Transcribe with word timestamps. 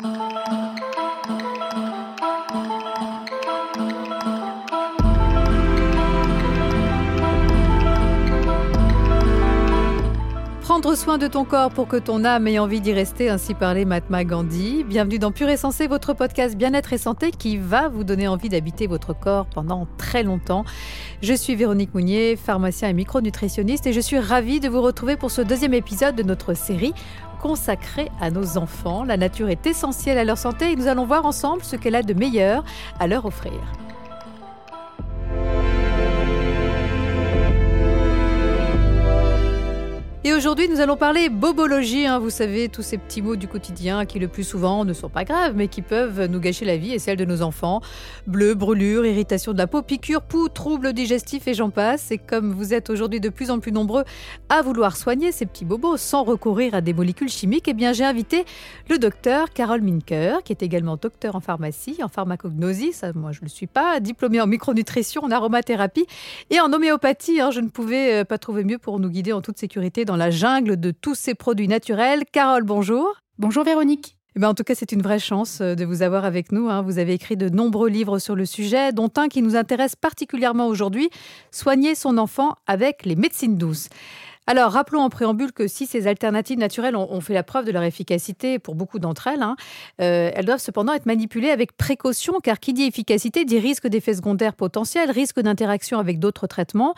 Prendre 0.00 0.14
soin 10.94 11.18
de 11.18 11.26
ton 11.26 11.44
corps 11.44 11.70
pour 11.70 11.86
que 11.86 11.98
ton 11.98 12.24
âme 12.24 12.46
ait 12.46 12.58
envie 12.58 12.80
d'y 12.80 12.94
rester, 12.94 13.28
ainsi 13.28 13.52
parlait 13.52 13.84
Mahatma 13.84 14.24
Gandhi. 14.24 14.84
Bienvenue 14.84 15.18
dans 15.18 15.32
Pure 15.32 15.50
et 15.50 15.58
Sensé, 15.58 15.86
votre 15.86 16.14
podcast 16.14 16.56
Bien-être 16.56 16.94
et 16.94 16.98
Santé 16.98 17.30
qui 17.30 17.58
va 17.58 17.88
vous 17.88 18.02
donner 18.02 18.26
envie 18.26 18.48
d'habiter 18.48 18.86
votre 18.86 19.12
corps 19.12 19.44
pendant 19.54 19.86
très 19.98 20.22
longtemps. 20.22 20.64
Je 21.20 21.34
suis 21.34 21.56
Véronique 21.56 21.92
Mounier, 21.92 22.36
pharmacien 22.36 22.88
et 22.88 22.94
micronutritionniste, 22.94 23.86
et 23.86 23.92
je 23.92 24.00
suis 24.00 24.18
ravie 24.18 24.60
de 24.60 24.70
vous 24.70 24.80
retrouver 24.80 25.18
pour 25.18 25.30
ce 25.30 25.42
deuxième 25.42 25.74
épisode 25.74 26.16
de 26.16 26.22
notre 26.22 26.54
série 26.54 26.94
consacrée 27.40 28.10
à 28.20 28.30
nos 28.30 28.58
enfants. 28.58 29.04
La 29.04 29.16
nature 29.16 29.48
est 29.48 29.66
essentielle 29.66 30.18
à 30.18 30.24
leur 30.24 30.38
santé 30.38 30.72
et 30.72 30.76
nous 30.76 30.88
allons 30.88 31.06
voir 31.06 31.24
ensemble 31.26 31.64
ce 31.64 31.76
qu'elle 31.76 31.94
a 31.94 32.02
de 32.02 32.14
meilleur 32.14 32.64
à 32.98 33.06
leur 33.06 33.24
offrir. 33.24 33.60
Et 40.22 40.34
aujourd'hui, 40.34 40.68
nous 40.68 40.80
allons 40.80 40.98
parler 40.98 41.30
bobologie. 41.30 42.06
Hein. 42.06 42.18
vous 42.18 42.28
savez, 42.28 42.68
tous 42.68 42.82
ces 42.82 42.98
petits 42.98 43.22
mots 43.22 43.36
du 43.36 43.48
quotidien 43.48 44.04
qui, 44.04 44.18
le 44.18 44.28
plus 44.28 44.44
souvent, 44.44 44.84
ne 44.84 44.92
sont 44.92 45.08
pas 45.08 45.24
graves, 45.24 45.54
mais 45.56 45.66
qui 45.66 45.80
peuvent 45.80 46.26
nous 46.26 46.40
gâcher 46.40 46.66
la 46.66 46.76
vie 46.76 46.92
et 46.92 46.98
celle 46.98 47.16
de 47.16 47.24
nos 47.24 47.40
enfants. 47.40 47.80
Bleu, 48.26 48.54
brûlure, 48.54 49.06
irritation 49.06 49.54
de 49.54 49.58
la 49.58 49.66
peau, 49.66 49.80
piqûre, 49.80 50.20
poux, 50.20 50.50
troubles 50.50 50.92
digestifs 50.92 51.48
et 51.48 51.54
j'en 51.54 51.70
passe. 51.70 52.10
Et 52.10 52.18
comme 52.18 52.52
vous 52.52 52.74
êtes 52.74 52.90
aujourd'hui 52.90 53.18
de 53.18 53.30
plus 53.30 53.50
en 53.50 53.60
plus 53.60 53.72
nombreux 53.72 54.04
à 54.50 54.60
vouloir 54.60 54.94
soigner 54.98 55.32
ces 55.32 55.46
petits 55.46 55.64
bobos 55.64 55.96
sans 55.96 56.22
recourir 56.22 56.74
à 56.74 56.82
des 56.82 56.92
molécules 56.92 57.30
chimiques, 57.30 57.68
eh 57.68 57.72
bien, 57.72 57.94
j'ai 57.94 58.04
invité 58.04 58.44
le 58.90 58.98
docteur 58.98 59.48
Carole 59.48 59.80
Minker, 59.80 60.42
qui 60.44 60.52
est 60.52 60.62
également 60.62 60.98
docteur 60.98 61.34
en 61.34 61.40
pharmacie, 61.40 61.96
en 62.02 62.08
pharmacognosie, 62.08 62.92
ça, 62.92 63.14
moi, 63.14 63.32
je 63.32 63.38
ne 63.38 63.46
le 63.46 63.50
suis 63.50 63.66
pas, 63.66 64.00
diplômé 64.00 64.38
en 64.42 64.46
micronutrition, 64.46 65.24
en 65.24 65.30
aromathérapie 65.30 66.04
et 66.50 66.60
en 66.60 66.70
homéopathie. 66.74 67.40
Hein. 67.40 67.50
je 67.52 67.60
ne 67.60 67.68
pouvais 67.68 68.20
euh, 68.20 68.24
pas 68.26 68.36
trouver 68.36 68.64
mieux 68.64 68.76
pour 68.76 69.00
nous 69.00 69.08
guider 69.08 69.32
en 69.32 69.40
toute 69.40 69.56
sécurité 69.56 70.04
dans 70.10 70.16
la 70.16 70.32
jungle 70.32 70.80
de 70.80 70.90
tous 70.90 71.14
ces 71.14 71.36
produits 71.36 71.68
naturels. 71.68 72.24
Carole, 72.32 72.64
bonjour. 72.64 73.14
Bonjour 73.38 73.62
Véronique. 73.62 74.16
Eh 74.34 74.40
ben, 74.40 74.48
en 74.48 74.54
tout 74.54 74.64
cas, 74.64 74.74
c'est 74.74 74.90
une 74.90 75.02
vraie 75.02 75.20
chance 75.20 75.60
euh, 75.60 75.76
de 75.76 75.84
vous 75.84 76.02
avoir 76.02 76.24
avec 76.24 76.50
nous. 76.50 76.68
Hein. 76.68 76.82
Vous 76.82 76.98
avez 76.98 77.12
écrit 77.12 77.36
de 77.36 77.48
nombreux 77.48 77.88
livres 77.88 78.18
sur 78.18 78.34
le 78.34 78.44
sujet, 78.44 78.92
dont 78.92 79.12
un 79.16 79.28
qui 79.28 79.40
nous 79.40 79.54
intéresse 79.54 79.94
particulièrement 79.94 80.66
aujourd'hui, 80.66 81.10
Soigner 81.52 81.94
son 81.94 82.18
enfant 82.18 82.56
avec 82.66 83.04
les 83.04 83.14
médecines 83.14 83.56
douces. 83.56 83.88
Alors, 84.46 84.72
rappelons 84.72 85.00
en 85.00 85.10
préambule 85.10 85.52
que 85.52 85.68
si 85.68 85.86
ces 85.86 86.06
alternatives 86.06 86.58
naturelles 86.58 86.96
ont, 86.96 87.20
fait 87.20 87.34
la 87.34 87.42
preuve 87.42 87.66
de 87.66 87.70
leur 87.70 87.82
efficacité 87.82 88.58
pour 88.58 88.74
beaucoup 88.74 88.98
d'entre 88.98 89.28
elles, 89.28 89.42
hein, 89.42 89.54
euh, 90.00 90.30
elles 90.34 90.44
doivent 90.44 90.60
cependant 90.60 90.92
être 90.92 91.06
manipulées 91.06 91.50
avec 91.50 91.76
précaution, 91.76 92.40
car 92.42 92.58
qui 92.58 92.72
dit 92.72 92.84
efficacité 92.84 93.44
dit 93.44 93.58
risque 93.58 93.86
d'effets 93.86 94.14
secondaires 94.14 94.54
potentiels, 94.54 95.10
risque 95.10 95.40
d'interaction 95.40 95.98
avec 95.98 96.18
d'autres 96.18 96.46
traitements. 96.46 96.94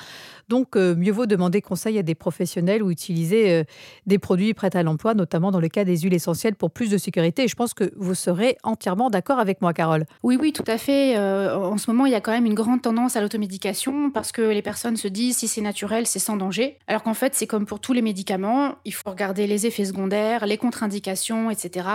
Donc, 0.49 0.77
euh, 0.77 0.95
mieux 0.95 1.13
vaut 1.13 1.27
demander 1.27 1.61
conseil 1.61 1.99
à 1.99 2.03
des 2.03 2.15
professionnels 2.15 2.83
ou 2.83 2.91
utiliser 2.91 3.53
euh, 3.53 3.65
des 4.07 4.19
produits 4.19 4.55
prêts 4.55 4.75
à 4.75 4.83
l'emploi, 4.83 5.13
notamment 5.13 5.51
dans 5.51 5.61
le 5.61 5.69
cas 5.69 5.85
des 5.85 5.99
huiles 5.99 6.15
essentielles, 6.15 6.55
pour 6.55 6.71
plus 6.71 6.91
de 6.91 6.97
sécurité. 6.97 7.43
Et 7.43 7.49
je 7.49 7.57
pense 7.57 7.75
que 7.75 7.93
vous 7.97 8.15
serez 8.15 8.57
entièrement 8.63 9.11
d'accord 9.11 9.41
avec 9.41 9.61
moi, 9.61 9.75
Carole. 9.75 10.07
Oui, 10.23 10.39
oui, 10.41 10.53
tout 10.53 10.65
à 10.67 10.79
fait. 10.79 11.19
en 11.19 11.77
ce 11.77 11.91
moment, 11.91 12.07
il 12.07 12.13
y 12.13 12.15
a 12.17 12.21
quand 12.21 12.33
même 12.33 12.47
une 12.47 12.55
grande 12.55 12.81
tendance 12.81 13.17
à 13.17 13.21
l'automédication 13.21 14.11
parce 14.11 14.33
que 14.33 14.43
les 14.43 14.63
personnes 14.63 14.97
se 14.97 15.09
disent 15.09 15.39
si 15.39 15.49
c'est 15.49 15.61
naturel, 15.61 16.07
c'est 16.07 16.19
sans 16.19 16.37
danger. 16.37 16.79
Alors 16.87 17.03
qu'en 17.03 17.15
fait, 17.15 17.32
c'est 17.35 17.47
comme 17.47 17.67
pour 17.67 17.81
tous 17.81 17.93
les 17.93 18.03
médicaments, 18.03 18.77
il 18.85 18.95
faut 18.95 19.11
regarder 19.11 19.47
les 19.47 19.67
effets 19.67 19.85
secondaires, 19.85 20.47
les 20.47 20.59
contre-indications, 20.59 21.51
etc. 21.51 21.89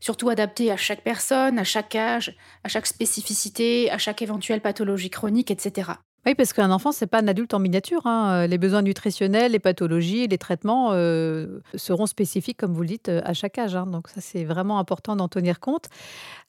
Surtout 0.00 0.28
adapté 0.28 0.70
à 0.70 0.76
chaque 0.76 1.02
personne, 1.02 1.58
à 1.58 1.64
chaque 1.64 1.94
âge, 1.94 2.36
à 2.62 2.68
chaque 2.68 2.86
spécificité, 2.86 3.90
à 3.90 3.98
chaque 3.98 4.22
éventuelle 4.22 4.60
pathologie 4.60 5.10
chronique, 5.10 5.50
etc. 5.50 5.92
Oui, 6.26 6.34
parce 6.34 6.54
qu'un 6.54 6.70
enfant, 6.70 6.90
c'est 6.90 7.06
pas 7.06 7.20
un 7.20 7.28
adulte 7.28 7.52
en 7.52 7.58
miniature. 7.58 8.06
Hein. 8.06 8.46
Les 8.46 8.56
besoins 8.56 8.80
nutritionnels, 8.80 9.52
les 9.52 9.58
pathologies, 9.58 10.26
les 10.26 10.38
traitements 10.38 10.92
euh, 10.92 11.60
seront 11.74 12.06
spécifiques, 12.06 12.56
comme 12.56 12.72
vous 12.72 12.80
le 12.80 12.88
dites, 12.88 13.10
à 13.10 13.34
chaque 13.34 13.58
âge. 13.58 13.76
Hein. 13.76 13.86
Donc 13.86 14.08
ça, 14.08 14.22
c'est 14.22 14.44
vraiment 14.44 14.78
important 14.78 15.16
d'en 15.16 15.28
tenir 15.28 15.60
compte. 15.60 15.88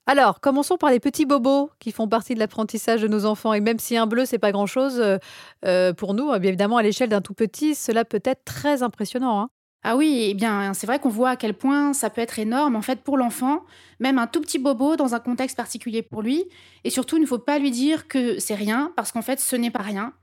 Alors, 0.08 0.40
commençons 0.40 0.78
par 0.78 0.92
les 0.92 1.00
petits 1.00 1.26
bobos 1.26 1.72
qui 1.80 1.92
font 1.92 2.08
partie 2.08 2.36
de 2.36 2.40
l'apprentissage 2.40 3.02
de 3.02 3.08
nos 3.08 3.26
enfants. 3.26 3.54
Et 3.54 3.60
même 3.60 3.80
si 3.80 3.98
un 3.98 4.06
bleu, 4.06 4.26
c'est 4.26 4.38
pas 4.38 4.52
grand-chose, 4.52 5.00
euh, 5.00 5.18
euh, 5.66 5.94
pour 5.94 6.14
nous, 6.14 6.28
bien 6.38 6.50
évidemment, 6.50 6.78
à 6.78 6.84
l'échelle 6.84 7.10
d'un 7.10 7.22
tout 7.22 7.34
petit, 7.34 7.74
cela 7.74 8.06
peut 8.06 8.22
être 8.24 8.46
très 8.46 8.84
impressionnant. 8.84 9.42
Hein. 9.42 9.50
Ah 9.84 9.96
oui, 9.96 10.28
eh 10.30 10.34
bien, 10.36 10.74
c'est 10.76 10.86
vrai 10.86 11.00
qu'on 11.00 11.10
voit 11.10 11.32
à 11.32 11.36
quel 11.36 11.56
point 11.56 11.94
ça 11.94 12.12
peut 12.12 12.22
être 12.22 12.38
énorme, 12.38 12.76
en 12.76 12.82
fait, 12.84 13.02
pour 13.02 13.18
l'enfant, 13.18 13.64
même 14.00 14.20
un 14.20 14.28
tout 14.28 14.42
petit 14.42 14.60
bobo 14.60 14.96
dans 14.96 15.16
un 15.16 15.20
contexte 15.20 15.58
particulier 15.58 16.04
pour 16.04 16.22
lui. 16.22 16.46
Et 16.84 16.92
surtout, 16.92 17.18
il 17.18 17.22
ne 17.22 17.28
faut 17.28 17.40
pas 17.40 17.58
lui 17.58 17.72
dire 17.72 18.08
que 18.08 18.40
c'est 18.40 18.56
rien, 18.56 18.92
parce 18.96 19.12
qu'en 19.12 19.22
fait, 19.24 19.40
ce 19.40 19.56
n'est 19.56 19.72
pas 19.72 19.84
rien. 19.84 20.14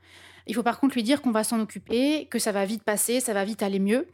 Il 0.46 0.54
faut 0.54 0.62
par 0.62 0.80
contre 0.80 0.94
lui 0.94 1.02
dire 1.02 1.22
qu'on 1.22 1.30
va 1.30 1.44
s'en 1.44 1.60
occuper, 1.60 2.26
que 2.26 2.38
ça 2.38 2.52
va 2.52 2.64
vite 2.64 2.82
passer, 2.82 3.20
ça 3.20 3.32
va 3.32 3.44
vite 3.44 3.62
aller 3.62 3.78
mieux. 3.78 4.08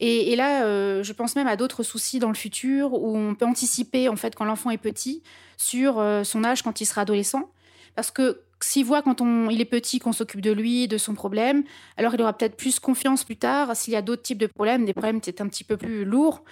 Et, 0.00 0.36
là, 0.36 0.64
euh, 0.64 1.02
je 1.02 1.12
pense 1.12 1.34
même 1.34 1.48
à 1.48 1.56
d'autres 1.56 1.82
soucis 1.82 2.20
dans 2.20 2.28
le 2.28 2.34
futur 2.34 2.92
où 2.92 3.16
on 3.16 3.34
peut 3.34 3.46
anticiper, 3.46 4.08
en 4.08 4.16
fait, 4.16 4.36
quand 4.36 4.44
l'enfant 4.44 4.70
est 4.70 4.78
petit, 4.78 5.22
sur 5.56 5.98
euh, 5.98 6.22
son 6.22 6.44
âge 6.44 6.62
quand 6.62 6.80
il 6.80 6.86
sera 6.86 7.00
adolescent. 7.00 7.50
Parce 7.96 8.12
que 8.12 8.42
s'il 8.62 8.84
voit 8.84 9.02
quand 9.02 9.20
il 9.50 9.60
est 9.60 9.64
petit 9.64 9.98
qu'on 9.98 10.12
s'occupe 10.12 10.40
de 10.40 10.52
lui, 10.52 10.86
de 10.86 10.98
son 10.98 11.14
problème, 11.14 11.64
alors 11.96 12.14
il 12.14 12.22
aura 12.22 12.32
peut-être 12.32 12.56
plus 12.56 12.78
confiance 12.78 13.24
plus 13.24 13.36
tard 13.36 13.74
s'il 13.74 13.92
y 13.92 13.96
a 13.96 14.02
d'autres 14.02 14.22
types 14.22 14.38
de 14.38 14.46
problèmes, 14.46 14.84
des 14.84 14.92
problèmes 14.92 15.20
sont 15.22 15.40
un 15.40 15.48
petit 15.48 15.64
peu 15.64 15.76
plus 15.76 16.04
lourds. 16.04 16.44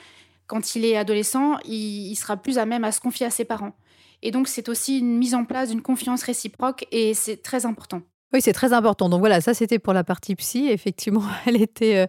Quand 0.48 0.74
il 0.74 0.84
est 0.84 0.96
adolescent, 0.96 1.56
il 1.64 2.14
sera 2.16 2.36
plus 2.36 2.58
à 2.58 2.66
même 2.66 2.84
à 2.84 2.92
se 2.92 3.00
confier 3.00 3.26
à 3.26 3.30
ses 3.30 3.44
parents. 3.44 3.76
Et 4.22 4.30
donc 4.30 4.48
c'est 4.48 4.68
aussi 4.68 4.98
une 4.98 5.18
mise 5.18 5.34
en 5.34 5.44
place 5.44 5.70
d'une 5.70 5.82
confiance 5.82 6.22
réciproque 6.22 6.86
et 6.90 7.14
c'est 7.14 7.36
très 7.38 7.66
important. 7.66 8.02
Oui, 8.36 8.42
c'est 8.42 8.52
très 8.52 8.74
important. 8.74 9.08
Donc 9.08 9.20
voilà, 9.20 9.40
ça 9.40 9.54
c'était 9.54 9.78
pour 9.78 9.94
la 9.94 10.04
partie 10.04 10.34
psy. 10.34 10.68
Effectivement, 10.68 11.22
elle 11.46 11.56
était, 11.56 11.96
euh, 11.96 12.06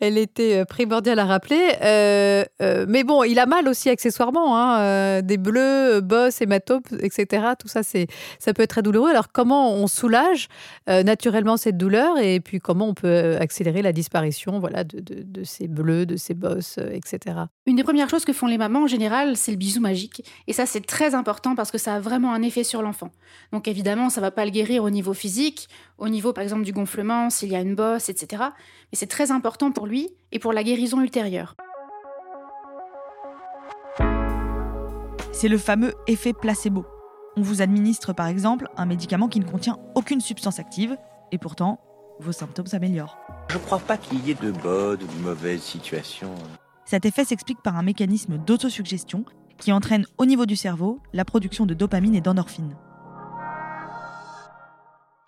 elle 0.00 0.18
était 0.18 0.56
euh, 0.56 0.64
primordiale 0.64 1.20
à 1.20 1.26
rappeler. 1.26 1.76
Euh, 1.80 2.44
mais 2.88 3.04
bon, 3.04 3.22
il 3.22 3.38
a 3.38 3.46
mal 3.46 3.68
aussi 3.68 3.88
accessoirement. 3.88 4.58
Hein, 4.58 5.22
des 5.22 5.36
bleus, 5.36 6.00
bosses, 6.00 6.42
hématomes, 6.42 6.82
etc. 6.98 7.50
Tout 7.56 7.68
ça, 7.68 7.84
c'est, 7.84 8.08
ça 8.40 8.52
peut 8.52 8.64
être 8.64 8.70
très 8.70 8.82
douloureux. 8.82 9.10
Alors 9.10 9.30
comment 9.30 9.72
on 9.74 9.86
soulage 9.86 10.48
naturellement 10.88 11.56
cette 11.56 11.76
douleur 11.76 12.18
et 12.18 12.40
puis 12.40 12.58
comment 12.58 12.88
on 12.88 12.94
peut 12.94 13.36
accélérer 13.38 13.80
la 13.80 13.92
disparition 13.92 14.58
voilà, 14.58 14.82
de, 14.82 14.98
de 15.00 15.44
ces 15.44 15.68
bleus, 15.68 16.04
de 16.04 16.16
ces 16.16 16.34
bosses, 16.34 16.80
etc. 16.92 17.36
Une 17.66 17.76
des 17.76 17.84
premières 17.84 18.10
choses 18.10 18.24
que 18.24 18.32
font 18.32 18.48
les 18.48 18.58
mamans 18.58 18.82
en 18.82 18.86
général, 18.88 19.36
c'est 19.36 19.52
le 19.52 19.56
bisou 19.56 19.80
magique. 19.80 20.24
Et 20.48 20.52
ça, 20.52 20.66
c'est 20.66 20.84
très 20.84 21.14
important 21.14 21.54
parce 21.54 21.70
que 21.70 21.78
ça 21.78 21.94
a 21.94 22.00
vraiment 22.00 22.34
un 22.34 22.42
effet 22.42 22.64
sur 22.64 22.82
l'enfant. 22.82 23.10
Donc 23.52 23.68
évidemment, 23.68 24.10
ça 24.10 24.20
va 24.20 24.32
pas 24.32 24.44
le 24.44 24.50
guérir 24.50 24.82
au 24.82 24.90
niveau 24.90 25.14
physique 25.14 25.43
au 25.98 26.08
niveau 26.08 26.32
par 26.32 26.42
exemple 26.42 26.62
du 26.62 26.72
gonflement, 26.72 27.30
s'il 27.30 27.50
y 27.50 27.56
a 27.56 27.60
une 27.60 27.74
bosse, 27.74 28.08
etc. 28.08 28.42
Mais 28.92 28.98
c'est 28.98 29.06
très 29.06 29.30
important 29.30 29.72
pour 29.72 29.86
lui 29.86 30.10
et 30.32 30.38
pour 30.38 30.52
la 30.52 30.62
guérison 30.62 31.00
ultérieure. 31.00 31.54
C'est 35.32 35.48
le 35.48 35.58
fameux 35.58 35.94
effet 36.06 36.32
placebo. 36.32 36.86
On 37.36 37.42
vous 37.42 37.60
administre 37.60 38.12
par 38.12 38.28
exemple 38.28 38.68
un 38.76 38.86
médicament 38.86 39.28
qui 39.28 39.40
ne 39.40 39.44
contient 39.44 39.78
aucune 39.94 40.20
substance 40.20 40.58
active 40.58 40.96
et 41.32 41.38
pourtant 41.38 41.80
vos 42.20 42.32
symptômes 42.32 42.66
s'améliorent. 42.66 43.18
Je 43.50 43.58
ne 43.58 43.62
crois 43.62 43.80
pas 43.80 43.96
qu'il 43.96 44.24
y 44.24 44.30
ait 44.30 44.36
de 44.40 44.52
bonnes 44.52 45.02
ou 45.02 45.06
de 45.06 45.22
mauvaises 45.22 45.62
situations. 45.62 46.34
Cet 46.84 47.04
effet 47.04 47.24
s'explique 47.24 47.62
par 47.62 47.76
un 47.76 47.82
mécanisme 47.82 48.38
d'autosuggestion 48.38 49.24
qui 49.58 49.72
entraîne 49.72 50.06
au 50.18 50.26
niveau 50.26 50.46
du 50.46 50.56
cerveau 50.56 51.00
la 51.12 51.24
production 51.24 51.66
de 51.66 51.74
dopamine 51.74 52.14
et 52.14 52.20
d'endorphine. 52.20 52.76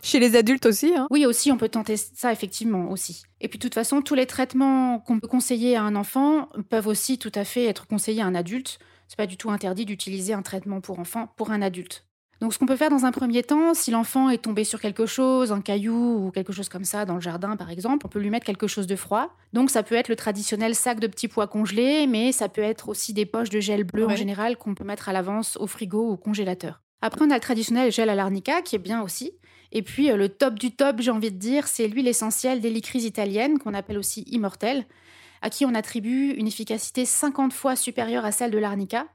Chez 0.07 0.21
les 0.21 0.37
adultes 0.37 0.67
aussi 0.67 0.95
hein 0.95 1.09
Oui, 1.11 1.27
aussi, 1.27 1.51
on 1.51 1.57
peut 1.57 1.69
tenter 1.69 1.97
ça 1.97 2.31
effectivement 2.31 2.93
aussi. 2.93 3.25
Et 3.41 3.49
puis 3.49 3.59
de 3.59 3.63
toute 3.63 3.75
façon, 3.75 4.03
tous 4.03 4.15
les 4.15 4.27
traitements 4.27 5.01
qu'on 5.01 5.19
peut 5.19 5.27
conseiller 5.27 5.75
à 5.75 5.83
un 5.83 5.97
enfant 5.97 6.49
peuvent 6.71 6.87
aussi 6.87 7.19
tout 7.19 7.33
à 7.35 7.43
fait 7.43 7.65
être 7.65 7.89
conseillés 7.89 8.23
à 8.23 8.27
un 8.27 8.37
adulte. 8.37 8.79
C'est 9.09 9.17
pas 9.17 9.27
du 9.27 9.37
tout 9.37 9.51
interdit 9.51 9.85
d'utiliser 9.85 10.33
un 10.33 10.43
traitement 10.43 10.81
pour 10.81 11.01
enfant 11.01 11.35
pour 11.37 11.51
un 11.51 11.61
adulte. 11.61 12.07
Donc 12.41 12.55
ce 12.55 12.59
qu'on 12.61 12.67
peut 12.67 12.77
faire 12.77 12.91
dans 12.91 13.05
un 13.05 13.11
premier 13.11 13.43
temps, 13.43 13.75
si 13.75 13.91
l'enfant 13.91 14.31
est 14.31 14.39
tombé 14.39 14.63
sur 14.63 14.81
quelque 14.81 15.07
chose, 15.07 15.51
un 15.51 15.61
caillou 15.61 16.25
ou 16.25 16.31
quelque 16.31 16.53
chose 16.53 16.69
comme 16.69 16.85
ça 16.85 17.05
dans 17.05 17.17
le 17.17 17.21
jardin 17.21 17.57
par 17.57 17.71
exemple, 17.71 18.07
on 18.07 18.09
peut 18.09 18.21
lui 18.21 18.31
mettre 18.31 18.47
quelque 18.47 18.69
chose 18.69 18.87
de 18.87 18.95
froid. 18.95 19.35
Donc 19.55 19.71
ça 19.71 19.83
peut 19.83 19.97
être 19.97 20.09
le 20.09 20.15
traditionnel 20.15 20.77
sac 20.77 21.01
de 21.01 21.09
petits 21.09 21.27
pois 21.27 21.49
congelés, 21.49 22.07
mais 22.07 22.31
ça 22.31 22.49
peut 22.49 22.63
être 22.63 22.89
aussi 22.89 23.13
des 23.13 23.27
poches 23.27 23.51
de 23.51 23.59
gel 23.59 23.83
bleu 23.83 24.07
en 24.07 24.15
général 24.15 24.57
qu'on 24.57 24.77
peut 24.77 24.85
mettre 24.85 25.09
à 25.09 25.13
l'avance 25.13 25.57
au 25.57 25.67
frigo 25.67 26.11
ou 26.11 26.13
au 26.13 26.17
congélateur. 26.17 26.81
Après 27.03 27.25
on 27.25 27.31
a 27.31 27.35
le 27.35 27.41
traditionnel 27.41 27.91
gel 27.91 28.09
à 28.09 28.15
l'arnica 28.15 28.63
qui 28.63 28.77
est 28.77 28.79
bien 28.79 29.03
aussi. 29.03 29.33
Et 29.77 29.83
puis 29.83 30.11
euh, 30.11 30.17
le 30.17 30.31
top 30.31 30.59
du 30.59 30.71
top, 30.71 31.03
j'ai 31.03 31.11
envie 31.11 31.31
de 31.31 31.37
dire, 31.37 31.69
c'est 31.69 31.87
l'huile 31.87 32.09
essentielle 32.09 32.63
d'hélicryse 32.63 33.05
italienne, 33.05 33.59
qu'on 33.59 33.75
appelle 33.75 33.99
aussi 33.99 34.23
immortelle, 34.23 34.87
à 35.43 35.51
qui 35.51 35.67
on 35.67 35.75
attribue 35.75 36.31
une 36.31 36.47
efficacité 36.47 37.05
50 37.05 37.53
fois 37.53 37.77
supérieure 37.77 38.25
à 38.25 38.33
celle 38.33 38.51
de 38.51 38.57
l'arnica. 38.57 39.07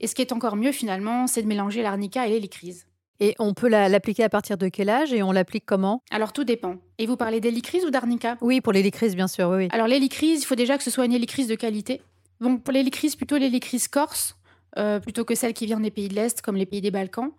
Et 0.00 0.06
ce 0.06 0.14
qui 0.14 0.20
est 0.20 0.32
encore 0.32 0.54
mieux 0.54 0.72
finalement, 0.72 1.26
c'est 1.26 1.40
de 1.40 1.46
mélanger 1.46 1.80
l'arnica 1.80 2.26
et 2.26 2.30
l'hélicryse. 2.30 2.84
Et 3.20 3.34
on 3.38 3.54
peut 3.54 3.68
l'appliquer 3.68 4.24
à 4.24 4.28
partir 4.28 4.58
de 4.58 4.68
quel 4.68 4.90
âge 4.90 5.14
et 5.14 5.22
on 5.22 5.32
l'applique 5.32 5.64
comment? 5.64 6.02
Alors 6.10 6.34
tout 6.34 6.44
dépend. 6.44 6.76
Et 6.98 7.06
vous 7.06 7.16
parlez 7.16 7.40
d'hélicryse 7.40 7.86
ou 7.86 7.90
d'arnica? 7.90 8.36
Oui, 8.42 8.60
pour 8.60 8.74
l'hélicryse 8.74 9.16
bien 9.16 9.28
sûr, 9.28 9.48
oui. 9.48 9.68
Alors 9.72 9.86
l'hélicryse, 9.86 10.42
il 10.42 10.44
faut 10.44 10.56
déjà 10.56 10.76
que 10.76 10.84
ce 10.84 10.90
soit 10.90 11.06
une 11.06 11.14
hélicryse 11.14 11.48
de 11.48 11.54
qualité. 11.54 12.02
Donc 12.42 12.64
pour 12.64 12.74
l'hélicryse, 12.74 13.16
plutôt 13.16 13.38
l'hélicryse 13.38 13.88
corse, 13.88 14.36
euh, 14.76 15.00
plutôt 15.00 15.24
que 15.24 15.34
celle 15.34 15.54
qui 15.54 15.64
vient 15.64 15.80
des 15.80 15.90
pays 15.90 16.08
de 16.08 16.14
l'Est, 16.14 16.42
comme 16.42 16.56
les 16.56 16.66
pays 16.66 16.82
des 16.82 16.90
Balkans. 16.90 17.30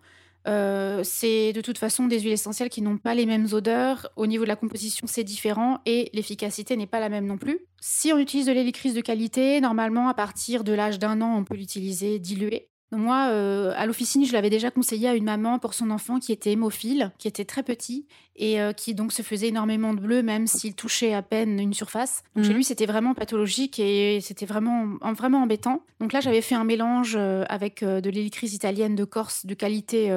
Euh, 0.46 1.00
c'est 1.04 1.52
de 1.52 1.60
toute 1.60 1.78
façon 1.78 2.06
des 2.06 2.20
huiles 2.20 2.32
essentielles 2.32 2.68
qui 2.68 2.82
n'ont 2.82 2.98
pas 2.98 3.14
les 3.14 3.26
mêmes 3.26 3.46
odeurs. 3.52 4.10
Au 4.16 4.26
niveau 4.26 4.44
de 4.44 4.48
la 4.48 4.56
composition, 4.56 5.06
c'est 5.06 5.24
différent 5.24 5.80
et 5.86 6.10
l'efficacité 6.12 6.76
n'est 6.76 6.86
pas 6.86 7.00
la 7.00 7.08
même 7.08 7.26
non 7.26 7.38
plus. 7.38 7.60
Si 7.80 8.12
on 8.12 8.18
utilise 8.18 8.46
de 8.46 8.52
l'hélicryse 8.52 8.94
de 8.94 9.00
qualité, 9.00 9.60
normalement, 9.60 10.08
à 10.08 10.14
partir 10.14 10.64
de 10.64 10.72
l'âge 10.72 10.98
d'un 10.98 11.20
an, 11.20 11.36
on 11.36 11.44
peut 11.44 11.56
l'utiliser 11.56 12.18
dilué. 12.18 12.68
Moi, 12.94 13.28
euh, 13.30 13.72
à 13.76 13.86
l'officine, 13.86 14.24
je 14.24 14.32
l'avais 14.32 14.50
déjà 14.50 14.70
conseillé 14.70 15.08
à 15.08 15.14
une 15.14 15.24
maman 15.24 15.58
pour 15.58 15.74
son 15.74 15.90
enfant 15.90 16.18
qui 16.18 16.32
était 16.32 16.52
hémophile, 16.52 17.12
qui 17.18 17.28
était 17.28 17.44
très 17.44 17.62
petit 17.62 18.06
et 18.36 18.60
euh, 18.60 18.72
qui 18.72 18.94
donc 18.94 19.12
se 19.12 19.22
faisait 19.22 19.48
énormément 19.48 19.94
de 19.94 20.00
bleu, 20.00 20.22
même 20.22 20.48
s'il 20.48 20.74
touchait 20.74 21.14
à 21.14 21.22
peine 21.22 21.60
une 21.60 21.72
surface. 21.72 22.24
Donc 22.34 22.44
chez 22.44 22.50
mhm. 22.50 22.56
lui, 22.56 22.64
c'était 22.64 22.86
vraiment 22.86 23.14
pathologique 23.14 23.78
et 23.78 24.20
c'était 24.20 24.46
vraiment, 24.46 24.86
vraiment 25.14 25.42
embêtant. 25.42 25.82
Donc 26.00 26.12
là, 26.12 26.20
j'avais 26.20 26.40
fait 26.40 26.56
un 26.56 26.64
mélange 26.64 27.14
euh, 27.16 27.44
avec 27.48 27.84
de 27.84 28.10
l'hélicryse 28.10 28.52
italienne 28.52 28.96
de 28.96 29.04
Corse 29.04 29.46
de 29.46 29.54
qualité, 29.54 30.10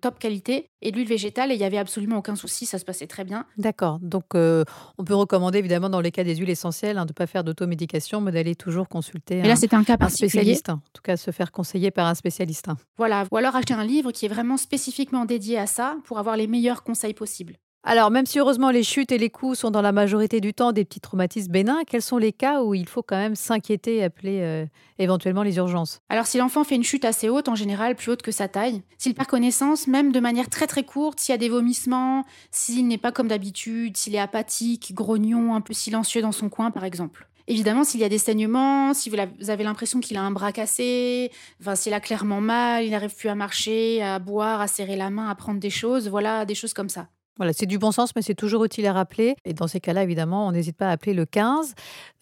top 0.00 0.18
qualité, 0.18 0.68
et 0.82 0.92
de 0.92 0.96
l'huile 0.96 1.08
végétale, 1.08 1.50
et 1.50 1.54
il 1.54 1.58
n'y 1.58 1.64
avait 1.64 1.78
absolument 1.78 2.18
aucun 2.18 2.36
souci, 2.36 2.66
ça 2.66 2.78
se 2.78 2.84
passait 2.84 3.06
très 3.06 3.24
bien. 3.24 3.46
D'accord. 3.56 3.98
Donc 4.00 4.34
on 4.34 5.04
peut 5.04 5.14
recommander 5.14 5.58
évidemment 5.58 5.88
dans 5.88 6.00
les 6.00 6.12
cas 6.12 6.22
des 6.22 6.36
huiles 6.36 6.50
essentielles 6.50 6.98
hein, 6.98 7.06
de 7.06 7.10
ne 7.10 7.14
pas 7.14 7.26
faire 7.26 7.42
d'automédication, 7.42 8.20
mais 8.20 8.30
d'aller 8.30 8.54
toujours 8.54 8.88
consulter 8.88 9.42
là, 9.42 9.56
c'était 9.56 9.76
un, 9.76 9.84
cas 9.84 9.96
un 9.98 10.08
spécialiste, 10.08 10.70
en 10.70 10.80
tout 10.92 11.02
cas 11.02 11.16
se 11.16 11.30
faire 11.30 11.52
conseiller 11.52 11.90
par 11.90 12.06
un 12.06 12.14
spécialiste. 12.16 12.66
Voilà, 12.96 13.24
ou 13.30 13.36
alors 13.36 13.54
acheter 13.54 13.74
un 13.74 13.84
livre 13.84 14.10
qui 14.10 14.26
est 14.26 14.28
vraiment 14.28 14.56
spécifiquement 14.56 15.24
dédié 15.24 15.58
à 15.58 15.66
ça 15.66 15.96
pour 16.04 16.18
avoir 16.18 16.36
les 16.36 16.46
meilleurs 16.46 16.82
conseils 16.82 17.14
possibles. 17.14 17.56
Alors, 17.88 18.10
même 18.10 18.26
si 18.26 18.40
heureusement 18.40 18.70
les 18.70 18.82
chutes 18.82 19.12
et 19.12 19.18
les 19.18 19.30
coups 19.30 19.60
sont 19.60 19.70
dans 19.70 19.80
la 19.80 19.92
majorité 19.92 20.40
du 20.40 20.52
temps 20.52 20.72
des 20.72 20.84
petits 20.84 20.98
traumatismes 20.98 21.52
bénins, 21.52 21.84
quels 21.86 22.02
sont 22.02 22.18
les 22.18 22.32
cas 22.32 22.64
où 22.64 22.74
il 22.74 22.88
faut 22.88 23.04
quand 23.04 23.16
même 23.16 23.36
s'inquiéter 23.36 23.98
et 23.98 24.02
appeler 24.02 24.40
euh, 24.40 24.66
éventuellement 24.98 25.44
les 25.44 25.58
urgences? 25.58 26.00
Alors, 26.08 26.26
si 26.26 26.36
l'enfant 26.38 26.64
fait 26.64 26.74
une 26.74 26.82
chute 26.82 27.04
assez 27.04 27.28
haute, 27.28 27.48
en 27.48 27.54
général 27.54 27.94
plus 27.94 28.10
haute 28.10 28.22
que 28.22 28.32
sa 28.32 28.48
taille, 28.48 28.82
s'il 28.98 29.14
perd 29.14 29.28
connaissance, 29.28 29.86
même 29.86 30.10
de 30.10 30.18
manière 30.18 30.50
très 30.50 30.66
très 30.66 30.82
courte, 30.82 31.20
s'il 31.20 31.32
y 31.32 31.36
a 31.36 31.38
des 31.38 31.48
vomissements, 31.48 32.24
s'il 32.50 32.88
n'est 32.88 32.98
pas 32.98 33.12
comme 33.12 33.28
d'habitude, 33.28 33.96
s'il 33.96 34.16
est 34.16 34.18
apathique, 34.18 34.92
grognon, 34.92 35.54
un 35.54 35.60
peu 35.60 35.72
silencieux 35.72 36.22
dans 36.22 36.32
son 36.32 36.48
coin 36.48 36.72
par 36.72 36.82
exemple. 36.82 37.28
Évidemment, 37.48 37.84
s'il 37.84 38.00
y 38.00 38.04
a 38.04 38.08
des 38.08 38.18
saignements, 38.18 38.92
si 38.92 39.08
vous 39.08 39.16
avez 39.50 39.64
l'impression 39.64 40.00
qu'il 40.00 40.16
a 40.16 40.22
un 40.22 40.32
bras 40.32 40.52
cassé, 40.52 41.30
enfin, 41.60 41.76
s'il 41.76 41.94
a 41.94 42.00
clairement 42.00 42.40
mal, 42.40 42.84
il 42.84 42.90
n'arrive 42.90 43.14
plus 43.14 43.28
à 43.28 43.34
marcher, 43.34 44.02
à 44.02 44.18
boire, 44.18 44.60
à 44.60 44.66
serrer 44.66 44.96
la 44.96 45.10
main, 45.10 45.28
à 45.28 45.34
prendre 45.34 45.60
des 45.60 45.70
choses, 45.70 46.08
voilà, 46.08 46.44
des 46.44 46.56
choses 46.56 46.72
comme 46.72 46.88
ça. 46.88 47.08
Voilà, 47.36 47.52
c'est 47.52 47.66
du 47.66 47.78
bon 47.78 47.92
sens, 47.92 48.16
mais 48.16 48.22
c'est 48.22 48.34
toujours 48.34 48.64
utile 48.64 48.86
à 48.86 48.94
rappeler. 48.94 49.36
Et 49.44 49.52
dans 49.52 49.66
ces 49.66 49.78
cas-là, 49.78 50.02
évidemment, 50.02 50.46
on 50.46 50.52
n'hésite 50.52 50.76
pas 50.76 50.88
à 50.88 50.92
appeler 50.92 51.12
le 51.12 51.26
15. 51.26 51.74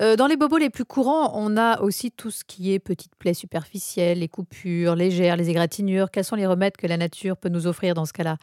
Euh, 0.02 0.16
dans 0.16 0.26
les 0.26 0.36
bobos 0.36 0.58
les 0.58 0.70
plus 0.70 0.84
courants, 0.84 1.30
on 1.34 1.56
a 1.56 1.80
aussi 1.80 2.10
tout 2.10 2.32
ce 2.32 2.42
qui 2.42 2.72
est 2.72 2.80
petites 2.80 3.14
plaies 3.14 3.34
superficielles, 3.34 4.18
les 4.18 4.28
coupures 4.28 4.96
légères, 4.96 5.36
les 5.36 5.50
égratignures. 5.50 6.10
Quels 6.10 6.24
sont 6.24 6.34
les 6.34 6.46
remèdes 6.46 6.76
que 6.76 6.88
la 6.88 6.96
nature 6.96 7.36
peut 7.36 7.48
nous 7.48 7.68
offrir 7.68 7.94
dans 7.94 8.06
ce 8.06 8.12
cas-là 8.12 8.38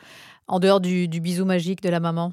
En 0.48 0.60
dehors 0.60 0.80
du, 0.80 1.10
du 1.10 1.20
bisou 1.20 1.44
magique 1.44 1.82
de 1.82 1.90
la 1.90 2.00
maman 2.00 2.32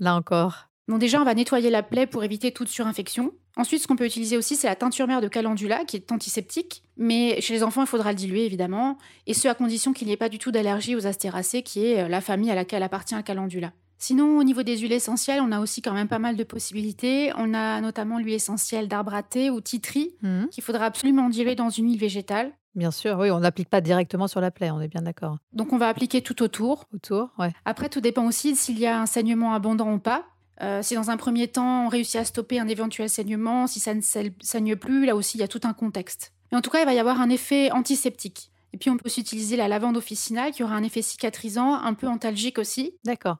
Là 0.00 0.16
encore? 0.16 0.68
Donc 0.88 0.98
déjà, 0.98 1.20
on 1.20 1.24
va 1.24 1.34
nettoyer 1.34 1.70
la 1.70 1.84
plaie 1.84 2.06
pour 2.06 2.24
éviter 2.24 2.50
toute 2.50 2.68
surinfection. 2.68 3.32
Ensuite, 3.56 3.82
ce 3.82 3.86
qu'on 3.86 3.96
peut 3.96 4.04
utiliser 4.04 4.36
aussi, 4.36 4.54
c'est 4.54 4.66
la 4.66 4.76
teinture 4.76 5.06
mère 5.06 5.22
de 5.22 5.28
calendula, 5.28 5.84
qui 5.84 5.96
est 5.96 6.12
antiseptique. 6.12 6.82
Mais 6.98 7.40
chez 7.40 7.54
les 7.54 7.62
enfants, 7.62 7.82
il 7.82 7.86
faudra 7.86 8.10
le 8.10 8.16
diluer, 8.16 8.44
évidemment. 8.44 8.98
Et 9.26 9.34
ce, 9.34 9.48
à 9.48 9.54
condition 9.54 9.92
qu'il 9.92 10.06
n'y 10.06 10.12
ait 10.12 10.18
pas 10.18 10.28
du 10.28 10.38
tout 10.38 10.50
d'allergie 10.50 10.94
aux 10.94 11.06
astéracées, 11.06 11.62
qui 11.62 11.86
est 11.86 12.04
euh, 12.04 12.08
la 12.08 12.20
famille 12.20 12.50
à 12.50 12.54
laquelle 12.54 12.82
appartient 12.82 13.14
le 13.14 13.22
calendula. 13.22 13.72
Sinon, 13.98 14.38
au 14.38 14.44
niveau 14.44 14.62
des 14.62 14.76
huiles 14.76 14.92
essentielles, 14.92 15.40
on 15.40 15.52
a 15.52 15.60
aussi 15.60 15.80
quand 15.80 15.94
même 15.94 16.08
pas 16.08 16.18
mal 16.18 16.36
de 16.36 16.44
possibilités. 16.44 17.32
On 17.38 17.54
a 17.54 17.80
notamment 17.80 18.18
l'huile 18.18 18.34
essentielle 18.34 18.88
d'arbre 18.88 19.14
à 19.14 19.22
thé 19.22 19.48
ou 19.48 19.62
titri, 19.62 20.14
mmh. 20.20 20.48
qu'il 20.48 20.62
faudra 20.62 20.84
absolument 20.84 21.30
diluer 21.30 21.54
dans 21.54 21.70
une 21.70 21.86
huile 21.86 21.98
végétale. 21.98 22.52
Bien 22.74 22.90
sûr, 22.90 23.16
oui, 23.18 23.30
on 23.30 23.40
n'applique 23.40 23.70
pas 23.70 23.80
directement 23.80 24.28
sur 24.28 24.42
la 24.42 24.50
plaie, 24.50 24.70
on 24.70 24.82
est 24.82 24.88
bien 24.88 25.00
d'accord. 25.00 25.38
Donc 25.54 25.72
on 25.72 25.78
va 25.78 25.88
appliquer 25.88 26.20
tout 26.20 26.42
autour. 26.42 26.84
Autour, 26.92 27.30
ouais. 27.38 27.50
Après, 27.64 27.88
tout 27.88 28.02
dépend 28.02 28.26
aussi 28.26 28.54
s'il 28.54 28.78
y 28.78 28.86
a 28.86 29.00
un 29.00 29.06
saignement 29.06 29.54
abondant 29.54 29.94
ou 29.94 29.98
pas. 29.98 30.26
Euh, 30.62 30.82
si 30.82 30.94
dans 30.94 31.10
un 31.10 31.16
premier 31.16 31.48
temps 31.48 31.86
on 31.86 31.88
réussit 31.88 32.16
à 32.16 32.24
stopper 32.24 32.58
un 32.58 32.68
éventuel 32.68 33.10
saignement, 33.10 33.66
si 33.66 33.80
ça 33.80 33.94
ne 33.94 34.00
saigne 34.00 34.76
plus, 34.76 35.04
là 35.04 35.14
aussi 35.14 35.36
il 35.38 35.40
y 35.40 35.44
a 35.44 35.48
tout 35.48 35.60
un 35.64 35.72
contexte. 35.72 36.32
Mais 36.50 36.58
en 36.58 36.62
tout 36.62 36.70
cas, 36.70 36.80
il 36.80 36.86
va 36.86 36.94
y 36.94 36.98
avoir 36.98 37.20
un 37.20 37.30
effet 37.30 37.70
antiseptique. 37.70 38.50
Et 38.72 38.78
puis 38.78 38.90
on 38.90 38.96
peut 38.96 39.06
aussi 39.06 39.20
utiliser 39.20 39.56
la 39.56 39.68
lavande 39.68 39.96
officinale 39.96 40.52
qui 40.52 40.62
aura 40.62 40.74
un 40.74 40.82
effet 40.82 41.00
cicatrisant, 41.00 41.74
un 41.74 41.94
peu 41.94 42.08
antalgique 42.08 42.58
aussi. 42.58 42.94
D'accord. 43.04 43.38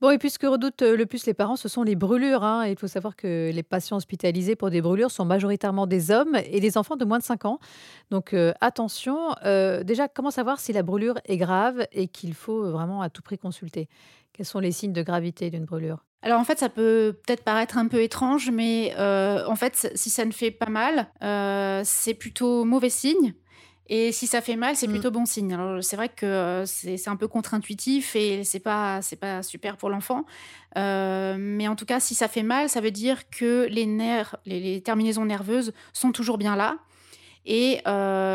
Bon, 0.00 0.10
et 0.10 0.18
puis 0.18 0.30
ce 0.30 0.38
que 0.38 0.46
redoutent 0.46 0.82
euh, 0.82 0.96
le 0.96 1.06
plus 1.06 1.26
les 1.26 1.34
parents, 1.34 1.56
ce 1.56 1.68
sont 1.68 1.82
les 1.82 1.94
brûlures. 1.94 2.42
Hein. 2.42 2.66
Il 2.66 2.76
faut 2.76 2.88
savoir 2.88 3.14
que 3.14 3.50
les 3.52 3.62
patients 3.62 3.98
hospitalisés 3.98 4.56
pour 4.56 4.70
des 4.70 4.80
brûlures 4.80 5.10
sont 5.10 5.24
majoritairement 5.24 5.86
des 5.86 6.10
hommes 6.10 6.38
et 6.46 6.58
des 6.58 6.78
enfants 6.78 6.96
de 6.96 7.04
moins 7.04 7.18
de 7.18 7.22
5 7.22 7.44
ans. 7.44 7.58
Donc 8.10 8.32
euh, 8.32 8.52
attention, 8.60 9.34
déjà, 9.84 10.08
comment 10.08 10.30
savoir 10.30 10.58
si 10.58 10.72
la 10.72 10.82
brûlure 10.82 11.18
est 11.26 11.36
grave 11.36 11.86
et 11.92 12.08
qu'il 12.08 12.34
faut 12.34 12.70
vraiment 12.70 13.02
à 13.02 13.10
tout 13.10 13.22
prix 13.22 13.38
consulter? 13.38 13.88
Quels 14.32 14.46
sont 14.46 14.60
les 14.60 14.72
signes 14.72 14.94
de 14.94 15.02
gravité 15.02 15.50
d'une 15.50 15.66
brûlure? 15.66 16.02
Alors 16.22 16.38
en 16.38 16.44
fait, 16.44 16.58
ça 16.58 16.68
peut 16.68 17.16
peut-être 17.26 17.42
paraître 17.42 17.76
un 17.76 17.88
peu 17.88 18.00
étrange, 18.00 18.50
mais 18.50 18.94
euh, 18.96 19.44
en 19.46 19.56
fait, 19.56 19.90
si 19.96 20.08
ça 20.08 20.24
ne 20.24 20.30
fait 20.30 20.52
pas 20.52 20.70
mal, 20.70 21.08
euh, 21.22 21.82
c'est 21.84 22.14
plutôt 22.14 22.64
mauvais 22.64 22.90
signe. 22.90 23.34
Et 23.88 24.12
si 24.12 24.28
ça 24.28 24.40
fait 24.40 24.54
mal, 24.54 24.76
c'est 24.76 24.86
mm. 24.86 24.92
plutôt 24.92 25.10
bon 25.10 25.26
signe. 25.26 25.52
Alors 25.52 25.82
c'est 25.82 25.96
vrai 25.96 26.08
que 26.08 26.24
euh, 26.24 26.64
c'est 26.64 27.08
un 27.08 27.16
peu 27.16 27.26
contre-intuitif 27.26 28.14
et 28.14 28.44
c'est 28.44 28.60
pas 28.60 29.02
c'est 29.02 29.16
pas 29.16 29.42
super 29.42 29.76
pour 29.76 29.90
l'enfant. 29.90 30.24
mais 30.76 31.66
en 31.66 31.74
tout 31.74 31.84
cas, 31.84 31.98
si 31.98 32.14
ça 32.14 32.28
fait 32.28 32.44
mal, 32.44 32.68
ça 32.68 32.80
veut 32.80 32.92
dire 32.92 33.28
que 33.28 33.66
les 33.68 33.86
nerfs, 33.86 34.36
les, 34.46 34.80
terminaisons 34.80 35.24
nerveuses 35.24 35.72
sont 35.92 36.12
toujours 36.12 36.38
bien 36.38 36.54
là. 36.54 36.78
Et, 37.44 37.80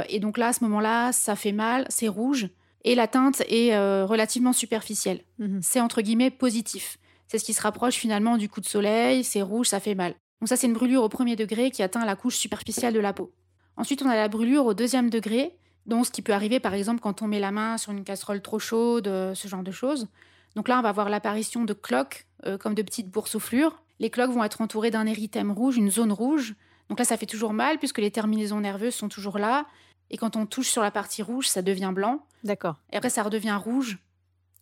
et 0.09 0.19
donc 0.19 0.37
là, 0.37 0.47
à 0.47 0.53
ce 0.53 0.65
moment-là, 0.65 1.13
ça 1.13 1.37
fait 1.37 1.53
mal, 1.53 1.85
c'est 1.87 2.09
rouge 2.09 2.49
et 2.83 2.95
la 2.95 3.07
teinte 3.07 3.41
est 3.47 3.75
relativement 4.03 4.53
superficielle. 4.53 5.21
Mm-hmm. 5.39 5.59
C'est 5.61 5.79
entre 5.79 6.01
guillemets 6.01 6.29
positif. 6.29 6.99
C'est 7.27 7.39
ce 7.39 7.43
qui 7.43 7.53
se 7.53 7.61
rapproche 7.61 7.95
finalement 7.95 8.37
du 8.37 8.49
coup 8.49 8.61
de 8.61 8.65
soleil, 8.65 9.23
c'est 9.23 9.41
rouge, 9.41 9.67
ça 9.67 9.79
fait 9.79 9.95
mal. 9.95 10.15
Donc 10.41 10.49
ça, 10.49 10.55
c'est 10.55 10.67
une 10.67 10.73
brûlure 10.73 11.03
au 11.03 11.09
premier 11.09 11.35
degré 11.35 11.71
qui 11.71 11.83
atteint 11.83 12.05
la 12.05 12.15
couche 12.15 12.37
superficielle 12.37 12.93
de 12.93 12.99
la 12.99 13.13
peau. 13.13 13.31
Ensuite, 13.75 14.01
on 14.01 14.09
a 14.09 14.15
la 14.15 14.27
brûlure 14.27 14.65
au 14.65 14.73
deuxième 14.73 15.09
degré, 15.09 15.57
donc 15.85 16.05
ce 16.05 16.11
qui 16.11 16.21
peut 16.21 16.33
arriver 16.33 16.59
par 16.59 16.73
exemple 16.73 16.99
quand 16.99 17.21
on 17.21 17.27
met 17.27 17.39
la 17.39 17.51
main 17.51 17.77
sur 17.77 17.91
une 17.91 18.03
casserole 18.03 18.41
trop 18.41 18.59
chaude, 18.59 19.07
euh, 19.07 19.33
ce 19.33 19.47
genre 19.47 19.63
de 19.63 19.71
choses. 19.71 20.07
Donc 20.55 20.67
là, 20.67 20.79
on 20.79 20.81
va 20.81 20.91
voir 20.91 21.09
l'apparition 21.09 21.65
de 21.65 21.73
cloques, 21.73 22.25
euh, 22.45 22.57
comme 22.57 22.75
de 22.75 22.81
petites 22.81 23.09
boursouflures. 23.09 23.81
Les 23.99 24.09
cloques 24.09 24.31
vont 24.31 24.43
être 24.43 24.61
entourées 24.61 24.91
d'un 24.91 25.05
érythème 25.05 25.51
rouge, 25.51 25.77
une 25.77 25.91
zone 25.91 26.11
rouge. 26.11 26.55
Donc 26.89 26.99
là, 26.99 27.05
ça 27.05 27.17
fait 27.17 27.25
toujours 27.25 27.53
mal 27.53 27.77
puisque 27.79 27.99
les 27.99 28.11
terminaisons 28.11 28.59
nerveuses 28.59 28.95
sont 28.95 29.09
toujours 29.09 29.37
là. 29.37 29.65
Et 30.09 30.17
quand 30.17 30.35
on 30.35 30.45
touche 30.45 30.69
sur 30.69 30.81
la 30.81 30.91
partie 30.91 31.21
rouge, 31.21 31.47
ça 31.47 31.61
devient 31.61 31.91
blanc. 31.93 32.25
D'accord. 32.43 32.77
Et 32.91 32.97
après, 32.97 33.09
ça 33.09 33.23
redevient 33.23 33.59
rouge 33.61 33.99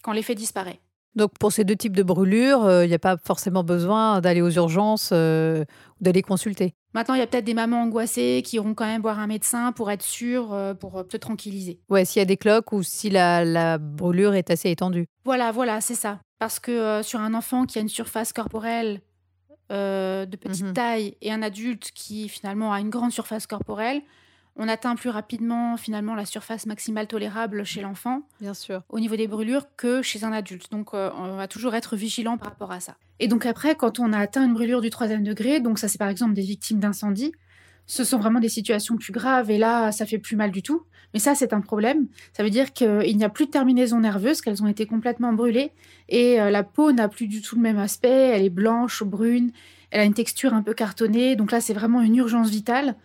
quand 0.04 0.12
l'effet 0.12 0.36
disparaît. 0.36 0.80
Donc 1.16 1.32
pour 1.40 1.52
ces 1.52 1.64
deux 1.64 1.76
types 1.76 1.96
de 1.96 2.04
brûlures, 2.04 2.66
euh, 2.66 2.86
il 2.86 2.90
n'y 2.90 2.94
a 2.94 3.00
pas 3.00 3.18
forcément 3.18 3.64
besoin 3.64 4.20
d'aller 4.20 4.42
aux 4.42 4.52
urgences 4.52 5.12
euh, 5.14 5.64
ou 6.00 6.04
d'aller 6.04 6.22
consulter. 6.22 6.74
Maintenant, 6.94 7.16
il 7.16 7.20
y 7.20 7.22
a 7.22 7.28
peut-être 7.28 7.46
des 7.46 7.54
mamans 7.54 7.84
angoissées 7.84 8.42
qui 8.44 8.58
iront 8.58 8.74
quand 8.74 8.86
même 8.86 9.02
voir 9.02 9.20
un 9.20 9.28
médecin 9.28 9.72
pour 9.72 9.92
être 9.92 10.02
sûres, 10.02 10.54
euh, 10.54 10.74
pour 10.74 11.06
se 11.10 11.18
tranquilliser. 11.18 11.80
Ouais, 11.90 12.06
s'il 12.06 12.20
y 12.20 12.22
a 12.22 12.26
des 12.26 12.38
cloques 12.38 12.72
ou 12.74 12.84
si 12.84 13.10
la, 13.10 13.78
brûlure 13.78 14.34
est 14.34 14.50
assez 14.50 14.70
étendue. 14.70 15.08
Voilà, 15.24 15.52
voilà, 15.52 15.82
c'est 15.82 15.96
ça. 15.96 16.20
Parce 16.40 16.60
que 16.60 17.02
sur 17.02 17.22
un 17.22 17.34
enfant 17.34 17.66
qui 17.66 17.78
a 17.78 17.82
une 17.82 17.90
surface 17.90 18.34
corporelle 18.34 19.02
de 19.70 20.36
petite 20.36 20.66
mhm. 20.66 20.74
taille 20.74 21.18
et 21.22 21.32
un 21.32 21.42
adulte 21.42 21.92
qui 21.96 22.30
finalement 22.30 22.72
a 22.72 22.80
une 22.82 22.90
grande 22.90 23.12
surface 23.12 23.48
corporelle, 23.48 24.02
on 24.58 24.68
atteint 24.68 24.96
plus 24.96 25.10
rapidement 25.10 25.78
finalement 25.78 26.16
la 26.16 26.26
surface 26.26 26.66
maximale 26.66 27.08
tolérable 27.08 27.66
chez 27.66 27.82
l'enfant. 27.82 28.22
Bien 28.40 28.54
sûr. 28.54 28.84
Au 28.90 29.00
niveau 29.00 29.16
des 29.16 29.28
brûlures 29.28 29.66
que 29.76 30.02
chez 30.02 30.24
un 30.24 30.32
adulte. 30.32 30.72
Donc 30.72 30.94
euh, 30.94 31.10
on 31.18 31.36
va 31.36 31.48
toujours 31.48 31.76
être 31.76 31.96
vigilant 31.96 32.38
par 32.38 32.50
rapport 32.50 32.72
à 32.72 32.80
ça. 32.80 32.96
Et 33.20 33.28
donc 33.28 33.46
après, 33.46 33.76
quand 33.76 34.00
on 34.00 34.14
a 34.14 34.20
atteint 34.20 34.46
une 34.46 34.54
brûlure 34.54 34.82
du 34.82 34.90
troisième 34.90 35.24
degré, 35.24 35.60
donc 35.60 35.80
ça 35.80 35.88
c'est 35.88 35.98
par 35.98 36.10
exemple 36.10 36.34
des 36.34 36.42
victimes 36.42 36.80
d'incendie, 36.80 37.34
ce 37.86 38.04
sont 38.04 38.18
vraiment 38.18 38.40
des 38.40 38.50
situations 38.50 38.98
plus 38.98 39.12
graves 39.12 39.52
et 39.52 39.58
là 39.58 39.92
ça 39.92 40.06
fait 40.06 40.20
plus 40.20 40.36
mal 40.36 40.52
du 40.52 40.64
tout. 40.64 40.84
Mais 41.14 41.20
ça 41.20 41.36
c'est 41.36 41.54
un 41.54 41.62
problème. 41.62 42.08
Ça 42.34 42.44
veut 42.44 42.50
dire 42.50 42.72
qu'il 42.72 43.16
n'y 43.16 43.24
a 43.24 43.30
plus 43.30 43.46
de 43.46 43.52
terminaisons 43.52 44.00
nerveuses, 44.00 44.42
qu'elles 44.42 44.64
ont 44.64 44.68
été 44.68 44.86
complètement 44.86 45.34
brûlées 45.34 45.72
et 46.08 46.40
euh, 46.40 46.50
la 46.50 46.64
peau 46.64 46.94
n'a 46.94 47.10
plus 47.10 47.28
du 47.28 47.42
tout 47.42 47.56
le 47.56 47.62
même 47.62 47.78
aspect. 47.78 48.32
Elle 48.34 48.44
est 48.44 48.50
blanche, 48.50 49.04
brune, 49.04 49.52
elle 49.92 50.00
a 50.00 50.06
une 50.06 50.14
texture 50.14 50.54
un 50.54 50.62
peu 50.62 50.74
cartonnée. 50.74 51.36
Donc 51.36 51.52
là 51.52 51.60
c'est 51.60 51.74
vraiment 51.74 52.02
une 52.02 52.16
urgence 52.16 52.50
vitale. 52.50 52.96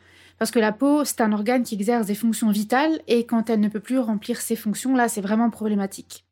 Parce 0.40 0.50
que 0.50 0.58
la 0.58 0.72
peau, 0.72 1.04
c'est 1.04 1.20
un 1.20 1.32
organe 1.34 1.64
qui 1.64 1.74
exerce 1.74 2.06
des 2.06 2.14
fonctions 2.14 2.50
vitales 2.50 3.02
et 3.06 3.26
quand 3.26 3.50
elle 3.50 3.60
ne 3.60 3.68
peut 3.68 3.78
plus 3.78 3.98
remplir 3.98 4.40
ces 4.40 4.56
fonctions-là, 4.56 5.06
c'est 5.06 5.20
vraiment 5.20 5.50
problématique. 5.50 6.24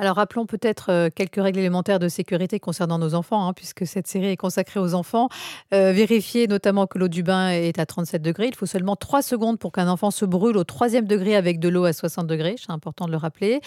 Alors 0.00 0.16
rappelons 0.16 0.46
peut-être 0.46 0.90
euh, 0.90 1.08
quelques 1.14 1.36
règles 1.36 1.58
élémentaires 1.58 1.98
de 1.98 2.08
sécurité 2.08 2.58
concernant 2.58 2.98
nos 2.98 3.12
enfants, 3.12 3.46
hein, 3.46 3.52
puisque 3.52 3.86
cette 3.86 4.06
série 4.06 4.28
est 4.28 4.36
consacrée 4.38 4.80
aux 4.80 4.94
enfants. 4.94 5.28
Euh, 5.74 5.92
vérifiez 5.92 6.46
notamment 6.46 6.86
que 6.86 6.98
l'eau 6.98 7.08
du 7.08 7.22
bain 7.22 7.50
est 7.50 7.78
à 7.78 7.84
37 7.84 8.22
degrés. 8.22 8.46
Il 8.46 8.54
faut 8.54 8.64
seulement 8.64 8.96
3 8.96 9.20
secondes 9.20 9.58
pour 9.58 9.72
qu'un 9.72 9.88
enfant 9.88 10.10
se 10.10 10.24
brûle 10.24 10.56
au 10.56 10.64
troisième 10.64 11.06
degré 11.06 11.36
avec 11.36 11.60
de 11.60 11.68
l'eau 11.68 11.84
à 11.84 11.92
60 11.92 12.26
degrés. 12.26 12.54
C'est 12.58 12.72
important 12.72 13.04
de 13.04 13.10
le 13.10 13.18
rappeler. 13.18 13.60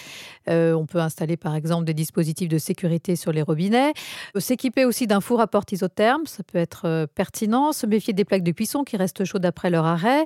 Euh, 0.50 0.72
on 0.72 0.86
peut 0.86 0.98
installer 0.98 1.36
par 1.36 1.54
exemple 1.54 1.84
des 1.84 1.94
dispositifs 1.94 2.48
de 2.48 2.58
sécurité 2.58 3.14
sur 3.14 3.30
les 3.30 3.42
robinets. 3.42 3.92
S'équiper 4.36 4.86
aussi 4.86 5.06
d'un 5.06 5.20
four 5.20 5.40
à 5.40 5.46
porte 5.46 5.70
isotherme, 5.70 6.26
ça 6.26 6.42
peut 6.42 6.58
être 6.58 7.06
pertinent. 7.14 7.70
Se 7.70 7.86
méfier 7.86 8.12
des 8.12 8.24
plaques 8.24 8.42
de 8.42 8.50
cuisson 8.50 8.82
qui 8.82 8.96
restent 8.96 9.24
chaudes 9.24 9.46
après 9.46 9.70
leur 9.70 9.86
arrêt. 9.86 10.24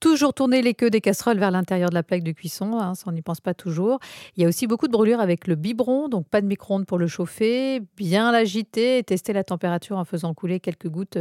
Toujours 0.00 0.32
tourner 0.32 0.62
les 0.62 0.72
queues 0.72 0.88
des 0.88 1.02
casseroles 1.02 1.38
vers 1.38 1.50
l'intérieur 1.50 1.90
de 1.90 1.94
la 1.94 2.02
plaque 2.02 2.22
de 2.22 2.32
cuisson, 2.32 2.78
hein, 2.80 2.94
ça 2.94 3.04
on 3.08 3.12
n'y 3.12 3.20
pense 3.20 3.42
pas 3.42 3.52
toujours. 3.52 3.98
Il 4.38 4.42
y 4.42 4.46
a 4.46 4.48
aussi 4.48 4.66
beaucoup 4.66 4.86
de 4.86 4.92
brûlures 4.92 5.20
avec 5.20 5.49
le 5.50 5.56
biberon, 5.56 6.08
donc 6.08 6.26
pas 6.28 6.40
de 6.40 6.46
micro-ondes 6.46 6.86
pour 6.86 6.96
le 6.96 7.06
chauffer, 7.06 7.82
bien 7.96 8.32
l'agiter 8.32 8.98
et 8.98 9.02
tester 9.02 9.32
la 9.32 9.44
température 9.44 9.98
en 9.98 10.04
faisant 10.04 10.32
couler 10.32 10.60
quelques 10.60 10.88
gouttes 10.88 11.18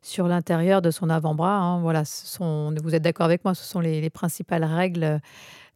sur 0.00 0.28
l'intérieur 0.28 0.80
de 0.80 0.90
son 0.90 1.10
avant-bras. 1.10 1.58
Hein. 1.58 1.80
Voilà, 1.80 2.04
ce 2.04 2.26
sont, 2.26 2.74
vous 2.82 2.94
êtes 2.94 3.02
d'accord 3.02 3.26
avec 3.26 3.44
moi, 3.44 3.54
ce 3.54 3.64
sont 3.64 3.80
les, 3.80 4.08
principales 4.10 4.64
règles 4.64 5.20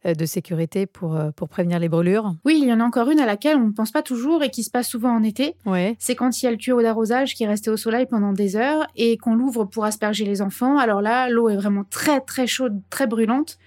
euh, 0.05 0.13
de 0.13 0.25
sécurité 0.25 0.85
pour, 0.85 1.15
euh, 1.15 1.31
pour 1.31 1.49
prévenir 1.49 1.79
les 1.79 1.89
brûlures? 1.89 2.33
Oui, 2.45 2.59
il 2.61 2.67
y 2.67 2.73
en 2.73 2.79
a 2.79 2.83
encore 2.83 3.09
une 3.09 3.19
à 3.19 3.25
laquelle 3.25 3.57
on 3.57 3.67
ne 3.67 3.73
pense 3.73 3.91
pas 3.91 4.03
toujours 4.03 4.43
et 4.43 4.49
qui 4.49 4.63
se 4.63 4.71
passe 4.71 4.87
souvent 4.87 5.11
en 5.11 5.23
été. 5.23 5.55
Ouais. 5.65 5.95
C'est 5.99 6.15
quand 6.15 6.41
il 6.41 6.45
y 6.45 6.47
a 6.47 6.51
le 6.51 6.57
tuyau 6.57 6.81
d'arrosage 6.81 7.35
qui 7.35 7.43
est 7.43 7.47
resté 7.47 7.69
au 7.69 7.77
soleil 7.77 8.05
pendant 8.05 8.31
des 8.31 8.55
heures 8.55 8.87
et 8.95 9.17
qu'on 9.17 9.35
l'ouvre 9.35 9.65
pour 9.65 9.83
asperger 9.85 10.23
les 10.23 10.41
enfants. 10.41 10.77
Alors 10.77 11.01
là, 11.01 11.29
l'eau 11.29 11.49
est 11.49 11.57
vraiment 11.57 11.83
très 11.89 12.21
très 12.21 12.47
chaude, 12.47 12.79
très 12.89 13.07
brûlante. 13.07 13.57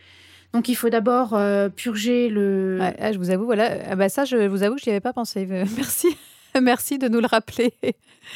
Donc 0.53 0.69
il 0.69 0.75
faut 0.75 0.91
d'abord 0.91 1.35
euh, 1.35 1.69
purger 1.69 2.29
le. 2.29 2.79
Ah, 2.81 3.13
je 3.13 3.19
vous 3.19 3.31
avoue, 3.31 3.45
voilà, 3.45 3.79
ah 3.89 3.97
bah 3.97 4.09
ça, 4.09 4.25
je 4.25 4.37
vous 4.47 4.63
avoue 4.63 4.79
je 4.79 4.87
n'y 4.87 4.93
avais 4.93 5.01
pas 5.01 5.13
pensé. 5.13 5.47
Merci. 5.77 6.17
Merci 6.61 6.99
de 6.99 7.09
nous 7.09 7.21
le 7.21 7.27
rappeler. 7.27 7.73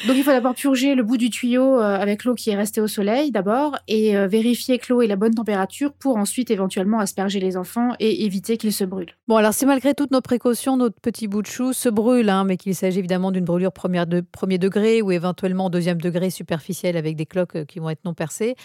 Donc 0.03 0.17
il 0.17 0.23
faut 0.23 0.31
d'abord 0.31 0.53
purger 0.53 0.93
le 0.93 1.03
bout 1.03 1.15
du 1.17 1.29
tuyau 1.29 1.79
euh, 1.79 1.97
avec 1.97 2.25
l'eau 2.25 2.35
qui 2.35 2.49
est 2.49 2.55
restée 2.55 2.81
au 2.81 2.87
soleil 2.87 3.31
d'abord 3.31 3.77
et 3.87 4.17
euh, 4.17 4.27
vérifier 4.27 4.77
que 4.77 4.93
l'eau 4.93 5.01
est 5.01 5.07
la 5.07 5.15
bonne 5.15 5.33
température 5.33 5.93
pour 5.93 6.17
ensuite 6.17 6.51
éventuellement 6.51 6.99
asperger 6.99 7.39
les 7.39 7.55
enfants 7.55 7.93
et 7.99 8.25
éviter 8.25 8.57
qu'ils 8.57 8.73
se 8.73 8.83
brûlent. 8.83 9.15
Bon 9.29 9.37
alors 9.37 9.53
si 9.53 9.65
malgré 9.65 9.93
toutes 9.93 10.11
nos 10.11 10.21
précautions, 10.21 10.75
notre 10.75 10.99
petit 10.99 11.27
bout 11.27 11.41
de 11.41 11.47
chou 11.47 11.71
se 11.71 11.87
brûle, 11.87 12.29
hein, 12.29 12.43
mais 12.43 12.57
qu'il 12.57 12.75
s'agit 12.75 12.99
évidemment 12.99 13.31
d'une 13.31 13.45
brûlure 13.45 13.71
première 13.71 14.05
de, 14.05 14.19
premier 14.19 14.57
degré 14.57 15.01
ou 15.01 15.11
éventuellement 15.11 15.69
deuxième 15.69 16.01
degré 16.01 16.29
superficielle 16.29 16.97
avec 16.97 17.15
des 17.15 17.25
cloques 17.25 17.55
euh, 17.55 17.65
qui 17.65 17.79
vont 17.79 17.89
être 17.89 18.03
non 18.03 18.13
percées, 18.13 18.55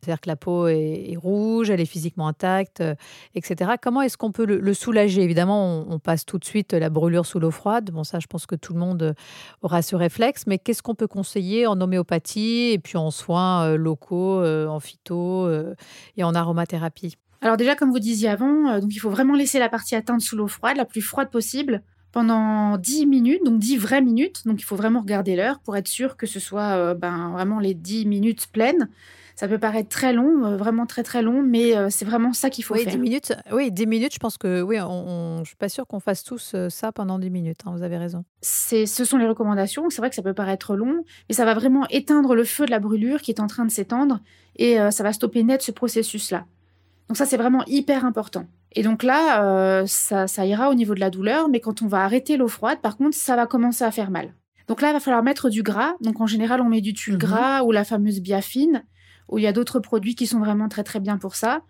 c'est-à-dire 0.00 0.20
que 0.20 0.28
la 0.28 0.36
peau 0.36 0.68
est, 0.68 1.16
rouge, 1.16 1.68
elle 1.68 1.80
est 1.80 1.86
physiquement 1.86 2.28
intacte, 2.28 2.82
etc. 3.34 3.72
Comment 3.82 4.02
est-ce 4.02 4.16
qu'on 4.16 4.32
peut 4.32 4.46
le, 4.46 4.74
soulager? 4.74 5.22
Évidemment, 5.22 5.84
on, 5.88 5.94
on, 5.94 5.98
passe 5.98 6.24
tout 6.24 6.38
de 6.38 6.44
suite 6.44 6.72
la 6.72 6.90
brûlure 6.90 7.26
sous 7.26 7.40
l'eau 7.40 7.50
froide. 7.50 7.90
Bon 7.90 8.04
ça, 8.04 8.20
je 8.20 8.26
pense 8.26 8.46
que 8.46 8.54
tout 8.54 8.72
le 8.72 8.78
monde 8.78 9.14
aura 9.62 9.82
ce 9.82 9.96
réflexe, 9.96 10.44
mais 10.46 10.58
qu'est-ce 10.58 10.75
qu'on 10.82 10.94
peut 10.94 11.06
conseiller 11.06 11.66
en 11.66 11.80
homéopathie 11.80 12.70
et 12.72 12.78
puis 12.78 12.96
en 12.96 13.10
soins 13.10 13.64
euh, 13.64 13.76
locaux, 13.76 14.40
euh, 14.40 14.66
en 14.66 14.80
phyto 14.80 15.46
euh, 15.46 15.74
et 16.16 16.24
en 16.24 16.34
aromathérapie? 16.34 17.16
Alors 17.42 17.56
déjà, 17.56 17.74
comme 17.74 17.90
vous 17.90 17.98
disiez 17.98 18.28
avant, 18.28 18.80
donc 18.80 18.94
il 18.94 18.98
faut 18.98 19.10
vraiment 19.10 19.34
laisser 19.34 19.58
la 19.58 19.68
partie 19.68 19.94
atteinte 19.94 20.20
sous 20.20 20.36
l'eau 20.36 20.48
froide, 20.48 20.76
la 20.76 20.84
plus 20.84 21.02
froide 21.02 21.30
possible, 21.30 21.82
pendant 22.10 22.78
10 22.78 23.06
minutes, 23.06 23.44
donc 23.44 23.58
10 23.58 23.76
vraies 23.76 24.00
minutes. 24.00 24.46
Donc 24.46 24.60
il 24.60 24.64
faut 24.64 24.76
vraiment 24.76 25.00
regarder 25.00 25.36
l'heure 25.36 25.60
pour 25.60 25.76
être 25.76 25.86
sûr 25.86 26.16
que 26.16 26.26
ce 26.26 26.40
soit 26.40 26.94
ben, 26.94 27.30
vraiment 27.32 27.60
les 27.60 27.74
10 27.74 28.06
minutes 28.06 28.46
pleines. 28.52 28.88
Ça 29.36 29.48
peut 29.48 29.58
paraître 29.58 29.90
très 29.90 30.14
long, 30.14 30.46
euh, 30.46 30.56
vraiment 30.56 30.86
très 30.86 31.02
très 31.02 31.20
long, 31.20 31.42
mais 31.42 31.76
euh, 31.76 31.88
c'est 31.90 32.06
vraiment 32.06 32.32
ça 32.32 32.48
qu'il 32.48 32.64
faut 32.64 32.72
oui, 32.72 32.84
faire. 32.84 32.94
10 32.94 32.98
minutes, 32.98 33.34
oui, 33.52 33.70
10 33.70 33.86
minutes, 33.86 34.14
je 34.14 34.18
pense 34.18 34.38
que 34.38 34.62
oui, 34.62 34.78
on, 34.80 35.40
je 35.40 35.48
suis 35.48 35.56
pas 35.56 35.68
sûre 35.68 35.86
qu'on 35.86 36.00
fasse 36.00 36.24
tous 36.24 36.52
euh, 36.54 36.70
ça 36.70 36.90
pendant 36.90 37.18
10 37.18 37.28
minutes, 37.28 37.60
hein, 37.66 37.72
vous 37.76 37.82
avez 37.82 37.98
raison. 37.98 38.24
Ce 38.40 38.86
sont 38.86 39.18
les 39.18 39.28
recommandations, 39.28 39.90
c'est 39.90 40.00
vrai 40.00 40.08
que 40.08 40.16
ça 40.16 40.22
peut 40.22 40.32
paraître 40.32 40.74
long, 40.74 41.04
mais 41.28 41.34
ça 41.34 41.44
va 41.44 41.52
vraiment 41.52 41.86
éteindre 41.90 42.34
le 42.34 42.44
feu 42.44 42.64
de 42.64 42.70
la 42.70 42.78
brûlure 42.78 43.20
qui 43.20 43.30
est 43.30 43.40
en 43.40 43.46
train 43.46 43.66
de 43.66 43.70
s'étendre 43.70 44.20
et 44.56 44.78
ça 44.90 45.02
va 45.02 45.12
stopper 45.12 45.42
net 45.42 45.60
ce 45.60 45.70
processus-là. 45.70 46.46
Donc 47.08 47.16
ça, 47.18 47.26
c'est 47.26 47.36
vraiment 47.36 47.62
hyper 47.66 48.06
important. 48.06 48.46
Et 48.72 48.82
donc 48.82 49.02
là, 49.02 49.84
ça, 49.86 50.26
ça, 50.26 50.46
ira 50.46 50.70
au 50.70 50.74
niveau 50.74 50.94
de 50.94 51.00
la 51.00 51.10
douleur, 51.10 51.48
mais 51.48 51.60
quand 51.60 51.82
on 51.82 51.88
va 51.88 52.04
arrêter 52.04 52.36
l'eau 52.36 52.48
froide, 52.48 52.78
par 52.80 52.96
contre, 52.96 53.16
ça 53.16 53.36
va 53.36 53.46
commencer 53.46 53.84
à 53.84 53.90
faire 53.90 54.10
mal. 54.10 54.32
Donc 54.68 54.80
là, 54.80 54.90
il 54.90 54.92
va 54.92 55.00
falloir 55.00 55.22
mettre 55.22 55.50
du 55.50 55.62
gras. 55.62 55.94
Donc 56.00 56.20
en 56.20 56.26
général, 56.26 56.60
on 56.60 56.68
met 56.68 56.80
du 56.80 56.94
tulle 56.94 57.14
mhm. 57.14 57.20
gras 57.20 57.62
ou 57.64 57.72
la 57.72 57.84
fameuse 57.84 58.20
biafine 58.20 58.84
où 59.28 59.38
il 59.38 59.44
y 59.44 59.46
a 59.46 59.52
d'autres 59.52 59.80
produits 59.80 60.14
qui 60.14 60.26
sont 60.26 60.38
vraiment 60.38 60.68
très 60.68 60.84
très 60.84 61.00
bien 61.00 61.18
pour 61.18 61.34
ça. 61.34 61.62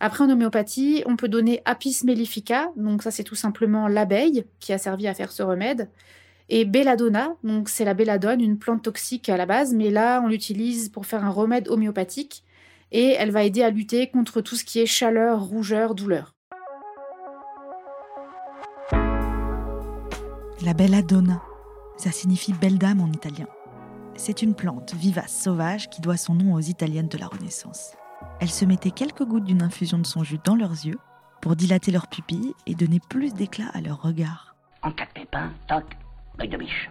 Après, 0.00 0.24
en 0.24 0.30
homéopathie, 0.30 1.02
on 1.06 1.16
peut 1.16 1.28
donner 1.28 1.62
Apis 1.64 2.00
mellifica, 2.04 2.70
donc 2.76 3.02
ça 3.02 3.10
c'est 3.10 3.22
tout 3.22 3.36
simplement 3.36 3.86
l'abeille 3.86 4.44
qui 4.58 4.72
a 4.72 4.78
servi 4.78 5.06
à 5.06 5.14
faire 5.14 5.30
ce 5.30 5.42
remède, 5.42 5.88
et 6.48 6.64
belladonna, 6.64 7.36
donc 7.44 7.68
c'est 7.68 7.84
la 7.84 7.94
belladone, 7.94 8.40
une 8.40 8.58
plante 8.58 8.82
toxique 8.82 9.28
à 9.28 9.36
la 9.36 9.46
base, 9.46 9.72
mais 9.74 9.90
là 9.90 10.20
on 10.24 10.26
l'utilise 10.26 10.88
pour 10.88 11.06
faire 11.06 11.24
un 11.24 11.30
remède 11.30 11.68
homéopathique, 11.68 12.42
et 12.90 13.14
elle 13.18 13.30
va 13.30 13.44
aider 13.44 13.62
à 13.62 13.70
lutter 13.70 14.08
contre 14.08 14.40
tout 14.40 14.56
ce 14.56 14.64
qui 14.64 14.80
est 14.80 14.86
chaleur, 14.86 15.40
rougeur, 15.40 15.94
douleur. 15.94 16.34
La 20.64 20.74
belladonna, 20.74 21.42
ça 21.96 22.10
signifie 22.10 22.52
belle 22.52 22.78
dame 22.78 23.00
en 23.00 23.08
italien. 23.08 23.46
C'est 24.16 24.42
une 24.42 24.54
plante 24.54 24.94
vivace 24.94 25.32
sauvage 25.42 25.88
qui 25.90 26.00
doit 26.00 26.16
son 26.16 26.34
nom 26.34 26.54
aux 26.54 26.60
Italiennes 26.60 27.08
de 27.08 27.18
la 27.18 27.26
Renaissance. 27.26 27.92
Elle 28.40 28.50
se 28.50 28.64
mettait 28.64 28.90
quelques 28.90 29.24
gouttes 29.24 29.44
d'une 29.44 29.62
infusion 29.62 29.98
de 29.98 30.06
son 30.06 30.22
jus 30.22 30.38
dans 30.44 30.54
leurs 30.54 30.70
yeux 30.70 30.98
pour 31.40 31.56
dilater 31.56 31.90
leurs 31.90 32.06
pupilles 32.06 32.54
et 32.66 32.74
donner 32.74 33.00
plus 33.08 33.34
d'éclat 33.34 33.68
à 33.72 33.80
leur 33.80 34.00
regard. 34.02 34.54
En 34.82 34.92
cas 34.92 35.06
de 35.16 35.26
toc, 35.66 35.84
de 36.38 36.56
biche. 36.56 36.90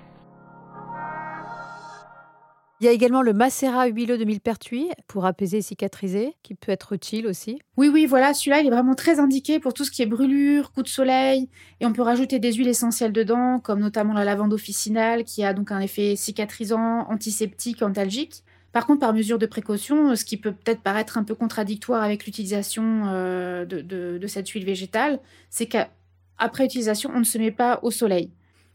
Il 2.81 2.85
y 2.85 2.87
a 2.87 2.93
également 2.93 3.21
le 3.21 3.31
macérat 3.31 3.85
huileux 3.85 4.17
de 4.17 4.23
millepertuis 4.23 4.89
pour 5.05 5.27
apaiser 5.27 5.57
et 5.59 5.61
cicatriser, 5.61 6.33
qui 6.41 6.55
peut 6.55 6.71
être 6.71 6.93
utile 6.93 7.27
aussi. 7.27 7.59
Oui, 7.77 7.89
oui, 7.93 8.07
voilà, 8.07 8.33
celui-là, 8.33 8.61
il 8.61 8.65
est 8.65 8.71
vraiment 8.71 8.95
très 8.95 9.19
indiqué 9.19 9.59
pour 9.59 9.75
tout 9.75 9.85
ce 9.85 9.91
qui 9.91 10.01
est 10.01 10.07
brûlure, 10.07 10.71
coup 10.71 10.81
de 10.81 10.87
soleil. 10.87 11.47
Et 11.79 11.85
on 11.85 11.93
peut 11.93 12.01
rajouter 12.01 12.39
des 12.39 12.51
huiles 12.53 12.69
essentielles 12.69 13.13
dedans, 13.13 13.59
comme 13.59 13.81
notamment 13.81 14.13
la 14.13 14.25
lavande 14.25 14.51
officinale, 14.51 15.25
qui 15.25 15.43
a 15.43 15.53
donc 15.53 15.71
un 15.71 15.79
effet 15.79 16.15
cicatrisant, 16.15 17.07
antiseptique, 17.07 17.83
antalgique. 17.83 18.43
Par 18.71 18.87
contre, 18.87 19.01
par 19.01 19.13
mesure 19.13 19.37
de 19.37 19.45
précaution, 19.45 20.15
ce 20.15 20.25
qui 20.25 20.37
peut 20.37 20.51
peut-être 20.51 20.81
paraître 20.81 21.19
un 21.19 21.23
peu 21.23 21.35
contradictoire 21.35 22.01
avec 22.01 22.25
l'utilisation 22.25 23.03
euh, 23.09 23.63
de, 23.63 23.81
de 24.17 24.27
cette 24.27 24.49
huile 24.49 24.65
végétale, 24.65 25.19
c'est 25.51 25.67
qu'après 25.67 26.65
utilisation, 26.65 27.11
on 27.13 27.19
ne 27.19 27.25
se 27.25 27.37
met 27.37 27.51
pas 27.51 27.79
au 27.83 27.91
soleil. 27.91 28.31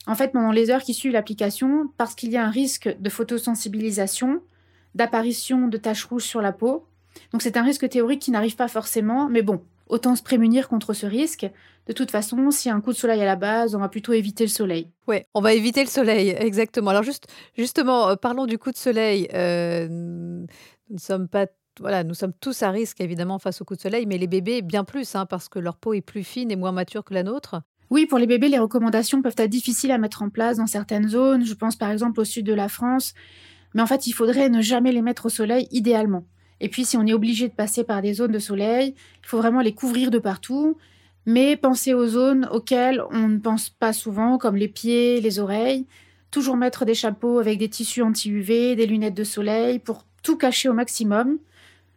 En 0.06 0.14
fait, 0.14 0.28
pendant 0.28 0.52
les 0.52 0.70
heures 0.70 0.82
qui 0.82 0.94
suivent 0.94 1.12
l'application, 1.12 1.90
parce 1.96 2.14
qu'il 2.14 2.30
y 2.30 2.36
a 2.36 2.44
un 2.44 2.50
risque 2.50 2.94
de 3.00 3.10
photosensibilisation, 3.10 4.40
d'apparition 4.94 5.68
de 5.68 5.76
taches 5.76 6.04
rouges 6.04 6.24
sur 6.24 6.40
la 6.40 6.52
peau. 6.52 6.86
Donc 7.32 7.42
c'est 7.42 7.56
un 7.56 7.62
risque 7.62 7.88
théorique 7.88 8.22
qui 8.22 8.30
n'arrive 8.30 8.56
pas 8.56 8.68
forcément, 8.68 9.28
mais 9.28 9.42
bon, 9.42 9.62
autant 9.88 10.16
se 10.16 10.22
prémunir 10.22 10.68
contre 10.68 10.92
ce 10.92 11.06
risque. 11.06 11.48
De 11.86 11.92
toute 11.92 12.10
façon, 12.10 12.50
s'il 12.50 12.70
y 12.70 12.72
a 12.72 12.76
un 12.76 12.80
coup 12.80 12.92
de 12.92 12.96
soleil 12.96 13.20
à 13.20 13.26
la 13.26 13.36
base, 13.36 13.74
on 13.74 13.78
va 13.78 13.88
plutôt 13.88 14.12
éviter 14.12 14.44
le 14.44 14.50
soleil. 14.50 14.90
Oui, 15.06 15.18
on 15.34 15.40
va 15.40 15.54
éviter 15.54 15.82
le 15.82 15.90
soleil, 15.90 16.30
exactement. 16.30 16.90
Alors 16.90 17.02
juste, 17.02 17.26
justement, 17.56 18.08
euh, 18.08 18.16
parlons 18.16 18.46
du 18.46 18.58
coup 18.58 18.70
de 18.70 18.76
soleil. 18.76 19.28
Euh, 19.34 19.86
nous 19.88 20.46
ne 20.90 20.98
sommes 20.98 21.28
pas 21.28 21.46
voilà, 21.80 22.04
nous 22.04 22.14
sommes 22.14 22.32
tous 22.32 22.62
à 22.62 22.70
risque 22.70 23.02
évidemment 23.02 23.38
face 23.38 23.60
au 23.60 23.64
coup 23.64 23.76
de 23.76 23.80
soleil, 23.80 24.06
mais 24.06 24.16
les 24.16 24.26
bébés 24.26 24.62
bien 24.62 24.82
plus, 24.82 25.14
hein, 25.14 25.26
parce 25.26 25.48
que 25.50 25.58
leur 25.58 25.76
peau 25.76 25.92
est 25.92 26.00
plus 26.00 26.24
fine 26.24 26.50
et 26.50 26.56
moins 26.56 26.72
mature 26.72 27.04
que 27.04 27.12
la 27.12 27.22
nôtre. 27.22 27.60
Oui, 27.90 28.06
pour 28.06 28.18
les 28.18 28.26
bébés, 28.26 28.48
les 28.48 28.58
recommandations 28.58 29.22
peuvent 29.22 29.34
être 29.36 29.50
difficiles 29.50 29.92
à 29.92 29.98
mettre 29.98 30.22
en 30.22 30.28
place 30.28 30.56
dans 30.56 30.66
certaines 30.66 31.08
zones. 31.08 31.44
Je 31.44 31.54
pense 31.54 31.76
par 31.76 31.90
exemple 31.90 32.20
au 32.20 32.24
sud 32.24 32.44
de 32.46 32.54
la 32.54 32.68
France. 32.68 33.14
Mais 33.74 33.82
en 33.82 33.86
fait, 33.86 34.06
il 34.06 34.12
faudrait 34.12 34.48
ne 34.48 34.60
jamais 34.60 34.92
les 34.92 35.02
mettre 35.02 35.26
au 35.26 35.28
soleil 35.28 35.68
idéalement. 35.70 36.24
Et 36.60 36.68
puis, 36.68 36.84
si 36.84 36.96
on 36.96 37.06
est 37.06 37.12
obligé 37.12 37.48
de 37.48 37.54
passer 37.54 37.84
par 37.84 38.02
des 38.02 38.14
zones 38.14 38.32
de 38.32 38.38
soleil, 38.38 38.94
il 39.22 39.26
faut 39.26 39.38
vraiment 39.38 39.60
les 39.60 39.74
couvrir 39.74 40.10
de 40.10 40.18
partout. 40.18 40.76
Mais 41.26 41.56
penser 41.56 41.92
aux 41.92 42.06
zones 42.06 42.48
auxquelles 42.50 43.02
on 43.10 43.28
ne 43.28 43.38
pense 43.38 43.68
pas 43.68 43.92
souvent, 43.92 44.38
comme 44.38 44.56
les 44.56 44.68
pieds, 44.68 45.20
les 45.20 45.38
oreilles. 45.38 45.86
Toujours 46.30 46.56
mettre 46.56 46.84
des 46.84 46.94
chapeaux 46.94 47.38
avec 47.38 47.58
des 47.58 47.68
tissus 47.68 48.02
anti-UV, 48.02 48.76
des 48.76 48.86
lunettes 48.86 49.14
de 49.14 49.24
soleil 49.24 49.78
pour 49.78 50.04
tout 50.22 50.36
cacher 50.36 50.68
au 50.68 50.72
maximum. 50.72 51.38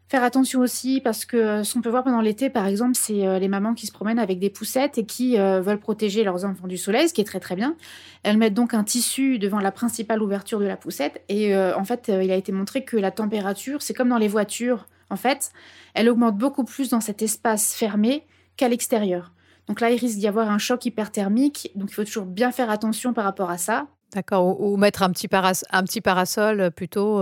Faire 0.09 0.23
attention 0.23 0.61
aussi 0.61 1.01
parce 1.01 1.23
que 1.23 1.37
euh, 1.37 1.63
ce 1.63 1.75
qu'on 1.75 1.81
peut 1.81 1.89
voir 1.91 2.03
pendant 2.03 2.21
l'été, 2.21 2.49
par 2.49 2.65
exemple, 2.65 2.95
c'est 2.95 3.27
euh, 3.27 3.37
les 3.37 3.47
mamans 3.47 3.75
qui 3.75 3.85
se 3.85 3.91
promènent 3.91 4.17
avec 4.17 4.39
des 4.39 4.49
poussettes 4.49 4.97
et 4.97 5.05
qui 5.05 5.37
euh, 5.37 5.61
veulent 5.61 5.79
protéger 5.79 6.23
leurs 6.23 6.45
enfants 6.45 6.65
du 6.65 6.77
soleil, 6.77 7.07
ce 7.07 7.13
qui 7.13 7.21
est 7.21 7.25
très 7.25 7.39
très 7.39 7.55
bien. 7.55 7.75
Elles 8.23 8.39
mettent 8.39 8.55
donc 8.55 8.73
un 8.73 8.83
tissu 8.83 9.37
devant 9.37 9.59
la 9.59 9.71
principale 9.71 10.23
ouverture 10.23 10.59
de 10.59 10.65
la 10.65 10.77
poussette 10.77 11.21
et 11.29 11.55
en 11.55 11.83
fait, 11.85 12.07
il 12.09 12.31
a 12.31 12.35
été 12.35 12.51
montré 12.51 12.83
que 12.83 12.97
la 12.97 13.11
température, 13.11 13.81
c'est 13.81 13.93
comme 13.93 14.09
dans 14.09 14.17
les 14.17 14.27
voitures, 14.27 14.87
en 15.09 15.15
fait, 15.15 15.51
elle 15.93 16.09
augmente 16.09 16.37
beaucoup 16.37 16.63
plus 16.63 16.89
dans 16.89 17.01
cet 17.01 17.21
espace 17.21 17.75
fermé 17.75 18.25
qu'à 18.57 18.67
l'extérieur. 18.67 19.31
Donc 19.67 19.79
là, 19.79 19.91
il 19.91 19.99
risque 19.99 20.17
d'y 20.17 20.27
avoir 20.27 20.49
un 20.49 20.57
choc 20.57 20.85
hyperthermique, 20.85 21.71
donc 21.75 21.91
il 21.91 21.93
faut 21.93 22.03
toujours 22.03 22.25
bien 22.25 22.51
faire 22.51 22.69
attention 22.71 23.13
par 23.13 23.23
rapport 23.23 23.51
à 23.51 23.57
ça. 23.57 23.87
D'accord, 24.13 24.59
ou, 24.59 24.75
mettre 24.75 25.03
un 25.03 25.11
petit, 25.11 25.29
un 25.31 25.83
petit 25.83 26.01
parasol 26.01 26.71
plutôt 26.71 27.21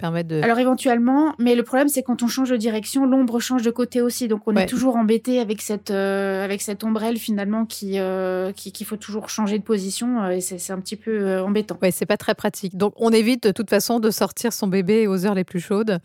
de. 0.00 0.40
Alors 0.42 0.58
éventuellement, 0.58 1.34
mais 1.38 1.54
le 1.54 1.62
problème 1.62 1.88
c'est 1.88 2.02
quand 2.02 2.22
on 2.22 2.26
change 2.26 2.50
de 2.50 2.56
direction, 2.56 3.04
l'ombre 3.06 3.38
change 3.40 3.62
de 3.62 3.70
côté 3.70 4.00
aussi. 4.00 4.28
Donc 4.28 4.42
on 4.46 4.54
Ouais. 4.56 4.62
est 4.64 4.66
toujours 4.66 4.96
embêté 4.96 5.38
avec 5.40 5.60
cette, 5.62 5.90
euh, 5.90 6.44
avec 6.44 6.62
cette 6.62 6.82
ombrelle 6.84 7.16
finalement 7.18 7.66
qui, 7.66 7.98
euh, 7.98 8.52
qui- 8.52 8.72
faut 8.84 8.96
toujours 8.96 9.28
changer 9.28 9.58
de 9.58 9.62
position 9.62 10.22
euh, 10.22 10.30
et 10.30 10.40
c'est 10.40 10.72
un 10.72 10.80
petit 10.80 10.96
peu 10.96 11.40
embêtant. 11.40 11.76
Ouais, 11.82 11.90
c'est 11.90 12.06
pas 12.06 12.16
très 12.16 12.34
pratique. 12.34 12.76
Donc, 12.76 12.94
on 12.96 13.10
évite 13.10 13.42
de 13.46 13.52
toute 13.52 13.68
façon 13.68 14.00
de 14.00 14.10
sortir 14.10 14.52
son 14.52 14.66
bébé 14.68 15.06
aux 15.06 15.26
heures 15.26 15.34
les 15.34 15.44
plus 15.44 15.60
chaudes. 15.60 15.98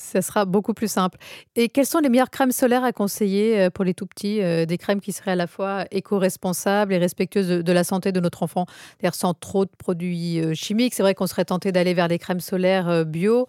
Ça 0.00 0.22
sera 0.22 0.46
beaucoup 0.46 0.72
plus 0.72 0.90
simple. 0.90 1.18
Et 1.56 1.68
quelles 1.68 1.86
sont 1.86 1.98
les 1.98 2.08
meilleures 2.08 2.30
crèmes 2.30 2.52
solaires 2.52 2.84
à 2.84 2.92
conseiller 2.92 3.60
euh, 3.60 3.70
pour 3.70 3.84
les 3.84 3.92
tout 3.92 4.06
petits 4.06 4.40
Euh, 4.40 4.64
Des 4.64 4.78
crèmes 4.78 5.00
qui 5.00 5.12
seraient 5.12 5.32
à 5.32 5.36
la 5.36 5.46
fois 5.46 5.84
éco-responsables 5.90 6.94
et 6.94 6.98
respectueuses 6.98 7.48
de, 7.48 7.62
de 7.62 7.72
la 7.72 7.84
santé 7.84 8.10
de 8.10 8.18
notre 8.18 8.42
enfant, 8.42 8.64
c'est-à-dire 8.98 9.14
sans 9.14 9.34
trop 9.34 9.66
de 9.66 9.70
produits 9.78 10.40
euh, 10.40 10.54
chimiques. 10.54 10.94
C'est 10.94 11.02
vrai 11.02 11.14
qu'on 11.14 11.26
serait 11.26 11.44
tenté 11.44 11.70
d'aller 11.70 11.92
vers 11.92 12.08
les 12.08 12.18
crèmes 12.18 12.40
solaires 12.40 12.88
euh, 12.88 13.04
bio 13.04 13.46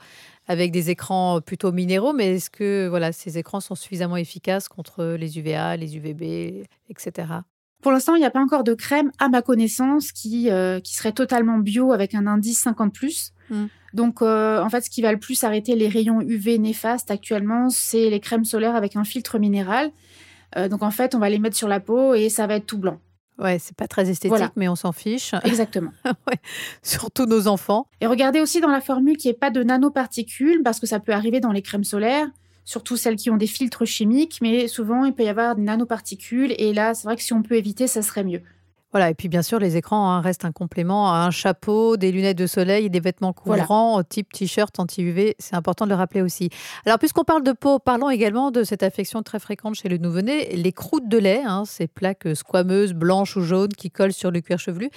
avec 0.48 0.72
des 0.72 0.90
écrans 0.90 1.40
plutôt 1.40 1.72
minéraux, 1.72 2.12
mais 2.12 2.36
est-ce 2.36 2.50
que 2.50 2.88
voilà, 2.90 3.14
ces 3.14 3.38
écrans 3.38 3.62
sont 3.62 3.76
suffisamment 3.76 4.18
efficaces 4.18 4.68
contre 4.68 5.16
les 5.18 5.40
UVA, 5.40 5.78
les 5.78 5.96
UVB, 5.96 6.66
etc. 6.90 7.28
Pour 7.82 7.94
l'instant, 7.94 8.16
il 8.16 8.20
n'y 8.20 8.26
a 8.26 8.32
pas 8.32 8.42
encore 8.42 8.66
de 8.66 8.74
crème, 8.74 9.12
à 9.20 9.30
ma 9.30 9.42
connaissance, 9.42 10.12
qui, 10.12 10.50
qui 10.84 10.96
serait 10.96 11.14
totalement 11.14 11.60
bio 11.60 11.94
avec 11.94 12.16
un 12.16 12.28
indice 12.28 12.66
50+. 12.66 13.32
Mm. 13.50 13.66
Donc, 13.94 14.22
euh, 14.22 14.62
en 14.62 14.70
fait, 14.70 14.82
ce 14.82 14.90
qui 14.90 15.02
va 15.02 15.12
le 15.12 15.20
plus 15.20 15.44
arrêter 15.44 15.76
les 15.76 15.88
rayons 15.90 16.22
UV 16.22 16.58
néfastes 16.60 17.12
actuellement, 17.12 17.70
c'est 17.70 18.10
les 18.10 18.20
crèmes 18.20 18.46
solaires 18.46 18.76
avec 18.76 18.96
un 18.96 19.04
filtre 19.04 19.38
minéral. 19.40 19.92
Euh, 20.58 20.68
donc, 20.70 20.84
en 20.84 20.92
fait, 20.92 21.16
on 21.16 21.20
va 21.20 21.30
les 21.30 21.40
mettre 21.40 21.56
sur 21.58 21.68
la 21.68 21.80
peau 21.80 22.14
et 22.14 22.30
ça 22.30 22.48
va 22.48 22.56
être 22.56 22.66
tout 22.66 22.78
blanc. 22.78 23.00
Ouais, 23.38 23.58
c'est 23.60 23.76
pas 23.76 23.88
très 23.88 24.04
esthétique, 24.04 24.30
Voilà. 24.30 24.52
mais 24.56 24.68
on 24.68 24.76
s'en 24.76 24.92
fiche. 24.92 25.34
Exactement. 25.44 25.92
Surtout 26.84 27.26
nos 27.26 27.48
enfants. 27.48 27.88
Et 28.00 28.08
regardez 28.08 28.40
aussi 28.40 28.62
dans 28.62 28.70
la 28.70 28.82
formule 28.82 29.18
qu'il 29.18 29.30
n'y 29.30 29.36
ait 29.36 29.40
pas 29.40 29.50
de 29.50 29.64
nanoparticules, 29.64 30.62
parce 30.64 30.80
que 30.80 30.86
ça 30.88 31.00
peut 31.00 31.12
arriver 31.14 31.40
dans 31.40 31.52
les 31.52 31.62
crèmes 31.62 31.84
solaires, 31.84 32.28
surtout 32.66 32.98
celles 32.98 33.16
qui 33.16 33.30
ont 33.30 33.38
des 33.38 33.48
filtres 33.48 33.86
chimiques, 33.86 34.40
mais 34.42 34.68
souvent 34.68 35.06
il 35.06 35.14
peut 35.14 35.24
y 35.24 35.30
avoir 35.30 35.56
des 35.56 35.64
nanoparticules, 35.64 36.54
et 36.58 36.74
là, 36.74 36.94
c'est 36.94 37.06
vrai 37.06 37.16
que 37.16 37.24
si 37.24 37.34
on 37.34 37.42
peut 37.42 37.56
éviter, 37.56 37.88
ça 37.88 38.02
serait 38.02 38.24
mieux. 38.24 38.42
Voilà, 38.92 39.10
et 39.10 39.14
puis 39.14 39.30
bien 39.30 39.42
sûr, 39.42 39.60
les 39.60 39.78
écrans 39.78 40.12
hein, 40.12 40.22
restent 40.22 40.46
un 40.46 40.52
complément 40.52 41.14
à 41.14 41.20
un 41.20 41.32
chapeau, 41.32 41.96
des 41.98 42.12
lunettes 42.12 42.38
de 42.38 42.48
soleil 42.48 42.86
et 42.86 42.90
des 42.90 43.00
vêtements 43.00 43.34
Voilà. 43.46 43.64
couvrants 43.64 44.04
type 44.04 44.32
t-shirt 44.34 44.78
anti-UV. 44.80 45.36
C'est 45.40 45.56
important 45.56 45.86
de 45.86 45.90
le 45.90 45.96
rappeler 45.96 46.22
aussi. 46.22 46.50
Alors, 46.86 47.00
puisqu'on 47.00 47.24
parle 47.24 47.44
de 47.44 47.54
peau, 47.54 47.80
parlons 47.80 48.10
également 48.10 48.52
de 48.52 48.64
cette 48.64 48.84
affection 48.84 49.24
très 49.24 49.40
fréquente 49.40 49.76
chez 49.76 49.88
le 49.88 49.98
nouveau-né, 49.98 50.56
les 50.56 50.72
croûtes 50.74 51.08
de 51.08 51.18
lait, 51.18 51.42
hein, 51.46 51.64
ces 51.66 51.88
plaques 51.88 52.36
squameuses, 52.36 52.94
blanches 52.94 53.38
ou 53.38 53.42
jaunes 53.42 53.74
qui 53.74 53.92
collent 53.92 54.14
sur 54.14 54.30
le 54.32 54.42
cuir 54.42 54.60
chevelu 54.60 54.90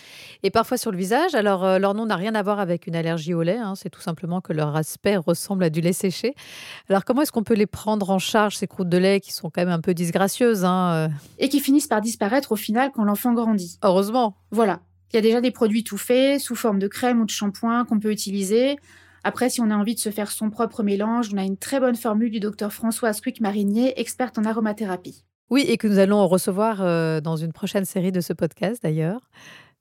et 0.42 0.50
parfois 0.50 0.76
sur 0.76 0.90
le 0.90 0.98
visage. 0.98 1.34
Alors, 1.34 1.64
euh, 1.64 1.78
leur 1.78 1.94
nom 1.94 2.06
n'a 2.06 2.16
rien 2.16 2.34
à 2.34 2.42
voir 2.42 2.58
avec 2.58 2.86
une 2.86 2.96
allergie 2.96 3.34
au 3.34 3.42
lait, 3.42 3.58
hein, 3.58 3.74
c'est 3.76 3.90
tout 3.90 4.00
simplement 4.00 4.40
que 4.40 4.52
leur 4.52 4.74
aspect 4.74 5.16
ressemble 5.16 5.64
à 5.64 5.70
du 5.70 5.80
lait 5.80 5.92
séché. 5.92 6.34
Alors, 6.88 7.04
comment 7.04 7.22
est-ce 7.22 7.32
qu'on 7.32 7.44
peut 7.44 7.54
les 7.54 7.66
prendre 7.66 8.10
en 8.10 8.18
charge, 8.18 8.56
ces 8.56 8.66
croûtes 8.66 8.88
de 8.88 8.98
lait 8.98 9.20
qui 9.20 9.32
sont 9.32 9.50
quand 9.50 9.60
même 9.60 9.68
un 9.68 9.80
peu 9.80 9.94
disgracieuses 9.94 10.64
hein, 10.64 10.92
euh, 10.94 11.08
Et 11.38 11.48
qui 11.48 11.60
finissent 11.60 11.86
par 11.86 12.00
disparaître 12.00 12.52
au 12.52 12.56
final 12.56 12.90
quand 12.92 13.04
l'enfant 13.04 13.32
grandit. 13.32 13.78
Heureusement. 13.84 14.36
Voilà. 14.50 14.80
Il 15.12 15.16
y 15.16 15.18
a 15.18 15.22
déjà 15.22 15.40
des 15.40 15.52
produits 15.52 15.84
tout 15.84 15.98
faits, 15.98 16.40
sous 16.40 16.56
forme 16.56 16.80
de 16.80 16.88
crème 16.88 17.20
ou 17.20 17.24
de 17.24 17.30
shampoing 17.30 17.84
qu'on 17.84 18.00
peut 18.00 18.10
utiliser. 18.10 18.76
Après, 19.22 19.48
si 19.48 19.60
on 19.60 19.70
a 19.70 19.76
envie 19.76 19.94
de 19.94 20.00
se 20.00 20.10
faire 20.10 20.30
son 20.30 20.50
propre 20.50 20.82
mélange, 20.82 21.30
on 21.32 21.36
a 21.36 21.44
une 21.44 21.56
très 21.56 21.80
bonne 21.80 21.94
formule 21.94 22.30
du 22.30 22.40
docteur 22.40 22.72
Françoise 22.72 23.20
Quick-Marinier, 23.20 24.00
experte 24.00 24.38
en 24.38 24.44
aromathérapie. 24.44 25.24
Oui, 25.50 25.64
et 25.68 25.76
que 25.76 25.86
nous 25.86 25.98
allons 25.98 26.26
recevoir 26.26 26.78
euh, 26.80 27.20
dans 27.20 27.36
une 27.36 27.52
prochaine 27.52 27.84
série 27.84 28.10
de 28.10 28.20
ce 28.20 28.32
podcast 28.32 28.82
d'ailleurs, 28.82 29.30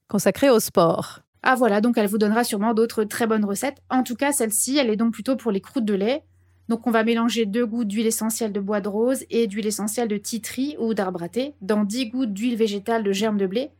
consacrée 0.07 0.49
au 0.49 0.59
sport. 0.59 1.21
Ah 1.41 1.55
voilà, 1.55 1.81
donc 1.81 1.97
elle 1.97 2.07
vous 2.07 2.17
donnera 2.17 2.43
sûrement 2.43 2.73
d'autres 2.73 3.03
très 3.05 3.25
bonnes 3.25 3.45
recettes. 3.45 3.81
En 3.89 4.03
tout 4.03 4.15
cas, 4.15 4.31
celle-ci, 4.31 4.77
elle 4.77 4.89
est 4.89 4.95
donc 4.95 5.13
plutôt 5.13 5.35
pour 5.35 5.51
les 5.51 5.61
croûtes 5.61 5.85
de 5.85 5.93
lait. 5.93 6.23
Donc 6.69 6.87
on 6.87 6.91
va 6.91 7.03
mélanger 7.03 7.45
deux 7.45 7.65
gouttes 7.65 7.87
d'huile 7.87 8.07
essentielle 8.07 8.53
de 8.53 8.59
bois 8.59 8.81
de 8.81 8.87
rose 8.87 9.25
et 9.29 9.47
d'huile 9.47 9.67
essentielle 9.67 10.07
de 10.07 10.17
titri 10.17 10.75
ou 10.79 10.93
d'arbre 10.93 11.23
à 11.23 11.29
thé 11.29 11.55
dans 11.61 11.83
10 11.83 12.09
gouttes 12.09 12.33
d'huile 12.33 12.55
végétale 12.55 13.03
de 13.03 13.11
germe 13.11 13.37
de 13.37 13.47
blé. 13.47 13.71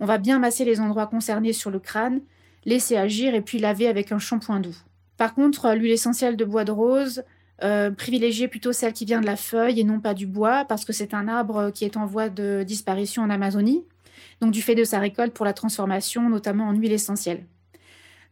On 0.00 0.06
va 0.06 0.18
bien 0.18 0.38
masser 0.38 0.64
les 0.64 0.80
endroits 0.80 1.06
concernés 1.06 1.52
sur 1.52 1.70
le 1.70 1.78
crâne, 1.78 2.20
laisser 2.64 2.96
agir 2.96 3.34
et 3.34 3.40
puis 3.40 3.58
laver 3.58 3.86
avec 3.86 4.12
un 4.12 4.18
shampoing 4.18 4.60
doux. 4.60 4.76
Par 5.16 5.34
contre, 5.34 5.72
l'huile 5.74 5.92
essentielle 5.92 6.36
de 6.36 6.44
bois 6.44 6.64
de 6.64 6.72
rose, 6.72 7.22
euh, 7.62 7.90
privilégiez 7.90 8.48
plutôt 8.48 8.72
celle 8.72 8.92
qui 8.92 9.04
vient 9.04 9.20
de 9.20 9.26
la 9.26 9.36
feuille 9.36 9.80
et 9.80 9.84
non 9.84 10.00
pas 10.00 10.14
du 10.14 10.26
bois 10.26 10.64
parce 10.64 10.84
que 10.84 10.92
c'est 10.92 11.14
un 11.14 11.28
arbre 11.28 11.70
qui 11.70 11.84
est 11.84 11.96
en 11.96 12.06
voie 12.06 12.28
de 12.28 12.64
disparition 12.64 13.22
en 13.22 13.30
Amazonie 13.30 13.84
donc 14.42 14.50
du 14.50 14.60
fait 14.60 14.74
de 14.74 14.84
sa 14.84 14.98
récolte 14.98 15.32
pour 15.32 15.46
la 15.46 15.52
transformation, 15.52 16.28
notamment 16.28 16.66
en 16.66 16.72
huile 16.72 16.92
essentielle. 16.92 17.46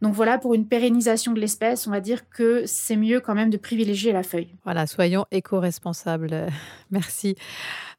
Donc 0.01 0.13
voilà, 0.13 0.37
pour 0.37 0.53
une 0.53 0.67
pérennisation 0.67 1.31
de 1.31 1.39
l'espèce, 1.39 1.87
on 1.87 1.91
va 1.91 2.01
dire 2.01 2.27
que 2.29 2.63
c'est 2.65 2.97
mieux 2.97 3.21
quand 3.21 3.35
même 3.35 3.49
de 3.49 3.57
privilégier 3.57 4.11
la 4.11 4.23
feuille. 4.23 4.49
Voilà, 4.63 4.87
soyons 4.87 5.25
éco-responsables. 5.31 6.33
Euh, 6.33 6.49
Merci. 6.91 7.35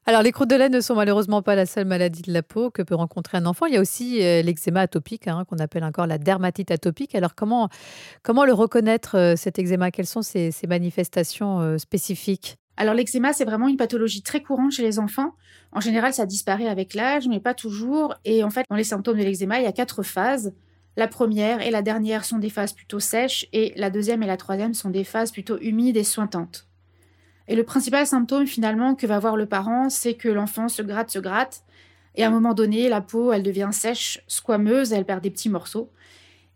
Alors, 0.05 0.21
les 0.21 0.33
croûtes 0.33 0.49
de 0.49 0.55
lait 0.57 0.67
ne 0.67 0.81
sont 0.81 0.95
malheureusement 0.95 1.41
pas 1.41 1.55
la 1.55 1.65
seule 1.65 1.85
maladie 1.85 2.23
de 2.23 2.33
la 2.33 2.43
peau 2.43 2.69
que 2.69 2.81
peut 2.81 2.95
rencontrer 2.95 3.37
un 3.37 3.45
enfant. 3.45 3.67
Il 3.67 3.73
y 3.73 3.77
a 3.77 3.79
aussi 3.79 4.21
euh, 4.21 4.41
l'eczéma 4.41 4.81
atopique, 4.81 5.29
hein, 5.29 5.45
qu'on 5.49 5.59
appelle 5.59 5.85
encore 5.85 6.07
la 6.07 6.17
dermatite 6.17 6.71
atopique. 6.71 7.15
Alors, 7.15 7.35
comment, 7.35 7.69
comment 8.21 8.43
le 8.43 8.51
reconnaître, 8.51 9.17
euh, 9.17 9.35
cet 9.37 9.59
eczéma? 9.59 9.91
Quelles 9.91 10.05
sont 10.05 10.21
ses, 10.21 10.51
ses 10.51 10.67
manifestations 10.67 11.61
euh, 11.61 11.77
spécifiques? 11.77 12.57
Alors 12.75 12.95
l'eczéma, 12.95 13.33
c'est 13.33 13.45
vraiment 13.45 13.67
une 13.67 13.77
pathologie 13.77 14.23
très 14.23 14.41
courante 14.41 14.71
chez 14.71 14.81
les 14.81 14.99
enfants. 14.99 15.35
En 15.71 15.79
général, 15.79 16.13
ça 16.13 16.25
disparaît 16.25 16.67
avec 16.67 16.95
l'âge, 16.95 17.27
mais 17.27 17.39
pas 17.39 17.53
toujours. 17.53 18.15
Et 18.25 18.43
en 18.43 18.49
fait, 18.49 18.65
dans 18.69 18.75
les 18.75 18.83
symptômes 18.83 19.17
de 19.17 19.23
l'eczéma, 19.23 19.59
il 19.59 19.63
y 19.63 19.67
a 19.67 19.71
quatre 19.71 20.03
phases. 20.03 20.53
La 20.97 21.07
première 21.07 21.61
et 21.61 21.71
la 21.71 21.81
dernière 21.81 22.25
sont 22.25 22.39
des 22.39 22.49
phases 22.49 22.73
plutôt 22.73 22.99
sèches, 22.99 23.47
et 23.53 23.73
la 23.77 23.89
deuxième 23.89 24.21
et 24.21 24.27
la 24.27 24.37
troisième 24.37 24.73
sont 24.73 24.89
des 24.89 25.03
phases 25.03 25.31
plutôt 25.31 25.57
humides 25.59 25.97
et 25.97 26.03
sointantes. 26.03 26.67
Et 27.47 27.55
le 27.55 27.63
principal 27.63 28.07
symptôme 28.07 28.47
finalement 28.47 28.95
que 28.95 29.07
va 29.07 29.19
voir 29.19 29.35
le 29.35 29.45
parent, 29.45 29.89
c'est 29.89 30.13
que 30.13 30.29
l'enfant 30.29 30.67
se 30.67 30.81
gratte, 30.81 31.09
se 31.09 31.19
gratte, 31.19 31.63
et 32.15 32.23
à 32.23 32.27
un 32.27 32.31
moment 32.31 32.53
donné, 32.53 32.89
la 32.89 33.01
peau, 33.01 33.33
elle 33.33 33.43
devient 33.43 33.69
sèche, 33.71 34.21
squameuse, 34.27 34.93
elle 34.93 35.05
perd 35.05 35.21
des 35.21 35.31
petits 35.31 35.49
morceaux. 35.49 35.91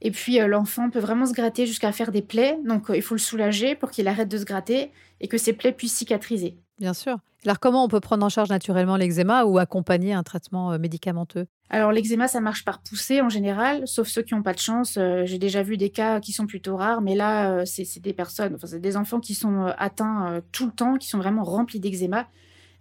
Et 0.02 0.12
puis 0.12 0.40
euh, 0.40 0.48
l'enfant 0.48 0.90
peut 0.90 1.00
vraiment 1.00 1.26
se 1.26 1.34
gratter 1.34 1.66
jusqu'à 1.66 1.92
faire 1.92 2.12
des 2.12 2.22
plaies, 2.22 2.60
donc 2.64 2.90
euh, 2.90 2.96
il 2.96 3.02
faut 3.02 3.16
le 3.16 3.20
soulager 3.20 3.76
pour 3.76 3.90
qu'il 3.90 4.08
arrête 4.08 4.30
de 4.30 4.38
se 4.38 4.46
gratter 4.46 4.92
et 5.20 5.28
que 5.28 5.38
ses 5.38 5.54
plaies 5.54 5.72
puissent 5.72 5.96
cicatriser. 5.96 6.58
Bien 6.80 6.94
sûr. 6.94 7.18
Alors, 7.46 7.60
comment 7.60 7.84
on 7.84 7.88
peut 7.88 8.00
prendre 8.00 8.26
en 8.26 8.30
charge 8.30 8.50
naturellement 8.50 8.98
l'eczéma 8.98 9.46
ou 9.46 9.58
accompagner 9.58 10.14
un 10.14 10.24
traitement 10.24 10.72
euh, 10.74 10.78
médicamenteux? 10.78 11.48
Alors 11.70 11.92
l'eczéma, 11.92 12.28
ça 12.28 12.40
marche 12.40 12.64
par 12.64 12.80
poussée 12.82 13.22
en 13.22 13.30
général, 13.30 13.88
sauf 13.88 14.08
ceux 14.08 14.22
qui 14.22 14.34
n'ont 14.34 14.44
pas 14.44 14.54
de 14.54 14.60
chance. 14.60 14.98
Euh, 14.98 15.26
J'ai 15.26 15.38
déjà 15.38 15.64
vu 15.64 15.76
des 15.78 15.90
cas 15.90 16.20
qui 16.20 16.32
sont 16.32 16.46
plutôt 16.48 16.78
rares, 16.78 17.02
mais 17.02 17.16
là, 17.16 17.52
euh, 17.52 17.66
c'est 17.66 18.00
des 18.00 18.14
personnes, 18.14 18.56
enfin 18.56 18.68
c'est 18.68 18.80
des 18.80 18.96
enfants 18.96 19.20
qui 19.20 19.34
sont 19.34 19.66
atteints 19.78 20.42
tout 20.52 20.66
le 20.66 20.72
temps, 20.72 20.96
qui 20.98 21.08
sont 21.08 21.18
vraiment 21.18 21.44
remplis 21.44 21.80
d'eczéma. 21.80 22.28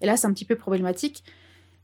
Et 0.01 0.07
là, 0.07 0.17
c'est 0.17 0.27
un 0.27 0.33
petit 0.33 0.45
peu 0.45 0.57
problématique. 0.57 1.25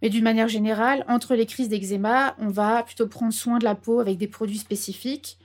Mais 0.01 0.11
d'une 0.11 0.25
manière 0.25 0.49
générale, 0.49 1.05
entre 1.09 1.35
les 1.35 1.47
crises 1.47 1.69
d'eczéma, 1.69 2.35
on 2.39 2.49
va 2.49 2.83
plutôt 2.83 3.07
prendre 3.07 3.33
soin 3.33 3.59
de 3.59 3.65
la 3.65 3.75
peau 3.75 4.01
avec 4.01 4.19
des 4.19 4.27
produits 4.27 4.59
spécifiques. 4.59 5.39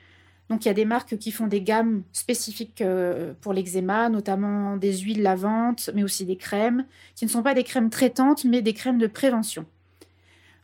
Donc 0.50 0.64
il 0.64 0.70
y 0.70 0.72
a 0.72 0.74
des 0.74 0.86
marques 0.86 1.18
qui 1.18 1.32
font 1.32 1.48
des 1.48 1.62
gammes 1.62 2.04
spécifiques 2.14 2.82
euh, 2.82 3.34
pour 3.42 3.54
l'eczéma, 3.54 4.10
notamment 4.10 4.78
des 4.78 4.98
huiles 5.00 5.22
lavantes, 5.22 5.90
mais 5.94 6.04
aussi 6.04 6.26
des 6.26 6.38
crèmes, 6.38 6.86
qui 7.16 7.26
ne 7.26 7.30
sont 7.30 7.44
pas 7.44 7.54
des 7.54 7.64
crèmes 7.64 7.90
traitantes, 7.90 8.46
mais 8.46 8.62
des 8.62 8.74
crèmes 8.74 8.98
de 8.98 9.08
prévention. 9.08 9.66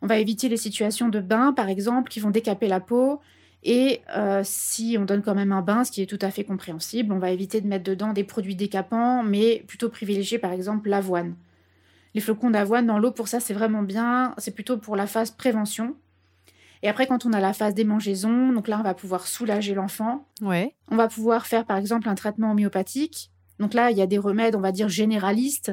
On 0.02 0.08
va 0.08 0.18
éviter 0.18 0.50
les 0.50 0.58
situations 0.58 1.10
de 1.10 1.20
bain, 1.20 1.54
par 1.54 1.70
exemple, 1.70 2.10
qui 2.10 2.20
vont 2.20 2.30
décaper 2.30 2.68
la 2.68 2.80
peau. 2.80 3.20
Et 3.64 4.02
euh, 4.16 4.42
si 4.44 4.98
on 5.00 5.06
donne 5.06 5.22
quand 5.22 5.36
même 5.36 5.54
un 5.54 5.62
bain, 5.62 5.84
ce 5.86 5.92
qui 5.92 6.02
est 6.02 6.06
tout 6.06 6.20
à 6.22 6.32
fait 6.32 6.44
compréhensible, 6.44 7.14
on 7.14 7.20
va 7.20 7.32
éviter 7.32 7.62
de 7.62 7.68
mettre 7.68 7.86
dedans 7.86 8.12
des 8.12 8.26
produits 8.26 8.56
décapants, 8.56 9.24
mais 9.24 9.64
plutôt 9.68 9.90
privilégier 9.90 10.40
par 10.40 10.52
exemple 10.52 10.90
l'avoine. 10.90 11.36
Les 12.14 12.22
flocons 12.22 12.52
d'avoine 12.52 12.86
dans 12.86 13.00
l'eau, 13.00 13.12
pour 13.12 13.28
ça, 13.28 13.40
c'est 13.40 13.54
vraiment 13.54 13.82
bien. 13.82 14.36
C'est 14.38 14.54
plutôt 14.54 14.78
pour 14.78 14.96
la 14.96 15.08
phase 15.08 15.32
prévention. 15.32 15.96
Et 16.84 16.90
après, 16.90 17.08
quand 17.08 17.26
on 17.26 17.32
a 17.32 17.40
la 17.40 17.54
phase 17.54 17.74
démangeaison, 17.74 18.52
donc 18.52 18.68
là, 18.68 18.78
on 18.78 18.84
va 18.84 18.94
pouvoir 18.94 19.26
soulager 19.26 19.74
l'enfant. 19.74 20.28
Ouais. 20.42 20.76
On 20.92 20.98
va 20.98 21.08
pouvoir 21.08 21.48
faire 21.48 21.66
par 21.66 21.78
exemple 21.78 22.10
un 22.10 22.16
traitement 22.16 22.52
homéopathique. 22.52 23.32
Donc 23.58 23.74
là, 23.74 23.90
il 23.90 23.98
y 23.98 24.02
a 24.02 24.06
des 24.06 24.18
remèdes, 24.18 24.56
on 24.56 24.60
va 24.60 24.74
dire 24.74 24.90
généralistes. 24.90 25.72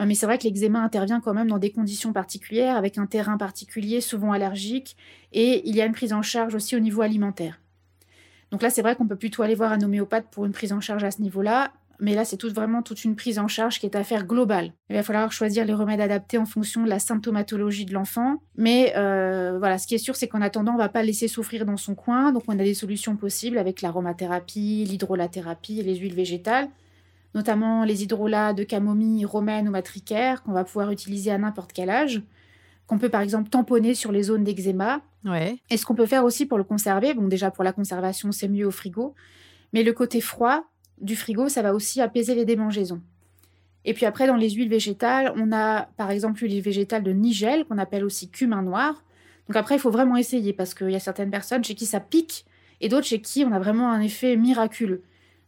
Euh, 0.00 0.06
Mais 0.06 0.14
c'est 0.14 0.24
vrai 0.24 0.38
que 0.38 0.44
l'eczéma 0.44 0.80
intervient 0.80 1.20
quand 1.20 1.34
même 1.34 1.48
dans 1.48 1.58
des 1.58 1.70
conditions 1.70 2.14
particulières, 2.14 2.76
avec 2.76 2.96
un 2.96 3.04
terrain 3.04 3.36
particulier, 3.36 4.00
souvent 4.00 4.32
allergique, 4.32 4.96
et 5.32 5.68
il 5.68 5.76
y 5.76 5.82
a 5.82 5.84
une 5.84 5.92
prise 5.92 6.14
en 6.14 6.22
charge 6.22 6.54
aussi 6.54 6.74
au 6.74 6.80
niveau 6.80 7.02
alimentaire. 7.02 7.60
Donc 8.50 8.62
là, 8.62 8.70
c'est 8.70 8.82
vrai 8.82 8.96
qu'on 8.96 9.06
peut 9.06 9.16
plutôt 9.16 9.42
aller 9.42 9.54
voir 9.54 9.72
un 9.72 9.82
homéopathe 9.82 10.26
pour 10.30 10.46
une 10.46 10.52
prise 10.52 10.72
en 10.72 10.80
charge 10.80 11.04
à 11.04 11.10
ce 11.10 11.20
niveau-là, 11.20 11.70
mais 12.00 12.14
là, 12.14 12.24
c'est 12.24 12.36
tout, 12.36 12.50
vraiment 12.50 12.82
toute 12.82 13.04
une 13.04 13.14
prise 13.14 13.38
en 13.38 13.46
charge 13.46 13.78
qui 13.78 13.86
est 13.86 13.94
à 13.94 14.02
faire 14.02 14.26
globale. 14.26 14.72
Il 14.88 14.96
va 14.96 15.02
falloir 15.02 15.30
choisir 15.32 15.64
les 15.64 15.74
remèdes 15.74 16.00
adaptés 16.00 16.38
en 16.38 16.46
fonction 16.46 16.82
de 16.84 16.88
la 16.88 16.98
symptomatologie 16.98 17.84
de 17.84 17.92
l'enfant. 17.92 18.42
Mais 18.56 18.94
euh, 18.96 19.56
voilà, 19.58 19.78
ce 19.78 19.86
qui 19.86 19.94
est 19.94 19.98
sûr, 19.98 20.16
c'est 20.16 20.26
qu'en 20.26 20.40
attendant, 20.40 20.72
on 20.72 20.76
ne 20.76 20.80
va 20.80 20.88
pas 20.88 21.02
laisser 21.02 21.28
souffrir 21.28 21.66
dans 21.66 21.76
son 21.76 21.94
coin. 21.94 22.32
Donc, 22.32 22.44
on 22.48 22.58
a 22.58 22.64
des 22.64 22.74
solutions 22.74 23.16
possibles 23.16 23.58
avec 23.58 23.82
l'aromathérapie, 23.82 24.84
l'hydrolathérapie 24.88 25.80
et 25.80 25.82
les 25.82 25.96
huiles 25.96 26.14
végétales, 26.14 26.68
notamment 27.34 27.84
les 27.84 28.02
hydrolats 28.02 28.54
de 28.54 28.64
camomille, 28.64 29.26
romaine 29.26 29.68
ou 29.68 29.72
matricaire, 29.72 30.42
qu'on 30.42 30.52
va 30.52 30.64
pouvoir 30.64 30.90
utiliser 30.90 31.30
à 31.30 31.38
n'importe 31.38 31.72
quel 31.72 31.90
âge, 31.90 32.22
qu'on 32.86 32.98
peut 32.98 33.10
par 33.10 33.20
exemple 33.20 33.50
tamponner 33.50 33.94
sur 33.94 34.10
les 34.10 34.24
zones 34.24 34.44
d'eczéma. 34.44 35.02
Ouais. 35.24 35.58
Et 35.68 35.76
ce 35.76 35.84
qu'on 35.84 35.94
peut 35.94 36.06
faire 36.06 36.24
aussi 36.24 36.46
pour 36.46 36.56
le 36.56 36.64
conserver, 36.64 37.12
bon 37.12 37.28
déjà 37.28 37.50
pour 37.50 37.62
la 37.62 37.72
conservation 37.72 38.32
c'est 38.32 38.48
mieux 38.48 38.66
au 38.66 38.70
frigo, 38.70 39.14
Mais 39.72 39.82
le 39.82 39.92
côté 39.92 40.20
froid 40.20 40.64
du 41.00 41.16
frigo, 41.16 41.48
ça 41.48 41.62
va 41.62 41.74
aussi 41.74 42.00
apaiser 42.00 42.34
les 42.34 42.44
démangeaisons. 42.44 43.00
Et 43.84 43.94
puis 43.94 44.06
après, 44.06 44.26
dans 44.26 44.36
les 44.36 44.50
huiles 44.50 44.68
végétales, 44.68 45.32
on 45.36 45.52
a 45.52 45.88
par 45.96 46.10
exemple 46.10 46.42
l'huile 46.42 46.60
végétale 46.60 47.02
de 47.02 47.12
nigel, 47.12 47.64
qu'on 47.64 47.78
appelle 47.78 48.04
aussi 48.04 48.30
cumin 48.30 48.62
noir. 48.62 49.02
Donc 49.48 49.56
après, 49.56 49.76
il 49.76 49.80
faut 49.80 49.90
vraiment 49.90 50.16
essayer 50.16 50.52
parce 50.52 50.74
qu'il 50.74 50.90
y 50.90 50.96
a 50.96 51.00
certaines 51.00 51.30
personnes 51.30 51.64
chez 51.64 51.74
qui 51.74 51.86
ça 51.86 52.00
pique 52.00 52.44
et 52.80 52.88
d'autres 52.88 53.06
chez 53.06 53.20
qui 53.20 53.44
on 53.44 53.52
a 53.52 53.58
vraiment 53.58 53.90
un 53.90 54.00
effet 54.00 54.36
miraculeux. 54.36 55.02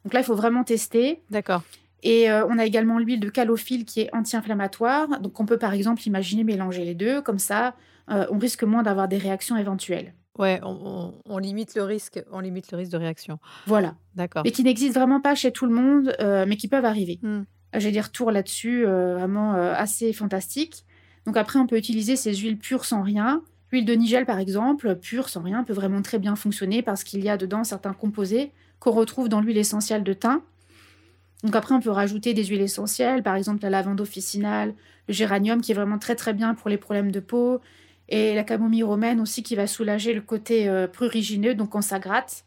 Donc 0.05 0.15
là, 0.15 0.21
il 0.21 0.25
faut 0.25 0.35
vraiment 0.35 0.65
tester. 0.65 1.21
D'accord. 1.31 1.63
Et 2.03 2.31
euh, 2.31 2.45
on 2.47 2.59
a 2.59 2.65
également 2.65 2.99
l'huile 2.99 3.21
de 3.21 3.29
calophylle 3.29 3.85
qui 3.85 4.01
est 4.01 4.15
anti-inflammatoire. 4.15 5.21
Donc 5.21 5.39
on 5.39 5.47
peut 5.47 5.59
par 5.59 5.73
exemple 5.73 6.03
imaginer 6.07 6.43
mélanger 6.43 6.85
les 6.85 6.95
deux. 6.95 7.23
Comme 7.23 7.39
ça, 7.39 7.77
euh, 8.11 8.27
on 8.31 8.39
risque 8.39 8.65
moins 8.65 8.83
d'avoir 8.83 9.09
des 9.09 9.19
réactions 9.19 9.57
éventuelles. 9.57 10.15
Ouais, 10.39 10.61
on, 10.63 10.69
on- 10.85 11.15
on 11.27 11.39
limite 11.39 11.75
le 11.75 11.83
risque, 11.83 12.23
on 12.33 12.41
limite 12.41 12.71
le 12.73 12.79
risque 12.79 12.93
de 12.93 12.97
réaction. 12.97 13.39
Voilà. 13.67 13.95
D'accord. 14.15 14.43
Mais 14.45 14.51
qui 14.51 14.63
n'existent 14.65 14.99
vraiment 14.99 15.21
pas 15.21 15.35
chez 15.35 15.53
tout 15.53 15.67
le 15.67 15.73
monde, 15.75 16.15
euh, 16.21 16.47
mais 16.49 16.57
qui 16.57 16.69
peuvent 16.69 16.85
arriver. 16.87 17.19
Hmm. 17.23 17.43
J'ai 17.75 17.91
des 17.91 18.01
retours 18.01 18.31
là-dessus 18.31 18.87
euh, 18.87 19.15
vraiment 19.17 19.55
euh, 19.55 19.75
assez 19.77 20.13
fantastiques. 20.13 20.85
Donc 21.27 21.37
après, 21.37 21.59
on 21.59 21.67
peut 21.67 21.77
utiliser 21.77 22.17
ces 22.17 22.35
huiles 22.35 22.59
pures 22.59 22.85
sans 22.85 23.03
rien. 23.03 23.43
L'huile 23.71 23.85
de 23.85 23.95
nigel, 23.95 24.27
par 24.27 24.39
exemple, 24.39 24.97
pure 24.97 25.29
sans 25.29 25.43
rien, 25.43 25.65
peut 25.65 25.73
vraiment 25.73 26.03
très 26.03 26.19
bien 26.19 26.35
fonctionner 26.37 26.83
parce 26.83 27.05
qu'il 27.05 27.23
y 27.25 27.29
a 27.31 27.37
dedans 27.37 27.65
certains 27.65 27.93
composés 27.95 28.53
qu'on 28.81 28.91
retrouve 28.91 29.29
dans 29.29 29.41
l'huile 29.41 29.57
essentielle 29.59 30.03
de 30.03 30.13
thym. 30.13 30.41
Donc 31.45 31.57
après, 31.57 31.75
on 31.75 31.81
peut 31.81 31.91
rajouter 31.91 32.35
des 32.35 32.45
huiles 32.45 32.61
essentielles, 32.61 33.23
par 33.23 33.35
exemple 33.37 33.63
la 33.63 33.71
lavande 33.71 34.01
officinale, 34.01 34.75
le 35.09 35.15
géranium 35.15 35.61
qui 35.61 35.73
est 35.73 35.75
vraiment 35.75 35.99
très 35.99 36.15
très 36.15 36.33
bien 36.35 36.55
pour 36.55 36.69
les 36.71 36.77
problèmes 36.79 37.11
de 37.11 37.21
peau, 37.21 37.61
et 38.13 38.35
la 38.35 38.45
camomille 38.45 38.83
romaine 38.83 39.21
aussi 39.21 39.43
qui 39.43 39.57
va 39.57 39.67
soulager 39.67 40.13
le 40.13 40.21
côté 40.21 40.69
euh, 40.69 40.87
prurigineux, 40.87 41.55
donc 41.55 41.71
quand 41.71 41.81
ça 41.81 41.99
gratte, 41.99 42.45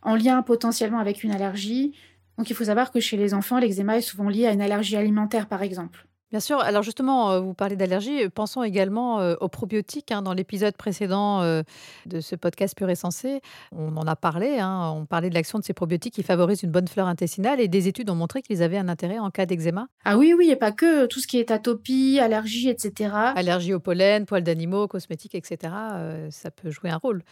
en 0.00 0.16
lien 0.16 0.40
potentiellement 0.40 0.98
avec 0.98 1.22
une 1.22 1.30
allergie. 1.30 1.92
Donc 2.38 2.48
il 2.48 2.56
faut 2.56 2.64
savoir 2.64 2.90
que 2.90 2.98
chez 2.98 3.18
les 3.18 3.34
enfants, 3.34 3.58
l'eczéma 3.58 3.98
est 3.98 4.00
souvent 4.00 4.30
lié 4.30 4.46
à 4.46 4.52
une 4.52 4.62
allergie 4.62 4.96
alimentaire, 4.96 5.48
par 5.48 5.62
exemple. 5.62 6.06
Bien 6.32 6.40
sûr. 6.40 6.58
Alors 6.60 6.82
justement, 6.82 7.30
euh, 7.30 7.40
vous 7.40 7.52
parlez 7.52 7.76
d'allergie. 7.76 8.26
Pensons 8.30 8.62
également 8.62 9.20
euh, 9.20 9.34
aux 9.42 9.48
probiotiques. 9.48 10.10
hein. 10.12 10.22
Dans 10.22 10.32
l'épisode 10.32 10.74
précédent 10.74 11.42
euh, 11.42 11.62
de 12.06 12.20
ce 12.22 12.36
podcast 12.36 12.74
Pur 12.74 12.88
et 12.88 12.94
Sensé, 12.94 13.42
on 13.70 13.94
en 13.98 14.06
a 14.06 14.16
parlé. 14.16 14.58
hein. 14.58 14.94
On 14.96 15.04
parlait 15.04 15.28
de 15.28 15.34
l'action 15.34 15.58
de 15.58 15.64
ces 15.64 15.74
probiotiques 15.74 16.14
qui 16.14 16.22
favorisent 16.22 16.62
une 16.62 16.70
bonne 16.70 16.88
flore 16.88 17.06
intestinale 17.06 17.60
et 17.60 17.68
des 17.68 17.86
études 17.86 18.08
ont 18.08 18.14
montré 18.14 18.40
qu'ils 18.40 18.62
avaient 18.62 18.78
un 18.78 18.88
intérêt 18.88 19.18
en 19.18 19.30
cas 19.30 19.44
d'eczéma. 19.44 19.88
Ah 20.06 20.16
oui, 20.16 20.32
oui, 20.34 20.48
et 20.50 20.56
pas 20.56 20.72
que 20.72 21.04
tout 21.04 21.20
ce 21.20 21.26
qui 21.26 21.38
est 21.38 21.50
atopie, 21.50 22.18
allergie, 22.18 22.70
etc. 22.70 23.14
Allergie 23.36 23.74
au 23.74 23.80
pollen, 23.80 24.24
poils 24.24 24.42
d'animaux, 24.42 24.88
cosmétiques, 24.88 25.34
etc. 25.34 25.58
euh, 25.92 26.28
ça 26.30 26.50
peut 26.50 26.70
jouer 26.70 26.88
un 26.88 26.96
rôle. 26.96 27.22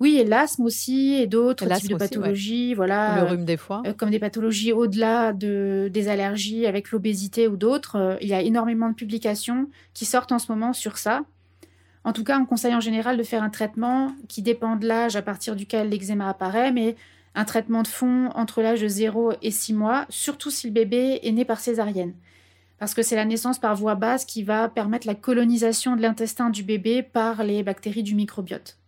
Oui, 0.00 0.16
et 0.16 0.24
l'asthme 0.24 0.64
aussi, 0.64 1.12
et 1.12 1.26
d'autres 1.26 1.66
types 1.66 1.68
de 1.68 1.74
aussi, 1.74 1.92
ouais. 1.92 1.98
pathologies, 1.98 2.74
voilà. 2.74 3.20
le 3.20 3.28
rhume 3.28 3.44
des 3.44 3.58
foies. 3.58 3.82
euh, 3.86 3.92
comme 3.92 4.08
des 4.08 4.18
pathologies 4.18 4.72
au-delà 4.72 5.34
de, 5.34 5.90
des 5.92 6.08
allergies 6.08 6.66
avec 6.66 6.90
l'obésité 6.90 7.46
ou 7.46 7.56
d'autres. 7.56 7.96
Euh, 7.96 8.16
il 8.22 8.28
y 8.28 8.34
a 8.34 8.40
énormément 8.40 8.88
de 8.88 8.94
publications 8.94 9.68
qui 9.92 10.06
sortent 10.06 10.32
en 10.32 10.38
ce 10.38 10.50
moment 10.50 10.72
sur 10.72 10.96
ça. 10.96 11.20
En 12.04 12.14
tout 12.14 12.24
cas, 12.24 12.38
on 12.40 12.46
conseille 12.46 12.74
en 12.74 12.80
général 12.80 13.18
de 13.18 13.22
faire 13.22 13.42
un 13.42 13.50
traitement 13.50 14.14
qui 14.26 14.40
dépend 14.40 14.76
de 14.76 14.86
l'âge 14.86 15.16
à 15.16 15.22
partir 15.22 15.54
duquel 15.54 15.90
l'eczéma 15.90 16.30
apparaît, 16.30 16.72
mais 16.72 16.96
un 17.34 17.44
traitement 17.44 17.82
de 17.82 17.88
fond 17.88 18.30
entre 18.34 18.62
l'âge 18.62 18.80
de 18.80 18.88
0 18.88 19.34
et 19.42 19.50
6 19.50 19.74
mois, 19.74 20.06
surtout 20.08 20.50
si 20.50 20.66
le 20.66 20.72
bébé 20.72 21.20
est 21.22 21.32
né 21.32 21.44
par 21.44 21.60
césarienne. 21.60 22.14
Parce 22.78 22.94
que 22.94 23.02
c'est 23.02 23.16
la 23.16 23.26
naissance 23.26 23.58
par 23.58 23.76
voie 23.76 23.96
basse 23.96 24.24
qui 24.24 24.42
va 24.42 24.70
permettre 24.70 25.06
la 25.06 25.14
colonisation 25.14 25.94
de 25.94 26.00
l'intestin 26.00 26.48
du 26.48 26.62
bébé 26.62 27.02
par 27.02 27.44
les 27.44 27.62
bactéries 27.62 28.02
du 28.02 28.14
microbiote. 28.14 28.79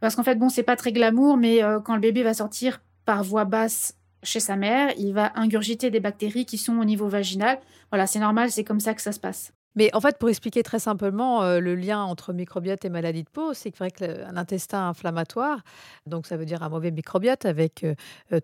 Parce 0.00 0.14
qu'en 0.14 0.22
fait, 0.22 0.36
bon, 0.36 0.48
c'est 0.48 0.62
pas 0.62 0.76
très 0.76 0.92
glamour, 0.92 1.36
mais 1.36 1.62
euh, 1.62 1.80
quand 1.80 1.94
le 1.94 2.00
bébé 2.00 2.22
va 2.22 2.34
sortir 2.34 2.80
par 3.04 3.24
voie 3.24 3.44
basse 3.44 3.94
chez 4.22 4.40
sa 4.40 4.56
mère, 4.56 4.92
il 4.98 5.12
va 5.12 5.32
ingurgiter 5.36 5.90
des 5.90 6.00
bactéries 6.00 6.46
qui 6.46 6.58
sont 6.58 6.78
au 6.78 6.84
niveau 6.84 7.08
vaginal. 7.08 7.58
Voilà, 7.90 8.06
c'est 8.06 8.18
normal, 8.18 8.50
c'est 8.50 8.64
comme 8.64 8.80
ça 8.80 8.94
que 8.94 9.02
ça 9.02 9.12
se 9.12 9.20
passe. 9.20 9.52
Mais 9.74 9.94
en 9.94 10.00
fait, 10.00 10.18
pour 10.18 10.28
expliquer 10.28 10.64
très 10.64 10.80
simplement 10.80 11.42
euh, 11.44 11.60
le 11.60 11.76
lien 11.76 12.02
entre 12.02 12.32
microbiote 12.32 12.84
et 12.84 12.88
maladie 12.88 13.22
de 13.22 13.28
peau, 13.30 13.54
c'est 13.54 13.76
vrai 13.76 13.92
qu'un 13.92 14.36
intestin 14.36 14.88
inflammatoire, 14.88 15.62
donc 16.04 16.26
ça 16.26 16.36
veut 16.36 16.46
dire 16.46 16.64
un 16.64 16.68
mauvais 16.68 16.90
microbiote 16.90 17.44
avec 17.44 17.84
euh, 17.84 17.94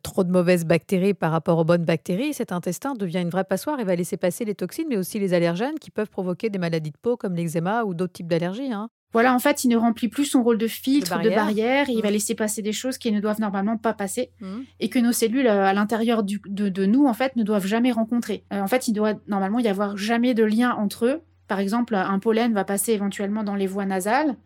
trop 0.02 0.22
de 0.22 0.30
mauvaises 0.30 0.64
bactéries 0.64 1.14
par 1.14 1.32
rapport 1.32 1.58
aux 1.58 1.64
bonnes 1.64 1.84
bactéries, 1.84 2.34
cet 2.34 2.52
intestin 2.52 2.94
devient 2.94 3.20
une 3.20 3.30
vraie 3.30 3.42
passoire 3.42 3.80
et 3.80 3.84
va 3.84 3.96
laisser 3.96 4.16
passer 4.16 4.44
les 4.44 4.54
toxines, 4.54 4.86
mais 4.88 4.96
aussi 4.96 5.18
les 5.18 5.34
allergènes 5.34 5.78
qui 5.80 5.90
peuvent 5.90 6.10
provoquer 6.10 6.50
des 6.50 6.58
maladies 6.58 6.92
de 6.92 6.98
peau 6.98 7.16
comme 7.16 7.34
l'eczéma 7.34 7.82
ou 7.82 7.94
d'autres 7.94 8.12
types 8.12 8.28
d'allergies. 8.28 8.72
hein. 8.72 8.88
Voilà, 9.14 9.34
en 9.34 9.38
fait, 9.38 9.64
il 9.64 9.68
ne 9.68 9.76
remplit 9.76 10.08
plus 10.08 10.26
son 10.26 10.42
rôle 10.42 10.58
de 10.58 10.66
filtre, 10.66 11.18
De 11.18 11.30
de 11.30 11.34
barrière. 11.34 11.88
il 11.88 12.02
va 12.02 12.08
Mhm. 12.08 12.12
laisser 12.12 12.34
passer 12.34 12.60
des 12.60 12.72
choses 12.72 12.98
qui 12.98 13.10
ne 13.12 13.20
doivent 13.20 13.40
normalement 13.40 13.78
pas 13.78 13.94
passer, 13.94 14.30
Mhm. 14.42 14.64
et 14.80 14.88
que 14.90 14.98
nos 14.98 15.12
cellules 15.12 15.46
euh, 15.46 15.64
à 15.64 15.72
l'intérieur 15.72 16.22
de, 16.22 16.68
de 16.68 16.84
nous, 16.86 17.06
en 17.06 17.14
fait, 17.14 17.34
ne 17.36 17.42
doivent 17.42 17.66
jamais 17.66 17.92
rencontrer. 17.92 18.44
Euh, 18.52 18.60
en 18.60 18.66
fait, 18.66 18.86
il 18.88 18.92
doit 18.92 19.14
normalement 19.28 19.60
y 19.60 19.68
avoir 19.68 19.96
jamais 19.96 20.34
de 20.34 20.44
lien 20.44 20.72
entre 20.74 21.06
eux. 21.06 21.22
Par 21.48 21.60
exemple, 21.60 21.94
un 21.94 22.18
pollen 22.18 22.52
va 22.52 22.64
passer 22.64 22.92
éventuellement 22.92 23.44
dans 23.44 23.54
les 23.54 23.66
voies 23.66 23.86
nasales, 23.86 24.36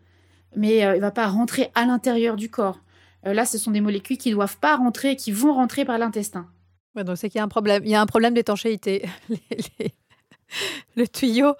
mais 0.55 0.85
euh, 0.85 0.95
il 0.95 1.01
va 1.01 1.11
pas 1.11 1.27
rentrer 1.27 1.71
à 1.75 1.85
l'intérieur 1.85 2.35
du 2.35 2.49
corps. 2.49 2.79
Euh, 3.25 3.33
là, 3.33 3.45
ce 3.45 3.57
sont 3.57 3.71
des 3.71 3.81
molécules 3.81 4.17
qui 4.17 4.29
ne 4.29 4.35
doivent 4.35 4.59
pas 4.59 4.75
rentrer, 4.77 5.15
qui 5.15 5.31
vont 5.31 5.53
rentrer 5.53 5.83
par 5.83 5.97
l'intestin. 5.97 6.47
Ouais, 6.95 7.03
donc 7.03 7.17
c'est 7.17 7.29
qu'il 7.29 7.37
y 7.39 7.41
a 7.41 7.43
un 7.43 7.47
problème. 7.49 7.81
Il 7.85 7.89
y 7.91 7.95
a 7.95 8.01
un 8.01 8.05
problème 8.05 8.33
d'étanchéité. 8.33 9.07
Le 10.95 11.07
tuyau, 11.07 11.53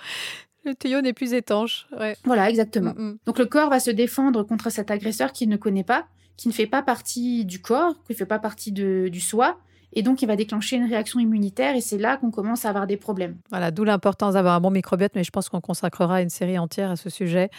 le 0.65 0.75
tuyau 0.75 1.01
n'est 1.01 1.13
plus 1.13 1.33
étanche. 1.33 1.87
Ouais. 1.99 2.15
Voilà, 2.25 2.49
exactement. 2.49 2.93
Mm, 2.95 3.01
mm. 3.03 3.17
Donc 3.25 3.39
le 3.39 3.45
corps 3.45 3.69
va 3.69 3.79
se 3.79 3.91
défendre 3.91 4.43
contre 4.43 4.69
cet 4.69 4.91
agresseur 4.91 5.31
qu'il 5.31 5.49
ne 5.49 5.57
connaît 5.57 5.83
pas, 5.83 6.05
qui 6.37 6.47
ne 6.47 6.53
fait 6.53 6.67
pas 6.67 6.81
partie 6.81 7.45
du 7.45 7.61
corps, 7.61 7.95
qui 8.05 8.13
ne 8.13 8.17
fait 8.17 8.25
pas 8.25 8.39
partie 8.39 8.71
de- 8.71 9.07
du 9.11 9.19
soi, 9.19 9.57
et 9.93 10.03
donc 10.03 10.21
il 10.21 10.27
va 10.27 10.35
déclencher 10.35 10.75
une 10.75 10.85
réaction 10.87 11.19
immunitaire, 11.19 11.75
et 11.75 11.81
c'est 11.81 11.97
là 11.97 12.17
qu'on 12.17 12.29
commence 12.31 12.63
à 12.65 12.69
avoir 12.69 12.85
des 12.87 12.97
problèmes. 12.97 13.37
Voilà, 13.49 13.71
d'où 13.71 13.83
l'importance 13.83 14.35
d'avoir 14.35 14.53
un 14.55 14.59
bon 14.59 14.69
microbiote, 14.69 15.13
mais 15.15 15.23
je 15.23 15.31
pense 15.31 15.49
qu'on 15.49 15.61
consacrera 15.61 16.21
une 16.21 16.29
série 16.29 16.59
entière 16.59 16.91
à 16.91 16.95
ce 16.95 17.09
sujet 17.09 17.49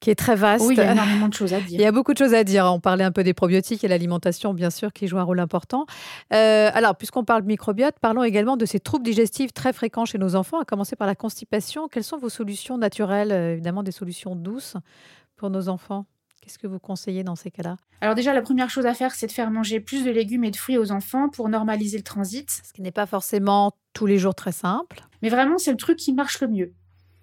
qui 0.00 0.10
est 0.10 0.14
très 0.14 0.36
vaste. 0.36 0.64
Oui, 0.66 0.74
il 0.74 0.78
y 0.78 0.80
a 0.80 0.92
énormément 0.92 1.28
de 1.28 1.34
choses 1.34 1.52
à 1.52 1.58
Il 1.60 1.66
dire. 1.66 1.80
y 1.80 1.84
a 1.86 1.92
beaucoup 1.92 2.12
de 2.12 2.18
choses 2.18 2.34
à 2.34 2.44
dire. 2.44 2.64
On 2.66 2.80
parlait 2.80 3.04
un 3.04 3.12
peu 3.12 3.24
des 3.24 3.34
probiotiques 3.34 3.82
et 3.84 3.88
l'alimentation, 3.88 4.54
bien 4.54 4.70
sûr, 4.70 4.92
qui 4.92 5.06
joue 5.06 5.18
un 5.18 5.22
rôle 5.24 5.40
important. 5.40 5.86
Euh, 6.32 6.70
alors, 6.72 6.96
puisqu'on 6.96 7.24
parle 7.24 7.42
de 7.42 7.46
microbiote, 7.48 7.96
parlons 8.00 8.22
également 8.22 8.56
de 8.56 8.66
ces 8.66 8.80
troubles 8.80 9.04
digestifs 9.04 9.52
très 9.52 9.72
fréquents 9.72 10.04
chez 10.04 10.18
nos 10.18 10.36
enfants, 10.36 10.60
à 10.60 10.64
commencer 10.64 10.96
par 10.96 11.06
la 11.06 11.14
constipation. 11.14 11.88
Quelles 11.88 12.04
sont 12.04 12.18
vos 12.18 12.28
solutions 12.28 12.78
naturelles, 12.78 13.32
euh, 13.32 13.52
évidemment 13.52 13.82
des 13.82 13.92
solutions 13.92 14.36
douces 14.36 14.76
pour 15.36 15.50
nos 15.50 15.68
enfants? 15.68 16.06
Qu'est-ce 16.40 16.58
que 16.58 16.66
vous 16.66 16.78
conseillez 16.78 17.24
dans 17.24 17.36
ces 17.36 17.50
cas-là? 17.50 17.76
Alors 18.00 18.14
déjà, 18.14 18.32
la 18.32 18.40
première 18.40 18.70
chose 18.70 18.86
à 18.86 18.94
faire, 18.94 19.14
c'est 19.14 19.26
de 19.26 19.32
faire 19.32 19.50
manger 19.50 19.80
plus 19.80 20.04
de 20.04 20.10
légumes 20.10 20.44
et 20.44 20.50
de 20.50 20.56
fruits 20.56 20.78
aux 20.78 20.92
enfants 20.92 21.28
pour 21.28 21.48
normaliser 21.48 21.98
le 21.98 22.04
transit. 22.04 22.48
Ce 22.64 22.72
qui 22.72 22.80
n'est 22.80 22.92
pas 22.92 23.06
forcément 23.06 23.72
tous 23.92 24.06
les 24.06 24.16
jours 24.18 24.34
très 24.34 24.52
simple. 24.52 25.00
Mais 25.20 25.28
vraiment, 25.28 25.58
c'est 25.58 25.72
le 25.72 25.76
truc 25.76 25.98
qui 25.98 26.12
marche 26.12 26.40
le 26.40 26.48
mieux. 26.48 26.72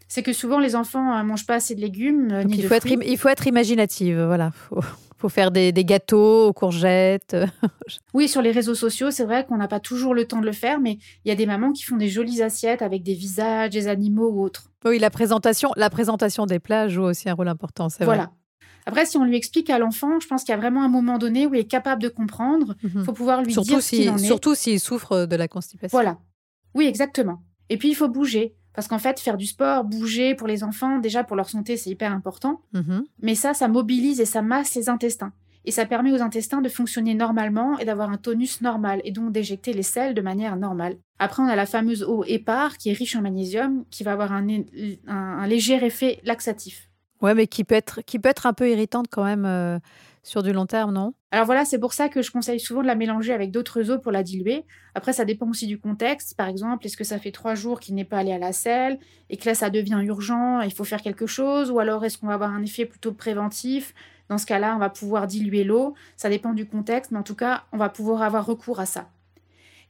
C'est 0.08 0.24
que 0.24 0.34
souvent, 0.34 0.60
les 0.60 0.76
enfants 0.76 1.18
ne 1.18 1.24
mangent 1.24 1.46
pas 1.48 1.56
assez 1.56 1.76
de 1.76 1.82
légumes, 1.82 2.30
euh, 2.32 2.41
Donc, 2.44 2.52
ni 2.52 2.58
il, 2.58 2.63
de 2.63 2.68
faut 2.68 2.74
être, 2.76 2.84
fruits. 2.88 2.96
im- 2.98 3.02
il 3.06 3.18
faut 3.18 3.30
être 3.30 3.48
imaginative. 3.48 4.22
Voilà. 4.22 4.52
faut, 4.52 4.80
faut 5.18 5.30
faire 5.30 5.50
des, 5.52 5.72
des 5.72 5.84
gâteaux 5.86 6.48
aux 6.48 6.54
courgettes. 6.54 7.36
Oui, 8.13 8.28
sur 8.28 8.41
les 8.41 8.52
réseaux 8.52 8.74
sociaux, 8.76 9.12
c'est 9.12 9.26
vrai 9.26 9.46
qu'on 9.46 9.58
n'a 9.58 9.68
pas 9.68 9.80
toujours 9.80 10.13
le 10.15 10.26
temps 10.26 10.39
de 10.41 10.46
le 10.46 10.52
faire, 10.54 10.80
mais 10.80 10.98
il 11.24 11.30
y 11.30 11.32
a 11.32 11.36
des 11.36 11.46
mamans 11.46 11.72
qui 11.72 11.84
font 11.84 11.98
des 11.98 12.08
jolies 12.10 12.41
assiettes 12.41 12.82
avec 12.82 13.04
des 13.04 13.13
visages, 13.13 13.70
des 13.72 13.88
animaux 13.88 14.30
ou 14.30 14.41
autres. 14.44 14.72
Oui, 14.86 14.98
la 15.00 15.10
présentation, 15.10 15.72
la 15.76 15.89
présentation 15.89 16.46
des 16.46 16.60
plats 16.60 16.88
joue 16.88 17.04
aussi 17.04 17.30
un 17.30 17.34
rôle 17.34 17.48
important. 17.48 17.89
C'est 17.89 18.04
Voilà. 18.06 18.32
Après, 18.88 19.06
si 19.06 19.18
on 19.18 19.24
lui 19.24 19.36
explique 19.36 19.70
à 19.72 19.80
l'enfant, 19.80 20.20
je 20.20 20.28
pense 20.28 20.44
qu'il 20.44 20.52
y 20.52 20.58
a 20.58 20.60
vraiment 20.60 20.84
un 20.84 20.88
moment 20.89 21.18
donné 21.18 21.46
où 21.48 21.54
il 21.56 21.60
est 21.60 21.65
capable 21.65 22.02
de 22.04 22.10
comprendre. 22.10 22.76
Il 22.84 22.89
Mhm. 22.98 23.04
faut 23.04 23.13
pouvoir 23.13 23.41
lui 23.44 23.52
Surtout 23.54 23.68
dire 23.70 23.82
ce 23.82 23.96
si, 23.96 24.10
en 24.10 24.15
est. 24.18 24.20
surtout 24.26 24.54
s'il 24.56 24.80
souffre 24.80 25.26
de 25.26 25.36
la 25.36 25.48
constipation. 25.48 25.96
Voilà. 25.96 26.18
Oui, 26.76 26.86
exactement. 26.86 27.41
Et 27.70 27.78
puis, 27.78 27.89
il 27.89 27.96
faut 27.96 28.08
bouger. 28.10 28.54
Parce 28.76 28.88
qu'en 28.88 29.00
fait, 29.00 29.20
faire 29.20 29.38
du 29.38 29.46
sport, 29.46 29.84
bouger 29.86 30.36
pour 30.36 30.48
les 30.48 30.64
enfants, 30.64 31.00
déjà 31.00 31.24
pour 31.24 31.36
leur 31.36 31.50
santé, 31.50 31.78
c'est 31.78 31.90
hyper 31.90 32.12
important. 32.12 32.62
Mhm. 32.74 33.06
Mais 33.22 33.36
ça, 33.36 33.54
ça 33.54 33.68
mobilise 33.68 34.20
et 34.20 34.26
ça 34.26 34.42
masse 34.42 34.76
les 34.76 34.90
intestins. 34.90 35.32
Et 35.68 35.72
ça 35.72 35.86
permet 35.88 36.12
aux 36.12 36.22
intestins 36.22 36.62
de 36.62 36.70
fonctionner 36.70 37.16
normalement 37.16 37.80
et 37.80 37.86
d'avoir 37.86 38.12
un 38.12 38.18
tonus 38.18 38.62
normal 38.62 39.02
et 39.04 39.12
donc 39.12 39.32
d'éjecter 39.32 39.74
les 39.74 39.82
sels 39.82 40.14
de 40.14 40.22
manière 40.22 40.56
normale. 40.58 40.98
Après, 41.18 41.42
on 41.42 41.48
a 41.48 41.56
la 41.56 41.66
fameuse 41.66 42.04
eau 42.04 42.24
épar 42.28 42.78
qui 42.78 42.90
est 42.90 42.94
riche 42.94 43.16
en 43.16 43.22
magnésium 43.24 43.84
qui 43.90 44.04
va 44.04 44.12
avoir 44.12 44.32
un, 44.32 44.46
un- 44.48 44.62
un 45.08 45.48
léger 45.48 45.84
effet 45.84 46.20
laxatif. 46.24 46.88
Ouais, 47.22 47.34
mais 47.34 47.48
qui 47.48 47.64
peut 47.64 47.74
être, 47.74 48.02
qui 48.06 48.20
peut 48.20 48.30
être 48.30 48.46
un 48.46 48.54
peu 48.54 48.70
irritante 48.70 49.08
quand 49.10 49.24
même 49.24 49.46
euh, 49.46 49.80
sur 50.26 50.42
du 50.42 50.52
long 50.52 50.66
terme, 50.66 50.92
non? 50.92 51.14
Alors 51.32 51.46
voilà, 51.46 51.66
c'est 51.66 51.80
pour 51.80 51.94
ça 51.94 52.10
que 52.10 52.22
je 52.22 52.32
conseille 52.32 52.60
souvent 52.60 52.82
de 52.82 52.88
la 52.88 52.96
mélanger 52.96 53.32
avec 53.32 53.52
d'autres 53.52 53.92
eaux 53.92 54.00
pour 54.00 54.12
la 54.12 54.24
diluer. 54.24 54.66
Après, 54.96 55.14
ça 55.14 55.24
dépend 55.24 55.48
aussi 55.48 55.68
du 55.68 55.80
contexte. 55.80 56.36
Par 56.36 56.48
exemple, 56.48 56.86
est-ce 56.86 56.98
que 56.98 57.04
ça 57.04 57.20
fait 57.20 57.32
trois 57.32 57.56
jours 57.56 57.80
qu'il 57.80 57.94
n'est 57.94 58.06
pas 58.06 58.18
allé 58.18 58.32
à 58.32 58.40
la 58.40 58.52
selle 58.52 58.98
et 59.30 59.38
que 59.38 59.46
là, 59.46 59.54
ça 59.54 59.70
devient 59.70 60.02
urgent, 60.04 60.62
il 60.62 60.74
faut 60.74 60.84
faire 60.84 61.02
quelque 61.02 61.28
chose 61.28 61.70
Ou 61.70 61.80
alors, 61.80 62.04
est-ce 62.04 62.18
qu'on 62.18 62.28
va 62.28 62.34
avoir 62.34 62.52
un 62.52 62.64
effet 62.64 62.86
plutôt 62.86 63.14
préventif? 63.14 63.94
Dans 64.28 64.40
ce 64.40 64.48
cas-là, 64.48 64.76
on 64.76 64.80
va 64.80 64.90
pouvoir 64.90 65.28
diluer 65.28 65.64
l'eau. 65.64 65.94
Ça 66.18 66.30
dépend 66.30 66.54
du 66.54 66.66
contexte, 66.66 67.12
mais 67.12 67.20
en 67.20 67.24
tout 67.24 67.36
cas, 67.36 67.66
on 67.72 67.78
va 67.78 67.90
pouvoir 67.90 68.24
avoir 68.24 68.46
recours 68.46 68.80
à 68.80 68.88
ça. 68.88 69.10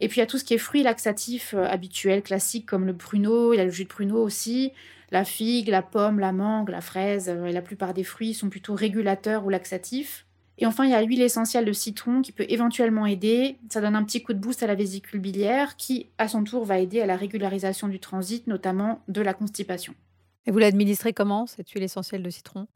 Et 0.02 0.10
puis, 0.10 0.18
il 0.18 0.20
y 0.20 0.24
a 0.24 0.28
tout 0.28 0.38
ce 0.38 0.44
qui 0.44 0.54
est 0.54 0.58
fruits 0.58 0.84
laxatifs 0.84 1.54
euh, 1.54 1.66
habituels, 1.66 2.22
classiques, 2.22 2.66
comme 2.66 2.86
le 2.86 2.96
pruneau, 2.96 3.54
il 3.54 3.58
y 3.58 3.60
a 3.62 3.64
le 3.64 3.72
jus 3.72 3.86
de 3.86 3.90
pruneau 3.90 4.22
aussi, 4.22 4.74
la 5.12 5.24
figue, 5.24 5.70
la 5.70 5.82
pomme, 5.82 6.20
la 6.20 6.34
mangue, 6.34 6.70
la 6.70 6.82
fraise, 6.82 7.30
euh, 7.30 7.46
et 7.46 7.54
la 7.54 7.62
plupart 7.62 7.94
des 7.94 8.04
fruits 8.04 8.34
sont 8.34 8.50
plutôt 8.50 8.76
régulateurs 8.76 9.46
ou 9.46 9.50
laxatifs. 9.50 10.25
Et 10.58 10.66
enfin, 10.66 10.86
il 10.86 10.92
y 10.92 10.94
a 10.94 11.02
l'huile 11.02 11.22
essentielle 11.22 11.66
de 11.66 11.74
citron 11.74 12.22
qui 12.22 12.32
peut 12.32 12.46
éventuellement 12.48 13.06
aider. 13.06 13.58
Ça 13.70 13.82
donne 13.82 13.96
un 13.96 14.04
petit 14.04 14.24
coup 14.24 14.34
de 14.34 14.40
boost 14.40 14.64
à 14.64 14.68
la 14.68 14.76
vésicule 14.76 15.20
biliaire 15.20 15.76
qui, 15.76 16.08
à 16.18 16.28
son 16.28 16.44
tour, 16.44 16.64
va 16.64 16.80
aider 16.80 17.02
à 17.02 17.06
la 17.06 17.18
régularisation 17.18 17.88
du 17.88 18.00
transit, 18.00 18.48
notamment 18.48 19.02
de 19.08 19.22
la 19.22 19.34
constipation. 19.34 19.94
Et 20.46 20.52
vous 20.52 20.60
l'administrez 20.60 21.12
comment, 21.12 21.46
cette 21.46 21.70
huile 21.72 21.84
essentielle 21.84 22.24
de 22.24 22.30
citron? 22.30 22.68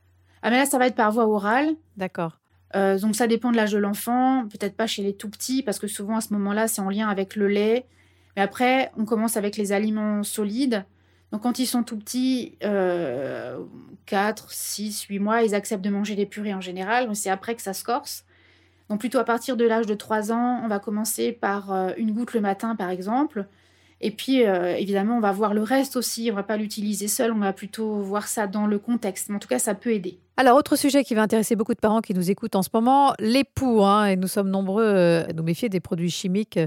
Ah, 0.41 0.49
mais 0.49 0.57
là, 0.57 0.65
ça 0.65 0.77
va 0.77 0.87
être 0.87 0.95
par 0.95 1.11
voie 1.11 1.27
orale. 1.27 1.75
D'accord. 1.95 2.39
Euh, 2.75 2.99
donc, 2.99 3.15
ça 3.15 3.27
dépend 3.27 3.51
de 3.51 3.55
l'âge 3.55 3.71
de 3.71 3.77
l'enfant. 3.77 4.45
Peut-être 4.49 4.75
pas 4.75 4.87
chez 4.87 5.03
les 5.03 5.15
tout 5.15 5.29
petits, 5.29 5.63
parce 5.63 5.79
que 5.79 5.87
souvent, 5.87 6.17
à 6.17 6.21
ce 6.21 6.33
moment-là, 6.33 6.67
c'est 6.67 6.81
en 6.81 6.89
lien 6.89 7.07
avec 7.07 7.35
le 7.35 7.47
lait. 7.47 7.85
Mais 8.35 8.41
après, 8.41 8.91
on 8.97 9.05
commence 9.05 9.37
avec 9.37 9.55
les 9.55 9.71
aliments 9.71 10.23
solides. 10.23 10.85
Donc 11.31 11.43
quand 11.43 11.59
ils 11.59 11.67
sont 11.67 11.83
tout 11.83 11.97
petits, 11.97 12.57
euh, 12.63 13.59
4, 14.07 14.51
6, 14.51 15.03
8 15.03 15.19
mois, 15.19 15.43
ils 15.43 15.53
acceptent 15.53 15.83
de 15.83 15.89
manger 15.89 16.15
des 16.15 16.25
purées 16.25 16.53
en 16.53 16.61
général. 16.61 17.15
C'est 17.15 17.29
après 17.29 17.55
que 17.55 17.61
ça 17.61 17.73
se 17.73 17.83
corse. 17.83 18.25
Donc 18.89 18.99
plutôt 18.99 19.19
à 19.19 19.23
partir 19.23 19.55
de 19.55 19.65
l'âge 19.65 19.85
de 19.85 19.93
3 19.93 20.31
ans, 20.31 20.61
on 20.63 20.67
va 20.67 20.79
commencer 20.79 21.31
par 21.31 21.71
euh, 21.71 21.91
une 21.97 22.11
goutte 22.11 22.33
le 22.33 22.41
matin 22.41 22.75
par 22.75 22.89
exemple. 22.89 23.45
Et 24.01 24.11
puis 24.11 24.45
euh, 24.45 24.75
évidemment, 24.75 25.17
on 25.17 25.19
va 25.19 25.31
voir 25.31 25.53
le 25.53 25.61
reste 25.61 25.95
aussi. 25.97 26.29
On 26.31 26.35
va 26.35 26.43
pas 26.43 26.57
l'utiliser 26.57 27.07
seul, 27.07 27.31
on 27.31 27.39
va 27.39 27.53
plutôt 27.53 27.97
voir 28.01 28.27
ça 28.27 28.47
dans 28.47 28.65
le 28.65 28.79
contexte. 28.79 29.29
Mais 29.29 29.35
en 29.35 29.39
tout 29.39 29.47
cas, 29.47 29.59
ça 29.59 29.75
peut 29.75 29.93
aider. 29.93 30.17
Alors, 30.37 30.57
autre 30.57 30.77
sujet 30.77 31.03
qui 31.03 31.15
va 31.15 31.21
intéresser 31.21 31.57
beaucoup 31.57 31.73
de 31.73 31.79
parents 31.79 31.99
qui 31.99 32.13
nous 32.13 32.31
écoutent 32.31 32.55
en 32.55 32.63
ce 32.63 32.69
moment, 32.73 33.13
l'époux. 33.19 33.83
Hein, 33.83 34.05
et 34.05 34.15
nous 34.15 34.29
sommes 34.29 34.49
nombreux 34.49 34.85
euh, 34.85 35.27
à 35.27 35.33
nous 35.33 35.43
méfier 35.43 35.67
des 35.67 35.81
produits 35.81 36.09
chimiques 36.09 36.57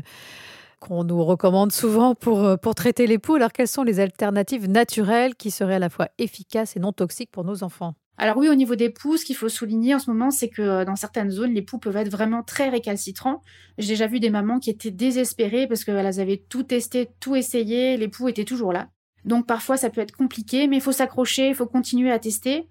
qu'on 0.83 1.05
nous 1.05 1.25
recommande 1.25 1.73
souvent 1.73 2.15
pour, 2.15 2.45
euh, 2.45 2.57
pour 2.57 2.75
traiter 2.75 3.07
les 3.07 3.19
poux. 3.19 3.37
Alors, 3.37 3.53
quelles 3.53 3.69
sont 3.69 3.85
les 3.85 4.01
alternatives 4.01 4.69
naturelles 4.69 5.35
qui 5.37 5.51
seraient 5.51 5.77
à 5.77 5.79
la 5.79 5.89
fois 5.89 6.09
efficaces 6.19 6.77
et 6.77 6.81
non 6.81 6.93
toxiques 6.93 7.31
pour 7.31 7.45
nos 7.45 7.63
enfants? 7.63 7.95
Alors 8.19 8.37
oui, 8.37 8.49
au 8.49 8.55
niveau 8.55 8.75
des 8.75 8.91
poux, 8.91 9.17
ce 9.17 9.25
qu'il 9.25 9.37
faut 9.37 9.49
souligner 9.49 9.95
en 9.95 9.99
ce 9.99 10.11
moment, 10.11 10.31
c'est 10.31 10.49
que 10.49 10.63
euh, 10.63 10.85
dans 10.85 10.97
certaines 10.97 11.31
zones, 11.31 11.55
les 11.55 11.63
poux 11.63 11.79
peuvent 11.79 11.97
être 11.97 12.11
vraiment 12.11 12.43
très 12.43 12.69
récalcitrants. 12.69 13.41
J'ai 13.79 13.89
déjà 13.89 14.07
vu 14.07 14.21
des 14.21 14.31
mamans 14.31 14.59
qui 14.59 14.71
étaient 14.71 14.91
désespérées 14.91 15.67
parce 15.67 15.85
qu'elles 15.85 16.21
avaient 16.21 16.45
tout 16.49 16.63
testé, 16.63 17.09
tout 17.21 17.37
essayé, 17.37 17.97
les 17.97 18.09
poux 18.09 18.29
étaient 18.29 18.45
toujours 18.45 18.73
là. 18.73 18.89
Donc 19.25 19.47
parfois, 19.47 19.77
ça 19.77 19.89
peut 19.89 20.01
être 20.01 20.17
compliqué, 20.17 20.67
mais 20.69 20.77
il 20.77 20.83
faut 20.83 20.93
s'accrocher, 20.93 21.49
il 21.49 21.55
faut 21.55 21.67
continuer 21.67 22.11
à 22.11 22.19
tester. 22.19 22.69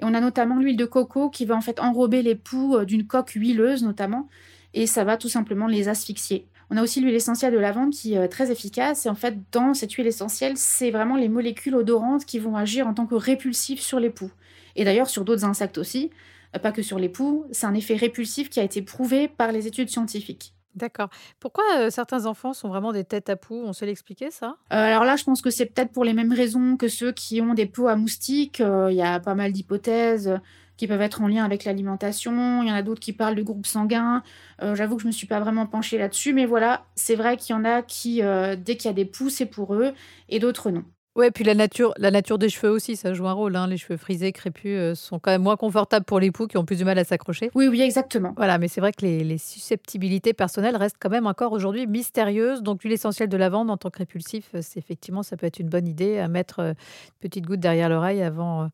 Et 0.00 0.04
on 0.04 0.14
a 0.14 0.20
notamment 0.20 0.58
l'huile 0.58 0.76
de 0.76 0.84
coco 0.84 1.30
qui 1.30 1.44
va 1.44 1.56
en 1.56 1.60
fait 1.60 1.80
enrober 1.80 2.22
les 2.22 2.34
poux 2.34 2.76
euh, 2.76 2.84
d'une 2.84 3.06
coque 3.06 3.30
huileuse 3.30 3.82
notamment, 3.82 4.28
et 4.74 4.86
ça 4.86 5.04
va 5.04 5.16
tout 5.16 5.28
simplement 5.28 5.66
les 5.66 5.88
asphyxier. 5.88 6.46
On 6.70 6.76
a 6.76 6.82
aussi 6.82 7.00
l'huile 7.00 7.14
essentielle 7.14 7.52
de 7.52 7.58
lavande 7.58 7.90
qui 7.90 8.14
est 8.14 8.18
euh, 8.18 8.28
très 8.28 8.50
efficace. 8.50 9.06
Et 9.06 9.08
en 9.08 9.14
fait, 9.14 9.36
dans 9.52 9.74
cette 9.74 9.92
huile 9.92 10.06
essentielle, 10.06 10.56
c'est 10.56 10.90
vraiment 10.90 11.16
les 11.16 11.28
molécules 11.28 11.74
odorantes 11.74 12.24
qui 12.24 12.38
vont 12.38 12.56
agir 12.56 12.86
en 12.86 12.94
tant 12.94 13.06
que 13.06 13.14
répulsifs 13.14 13.80
sur 13.80 14.00
les 14.00 14.10
poux. 14.10 14.30
Et 14.76 14.84
d'ailleurs, 14.84 15.08
sur 15.08 15.24
d'autres 15.24 15.44
insectes 15.44 15.78
aussi, 15.78 16.10
euh, 16.56 16.58
pas 16.58 16.72
que 16.72 16.82
sur 16.82 16.98
les 16.98 17.08
poux. 17.08 17.44
C'est 17.52 17.66
un 17.66 17.74
effet 17.74 17.96
répulsif 17.96 18.50
qui 18.50 18.60
a 18.60 18.64
été 18.64 18.82
prouvé 18.82 19.28
par 19.28 19.52
les 19.52 19.66
études 19.66 19.90
scientifiques. 19.90 20.53
D'accord. 20.74 21.08
Pourquoi 21.38 21.64
euh, 21.78 21.90
certains 21.90 22.26
enfants 22.26 22.52
sont 22.52 22.68
vraiment 22.68 22.92
des 22.92 23.04
têtes 23.04 23.30
à 23.30 23.36
poux? 23.36 23.62
On 23.64 23.72
sait 23.72 23.86
l'expliquer, 23.86 24.30
ça? 24.30 24.56
Alors 24.70 25.04
là, 25.04 25.16
je 25.16 25.24
pense 25.24 25.40
que 25.40 25.50
c'est 25.50 25.66
peut-être 25.66 25.92
pour 25.92 26.04
les 26.04 26.14
mêmes 26.14 26.32
raisons 26.32 26.76
que 26.76 26.88
ceux 26.88 27.12
qui 27.12 27.40
ont 27.40 27.54
des 27.54 27.66
peaux 27.66 27.86
à 27.88 27.96
moustiques. 27.96 28.60
Il 28.60 28.94
y 28.94 29.02
a 29.02 29.20
pas 29.20 29.34
mal 29.34 29.52
d'hypothèses 29.52 30.40
qui 30.76 30.86
peuvent 30.86 31.00
être 31.00 31.22
en 31.22 31.28
lien 31.28 31.44
avec 31.44 31.64
l'alimentation. 31.64 32.62
Il 32.62 32.68
y 32.68 32.72
en 32.72 32.74
a 32.74 32.82
d'autres 32.82 33.00
qui 33.00 33.12
parlent 33.12 33.36
de 33.36 33.42
groupes 33.42 33.66
sanguins. 33.66 34.22
Euh, 34.62 34.74
j'avoue 34.74 34.96
que 34.96 35.02
je 35.02 35.06
ne 35.06 35.12
me 35.12 35.16
suis 35.16 35.26
pas 35.26 35.40
vraiment 35.40 35.66
penchée 35.66 35.98
là-dessus, 35.98 36.32
mais 36.32 36.46
voilà, 36.46 36.86
c'est 36.96 37.14
vrai 37.14 37.36
qu'il 37.36 37.54
y 37.54 37.58
en 37.58 37.64
a 37.64 37.82
qui, 37.82 38.22
euh, 38.22 38.56
dès 38.56 38.76
qu'il 38.76 38.88
y 38.88 38.90
a 38.90 38.94
des 38.94 39.04
poux, 39.04 39.30
c'est 39.30 39.46
pour 39.46 39.74
eux, 39.74 39.92
et 40.28 40.38
d'autres 40.38 40.70
non. 40.70 40.84
Ouais, 41.16 41.30
puis 41.30 41.44
la 41.44 41.54
nature, 41.54 41.94
la 41.96 42.10
nature 42.10 42.38
des 42.38 42.48
cheveux 42.48 42.72
aussi, 42.72 42.96
ça 42.96 43.14
joue 43.14 43.28
un 43.28 43.32
rôle. 43.32 43.54
Hein. 43.54 43.68
Les 43.68 43.76
cheveux 43.76 43.96
frisés, 43.96 44.32
crépus, 44.32 44.76
euh, 44.76 44.94
sont 44.96 45.20
quand 45.20 45.30
même 45.30 45.42
moins 45.42 45.56
confortables 45.56 46.04
pour 46.04 46.18
les 46.18 46.32
poux 46.32 46.48
qui 46.48 46.58
ont 46.58 46.64
plus 46.64 46.78
du 46.78 46.84
mal 46.84 46.98
à 46.98 47.04
s'accrocher. 47.04 47.52
Oui, 47.54 47.68
oui, 47.68 47.82
exactement. 47.82 48.32
Voilà, 48.36 48.58
mais 48.58 48.66
c'est 48.66 48.80
vrai 48.80 48.92
que 48.92 49.06
les, 49.06 49.38
susceptibilités 49.38 50.32
personnelles 50.32 50.76
restent 50.76 50.96
quand 50.98 51.10
même 51.10 51.28
encore 51.28 51.52
aujourd'hui 51.52 51.86
mystérieuses. 51.86 52.62
Donc 52.62 52.82
l'huile 52.82 52.94
essentielle 52.94 53.28
de 53.28 53.36
lavande 53.36 53.70
en 53.70 53.76
tant 53.76 53.90
que 53.90 53.98
répulsif, 53.98 54.50
c'est 54.60 54.78
effectivement, 54.78 55.22
ça 55.22 55.36
peut 55.36 55.46
être 55.46 55.60
une 55.60 55.68
bonne 55.68 55.86
idée 55.86 56.18
à 56.18 56.26
mettre 56.26 56.60
une 56.60 56.74
petite 57.20 57.46
goutte 57.46 57.60
derrière 57.60 57.88
l'oreille 57.88 58.22
avant, 58.22 58.68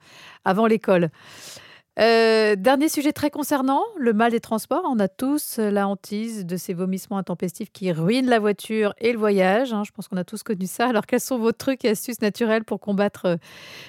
avant 0.46 0.66
l'école. 0.66 1.10
Euh, 2.00 2.56
dernier 2.56 2.88
sujet 2.88 3.12
très 3.12 3.30
concernant, 3.30 3.82
le 3.98 4.14
mal 4.14 4.30
des 4.30 4.40
transports. 4.40 4.82
On 4.86 4.98
a 4.98 5.08
tous 5.08 5.58
la 5.58 5.86
hantise 5.86 6.46
de 6.46 6.56
ces 6.56 6.72
vomissements 6.72 7.18
intempestifs 7.18 7.70
qui 7.72 7.92
ruinent 7.92 8.30
la 8.30 8.38
voiture 8.38 8.94
et 8.98 9.12
le 9.12 9.18
voyage. 9.18 9.74
Hein. 9.74 9.82
Je 9.84 9.90
pense 9.90 10.08
qu'on 10.08 10.16
a 10.16 10.24
tous 10.24 10.42
connu 10.42 10.66
ça. 10.66 10.88
Alors, 10.88 11.04
quels 11.04 11.20
sont 11.20 11.38
vos 11.38 11.52
trucs 11.52 11.84
et 11.84 11.90
astuces 11.90 12.22
naturelles 12.22 12.64
pour 12.64 12.80
combattre 12.80 13.26
euh, 13.26 13.36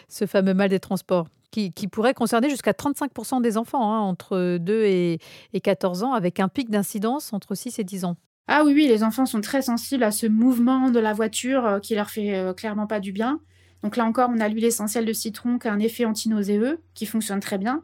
ce 0.10 0.26
fameux 0.26 0.54
mal 0.54 0.70
des 0.70 0.80
transports 0.80 1.28
qui, 1.52 1.72
pourrait 1.92 2.14
concerner 2.14 2.50
jusqu'à 2.50 2.72
35% 2.72 3.42
des 3.42 3.58
enfants 3.58 3.94
hein, 3.94 4.00
entre 4.00 4.58
2 4.58 4.84
et, 4.86 5.20
14 5.62 6.04
ans, 6.04 6.14
avec 6.14 6.40
un 6.40 6.48
pic 6.48 6.70
d'incidence 6.70 7.34
entre 7.34 7.56
6 7.56 7.80
et 7.80 7.84
10 7.84 8.06
ans? 8.06 8.16
Ah 8.48 8.64
oui, 8.66 8.74
oui, 8.74 8.88
les 8.88 9.04
enfants 9.04 9.26
sont 9.26 9.42
très 9.42 9.62
sensibles 9.62 10.04
à 10.04 10.12
ce 10.12 10.28
mouvement 10.28 10.90
de 10.92 11.00
la 11.00 11.12
voiture 11.12 11.66
euh, 11.66 11.80
qui 11.80 11.96
leur 11.96 12.10
fait 12.10 12.54
clairement 12.56 12.88
pas 12.88 13.02
du 13.02 13.12
bien. 13.12 13.40
Donc 13.84 13.98
là 13.98 14.06
encore, 14.06 14.30
on 14.34 14.40
a 14.40 14.48
l'huile 14.48 14.66
essentielle 14.66 15.06
de 15.06 15.14
citron 15.14 15.60
qui 15.60 15.68
a 15.68 15.74
un 15.74 15.80
effet 15.80 16.06
antinauséeux 16.06 16.80
qui 16.94 17.06
fonctionne 17.06 17.40
très 17.40 17.58
bien. 17.58 17.84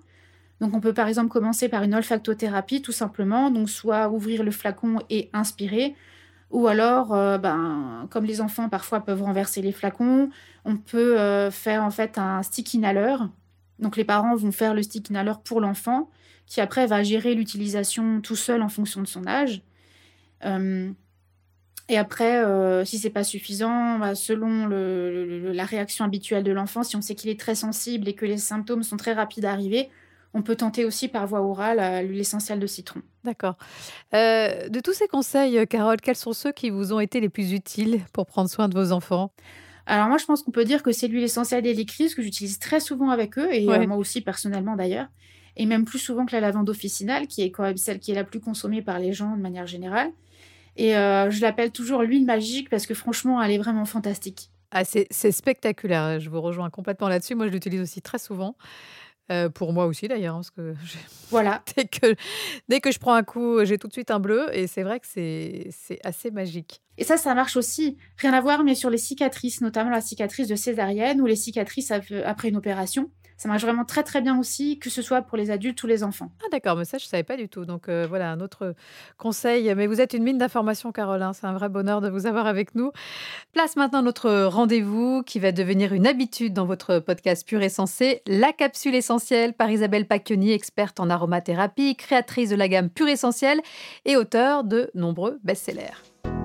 Donc 0.59 0.73
on 0.73 0.79
peut 0.79 0.93
par 0.93 1.07
exemple 1.07 1.29
commencer 1.29 1.69
par 1.69 1.83
une 1.83 1.93
olfactothérapie 1.93 2.81
tout 2.81 2.91
simplement, 2.91 3.51
donc 3.51 3.69
soit 3.69 4.09
ouvrir 4.09 4.43
le 4.43 4.51
flacon 4.51 4.99
et 5.09 5.29
inspirer, 5.33 5.95
ou 6.49 6.67
alors, 6.67 7.13
euh, 7.13 7.37
ben, 7.37 8.07
comme 8.09 8.25
les 8.25 8.39
enfants 8.41 8.69
parfois 8.69 9.01
peuvent 9.01 9.21
renverser 9.21 9.61
les 9.61 9.71
flacons, 9.71 10.29
on 10.65 10.77
peut 10.77 11.19
euh, 11.19 11.51
faire 11.51 11.83
en 11.83 11.91
fait 11.91 12.17
un 12.17 12.41
stick 12.43 12.73
inhaleur. 12.73 13.29
Donc 13.79 13.97
les 13.97 14.05
parents 14.05 14.35
vont 14.35 14.51
faire 14.51 14.73
le 14.73 14.81
stick 14.81 15.09
inhaleur 15.09 15.41
pour 15.41 15.61
l'enfant, 15.61 16.09
qui 16.45 16.61
après 16.61 16.87
va 16.87 17.03
gérer 17.03 17.35
l'utilisation 17.35 18.21
tout 18.21 18.35
seul 18.35 18.61
en 18.61 18.69
fonction 18.69 19.01
de 19.01 19.07
son 19.07 19.27
âge. 19.27 19.61
Euh, 20.45 20.91
et 21.89 21.97
après, 21.97 22.43
si 22.85 22.99
c'est 22.99 23.09
pas 23.09 23.23
suffisant, 23.23 23.97
bah, 23.99 24.13
selon 24.13 24.67
la 24.67 25.63
réaction 25.63 26.03
habituelle 26.03 26.43
de 26.43 26.51
l'enfant, 26.51 26.83
si 26.83 26.97
on 26.97 27.01
sait 27.01 27.15
qu'il 27.15 27.29
est 27.29 27.39
très 27.39 27.55
sensible 27.55 28.09
et 28.09 28.13
que 28.13 28.25
les 28.25 28.37
symptômes 28.37 28.83
sont 28.83 28.97
très 28.97 29.13
rapides 29.13 29.45
à 29.45 29.51
arriver, 29.51 29.89
on 30.37 30.43
peut 30.43 30.55
tenter 30.55 30.85
aussi 30.85 31.07
par 31.07 31.25
voie 31.25 31.41
orale 31.41 31.79
euh, 31.79 32.01
l'huile 32.03 32.19
essentielle 32.19 32.59
de 32.59 32.67
citron. 32.67 33.01
D'accord. 33.23 33.55
Euh, 34.13 34.69
de 34.69 34.79
tous 34.79 34.93
ces 34.93 35.07
conseils, 35.07 35.57
euh, 35.57 35.65
Carole, 35.65 35.99
quels 35.99 36.15
sont 36.15 36.33
ceux 36.33 36.51
qui 36.51 36.69
vous 36.69 36.93
ont 36.93 36.99
été 36.99 37.19
les 37.19 37.29
plus 37.29 37.53
utiles 37.53 38.01
pour 38.13 38.27
prendre 38.27 38.47
soin 38.47 38.69
de 38.69 38.79
vos 38.79 38.91
enfants? 38.91 39.31
Alors 39.87 40.07
moi, 40.09 40.17
je 40.19 40.25
pense 40.25 40.43
qu'on 40.43 40.51
peut 40.51 40.63
dire 40.63 40.83
que 40.83 40.91
c'est 40.91 41.07
l'huile 41.07 41.23
essentielle 41.23 41.63
d'hélicris 41.63 42.13
que 42.13 42.21
j'utilise 42.21 42.59
très 42.59 42.79
souvent 42.79 43.09
avec 43.09 43.39
eux, 43.39 43.51
et 43.51 43.65
moi 43.87 43.97
aussi 43.97 44.21
personnellement 44.21 44.75
d'ailleurs, 44.75 45.07
et 45.55 45.65
même 45.65 45.85
plus 45.85 45.97
souvent 45.97 46.25
que 46.25 46.33
la 46.33 46.41
lavande 46.41 46.69
officinale, 46.69 47.25
qui 47.25 47.41
est 47.41 47.51
quand 47.51 47.63
même 47.63 47.77
celle 47.77 47.99
qui 47.99 48.11
est 48.11 48.15
la 48.15 48.25
plus 48.25 48.41
consommée 48.41 48.81
par 48.81 48.99
les 48.99 49.13
gens 49.13 49.35
de 49.35 49.41
manière 49.41 49.65
générale. 49.65 50.11
Et 50.75 50.89
je 50.89 51.41
l'appelle 51.41 51.71
toujours 51.71 52.03
l'huile 52.03 52.25
magique 52.25 52.69
parce 52.69 52.85
que 52.85 52.93
franchement, 52.93 53.41
elle 53.41 53.51
est 53.51 53.57
vraiment 53.57 53.85
fantastique. 53.85 54.49
Ah, 54.71 54.83
c'est 54.83 55.31
spectaculaire, 55.31 56.19
je 56.19 56.29
vous 56.29 56.41
rejoins 56.41 56.69
complètement 56.69 57.07
là-dessus. 57.07 57.35
Moi, 57.35 57.47
je 57.47 57.53
l'utilise 57.53 57.79
aussi 57.79 58.01
très 58.01 58.19
souvent. 58.19 58.57
Euh, 59.29 59.49
pour 59.49 59.73
moi 59.73 59.87
aussi 59.87 60.07
d'ailleurs, 60.07 60.35
hein, 60.35 60.39
parce 60.39 60.51
que 60.51 60.73
voilà. 61.29 61.61
dès, 61.75 61.85
que, 61.85 62.15
dès 62.69 62.79
que 62.79 62.91
je 62.91 62.99
prends 62.99 63.13
un 63.13 63.23
coup, 63.23 63.63
j'ai 63.65 63.77
tout 63.77 63.87
de 63.87 63.93
suite 63.93 64.09
un 64.11 64.19
bleu 64.19 64.47
et 64.55 64.67
c'est 64.67 64.83
vrai 64.83 64.99
que 64.99 65.07
c'est 65.07 65.69
assez 66.03 66.31
magique. 66.31 66.81
Et 66.97 67.03
ça, 67.03 67.17
ça 67.17 67.35
marche 67.35 67.57
aussi, 67.57 67.97
rien 68.17 68.33
à 68.33 68.41
voir, 68.41 68.63
mais 68.63 68.73
sur 68.73 68.89
les 68.89 68.97
cicatrices, 68.97 69.61
notamment 69.61 69.89
la 69.89 70.01
cicatrice 70.01 70.47
de 70.47 70.55
césarienne 70.55 71.21
ou 71.21 71.25
les 71.25 71.35
cicatrices 71.35 71.91
après 71.91 72.49
une 72.49 72.57
opération. 72.57 73.11
Ça 73.37 73.47
marche 73.47 73.61
vraiment 73.61 73.85
très 73.85 74.03
très 74.03 74.21
bien 74.21 74.37
aussi, 74.39 74.79
que 74.79 74.89
ce 74.89 75.01
soit 75.01 75.21
pour 75.21 75.37
les 75.37 75.51
adultes 75.51 75.81
ou 75.83 75.87
les 75.87 76.03
enfants. 76.03 76.31
Ah 76.43 76.47
d'accord, 76.51 76.75
mais 76.75 76.85
ça 76.85 76.97
je 76.97 77.05
savais 77.05 77.23
pas 77.23 77.37
du 77.37 77.49
tout. 77.49 77.65
Donc 77.65 77.87
euh, 77.87 78.07
voilà, 78.09 78.31
un 78.31 78.39
autre 78.39 78.73
conseil. 79.17 79.73
Mais 79.75 79.87
vous 79.87 80.01
êtes 80.01 80.13
une 80.13 80.23
mine 80.23 80.37
d'informations, 80.37 80.91
Caroline. 80.91 81.31
C'est 81.33 81.45
un 81.45 81.53
vrai 81.53 81.69
bonheur 81.69 82.01
de 82.01 82.09
vous 82.09 82.25
avoir 82.25 82.47
avec 82.47 82.73
nous. 82.75 82.91
Place 83.53 83.75
maintenant 83.75 84.01
notre 84.01 84.45
rendez-vous 84.45 85.23
qui 85.23 85.39
va 85.39 85.51
devenir 85.51 85.93
une 85.93 86.07
habitude 86.07 86.53
dans 86.53 86.65
votre 86.65 86.99
podcast 86.99 87.47
Pur 87.47 87.61
et 87.61 87.69
Sensé, 87.69 88.21
la 88.27 88.53
capsule 88.53 88.95
essentielle 88.95 89.53
par 89.53 89.69
Isabelle 89.69 90.07
Pacchioni, 90.07 90.51
experte 90.51 90.99
en 90.99 91.09
aromathérapie, 91.09 91.95
créatrice 91.95 92.49
de 92.49 92.55
la 92.55 92.67
gamme 92.67 92.89
Pur 92.89 93.07
Essentiel 93.07 93.61
et 94.05 94.17
auteur 94.17 94.63
de 94.63 94.89
nombreux 94.95 95.39
best-sellers. 95.43 96.36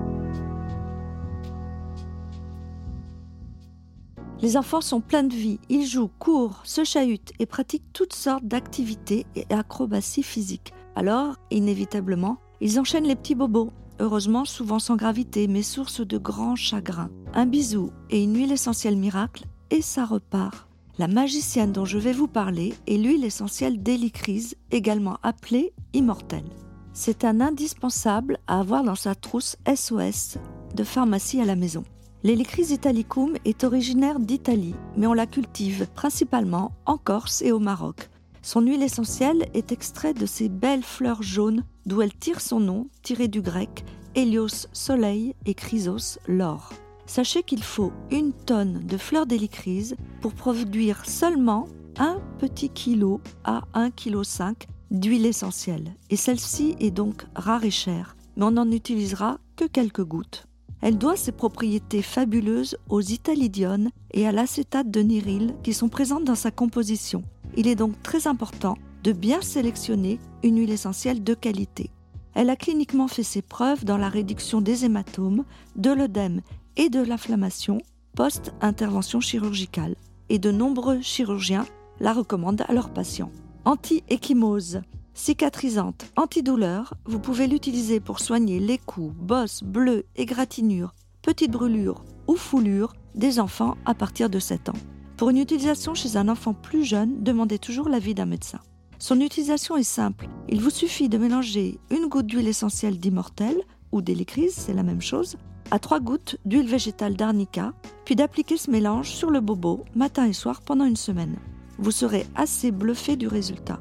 Les 4.43 4.57
enfants 4.57 4.81
sont 4.81 4.99
pleins 4.99 5.23
de 5.23 5.33
vie, 5.33 5.57
ils 5.69 5.85
jouent, 5.85 6.11
courent, 6.19 6.59
se 6.65 6.83
chahutent 6.83 7.31
et 7.39 7.45
pratiquent 7.45 7.93
toutes 7.93 8.11
sortes 8.11 8.43
d'activités 8.43 9.25
et 9.37 9.45
acrobaties 9.49 10.21
physiques. 10.21 10.73
Alors, 10.97 11.37
inévitablement, 11.49 12.39
ils 12.59 12.77
enchaînent 12.77 13.07
les 13.07 13.15
petits 13.15 13.35
bobos, 13.35 13.71
heureusement 14.01 14.43
souvent 14.43 14.79
sans 14.79 14.97
gravité, 14.97 15.47
mais 15.47 15.63
source 15.63 16.05
de 16.05 16.17
grands 16.17 16.57
chagrins. 16.57 17.09
Un 17.33 17.45
bisou 17.45 17.91
et 18.09 18.21
une 18.21 18.35
huile 18.35 18.51
essentielle 18.51 18.97
miracle, 18.97 19.45
et 19.71 19.81
ça 19.81 20.03
repart. 20.03 20.67
La 20.97 21.07
magicienne 21.07 21.71
dont 21.71 21.85
je 21.85 21.97
vais 21.97 22.11
vous 22.11 22.27
parler 22.27 22.73
est 22.85 22.97
l'huile 22.97 23.23
essentielle 23.23 23.81
d'hélicrise, 23.81 24.57
également 24.71 25.19
appelée 25.23 25.71
immortelle. 25.93 26.49
C'est 26.91 27.23
un 27.23 27.39
indispensable 27.39 28.39
à 28.47 28.59
avoir 28.59 28.83
dans 28.83 28.95
sa 28.95 29.15
trousse 29.15 29.55
SOS 29.73 30.37
de 30.75 30.83
pharmacie 30.83 31.39
à 31.39 31.45
la 31.45 31.55
maison. 31.55 31.85
L'Helicris 32.25 32.71
italicum 32.71 33.35
est 33.43 33.65
originaire 33.65 34.17
d'Italie, 34.17 34.75
mais 34.95 35.07
on 35.07 35.13
la 35.13 35.25
cultive 35.25 35.87
principalement 35.93 36.71
en 36.85 36.97
Corse 36.97 37.41
et 37.41 37.51
au 37.51 37.59
Maroc. 37.59 38.09
Son 38.41 38.61
huile 38.61 38.81
essentielle 38.81 39.49
est 39.53 39.73
extraite 39.73 40.17
de 40.17 40.25
ces 40.25 40.47
belles 40.47 40.83
fleurs 40.83 41.21
jaunes 41.21 41.65
d'où 41.85 42.01
elle 42.01 42.15
tire 42.15 42.39
son 42.39 42.61
nom, 42.61 42.87
tiré 43.01 43.27
du 43.27 43.41
grec 43.41 43.83
Hélios 44.15 44.67
soleil 44.71 45.35
et 45.45 45.53
Chrysos 45.53 46.17
l'or. 46.27 46.71
Sachez 47.07 47.43
qu'il 47.43 47.61
faut 47.61 47.91
une 48.09 48.31
tonne 48.31 48.85
de 48.85 48.95
fleurs 48.95 49.25
d'hélicryse 49.25 49.97
pour 50.21 50.33
produire 50.33 51.05
seulement 51.05 51.67
un 51.97 52.21
petit 52.39 52.69
kilo 52.69 53.19
à 53.43 53.63
1,5 53.73 53.91
kg 53.91 54.67
d'huile 54.91 55.25
essentielle. 55.25 55.93
Et 56.09 56.15
celle-ci 56.15 56.75
est 56.79 56.91
donc 56.91 57.25
rare 57.35 57.65
et 57.65 57.71
chère, 57.71 58.15
mais 58.37 58.45
on 58.45 58.51
n'en 58.51 58.71
utilisera 58.71 59.39
que 59.57 59.65
quelques 59.65 60.05
gouttes. 60.05 60.47
Elle 60.85 60.97
doit 60.97 61.15
ses 61.15 61.31
propriétés 61.31 62.01
fabuleuses 62.01 62.77
aux 62.89 62.99
italidiones 62.99 63.89
et 64.11 64.27
à 64.27 64.33
l'acétate 64.33 64.91
de 64.91 64.99
niryle 64.99 65.55
qui 65.63 65.73
sont 65.73 65.87
présentes 65.87 66.25
dans 66.25 66.35
sa 66.35 66.51
composition. 66.51 67.23
Il 67.55 67.69
est 67.69 67.75
donc 67.75 67.93
très 68.03 68.27
important 68.27 68.77
de 69.01 69.13
bien 69.13 69.39
sélectionner 69.41 70.19
une 70.43 70.59
huile 70.59 70.71
essentielle 70.71 71.23
de 71.23 71.35
qualité. 71.35 71.89
Elle 72.33 72.49
a 72.49 72.57
cliniquement 72.57 73.07
fait 73.07 73.23
ses 73.23 73.41
preuves 73.41 73.85
dans 73.85 73.97
la 73.97 74.09
réduction 74.09 74.59
des 74.59 74.83
hématomes, 74.83 75.45
de 75.77 75.89
l'œdème 75.89 76.41
et 76.75 76.89
de 76.89 77.01
l'inflammation 77.01 77.77
post-intervention 78.17 79.21
chirurgicale. 79.21 79.95
Et 80.27 80.37
de 80.37 80.51
nombreux 80.51 80.99
chirurgiens 80.99 81.65
la 82.01 82.11
recommandent 82.11 82.65
à 82.67 82.73
leurs 82.73 82.89
patients. 82.89 83.31
Anti-échymose, 83.63 84.81
cicatrisante, 85.13 86.05
antidouleur, 86.15 86.95
vous 87.05 87.19
pouvez 87.19 87.47
l'utiliser 87.47 87.99
pour 87.99 88.19
soigner 88.19 88.59
les 88.59 88.77
coups, 88.77 89.15
bosses, 89.15 89.63
bleus, 89.63 90.05
égratignures, 90.15 90.93
petites 91.21 91.51
brûlures 91.51 92.03
ou 92.27 92.35
foulures 92.35 92.93
des 93.15 93.39
enfants 93.39 93.77
à 93.85 93.93
partir 93.93 94.29
de 94.29 94.39
7 94.39 94.69
ans. 94.69 94.79
Pour 95.17 95.29
une 95.29 95.37
utilisation 95.37 95.93
chez 95.93 96.17
un 96.17 96.27
enfant 96.27 96.53
plus 96.53 96.83
jeune, 96.83 97.23
demandez 97.23 97.59
toujours 97.59 97.89
l'avis 97.89 98.15
d'un 98.15 98.25
médecin. 98.25 98.59
Son 98.99 99.19
utilisation 99.19 99.77
est 99.77 99.83
simple. 99.83 100.27
Il 100.49 100.61
vous 100.61 100.69
suffit 100.69 101.09
de 101.09 101.17
mélanger 101.17 101.79
une 101.91 102.07
goutte 102.07 102.27
d'huile 102.27 102.47
essentielle 102.47 102.99
d'immortel 102.99 103.61
ou 103.91 104.01
d'hélicryse, 104.01 104.55
c'est 104.55 104.73
la 104.73 104.83
même 104.83 105.01
chose, 105.01 105.37
à 105.71 105.79
trois 105.79 105.99
gouttes 105.99 106.37
d'huile 106.45 106.67
végétale 106.67 107.15
d'arnica, 107.15 107.73
puis 108.05 108.15
d'appliquer 108.15 108.57
ce 108.57 108.71
mélange 108.71 109.09
sur 109.09 109.29
le 109.29 109.41
bobo 109.41 109.85
matin 109.95 110.25
et 110.25 110.33
soir 110.33 110.61
pendant 110.61 110.85
une 110.85 110.95
semaine. 110.95 111.35
Vous 111.77 111.91
serez 111.91 112.25
assez 112.35 112.71
bluffé 112.71 113.15
du 113.15 113.27
résultat. 113.27 113.79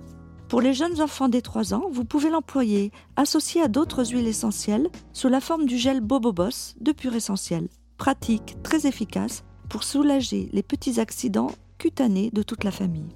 Pour 0.52 0.60
les 0.60 0.74
jeunes 0.74 1.00
enfants 1.00 1.30
des 1.30 1.40
3 1.40 1.72
ans, 1.72 1.88
vous 1.90 2.04
pouvez 2.04 2.28
l'employer 2.28 2.92
associé 3.16 3.62
à 3.62 3.68
d'autres 3.68 4.04
huiles 4.04 4.26
essentielles 4.26 4.90
sous 5.14 5.30
la 5.30 5.40
forme 5.40 5.64
du 5.64 5.78
gel 5.78 6.02
Bobobos 6.02 6.74
de 6.78 6.92
pur 6.92 7.14
essentiel. 7.14 7.68
Pratique, 7.96 8.62
très 8.62 8.86
efficace 8.86 9.44
pour 9.70 9.82
soulager 9.82 10.50
les 10.52 10.62
petits 10.62 11.00
accidents 11.00 11.52
cutanés 11.78 12.30
de 12.34 12.42
toute 12.42 12.64
la 12.64 12.70
famille. 12.70 13.08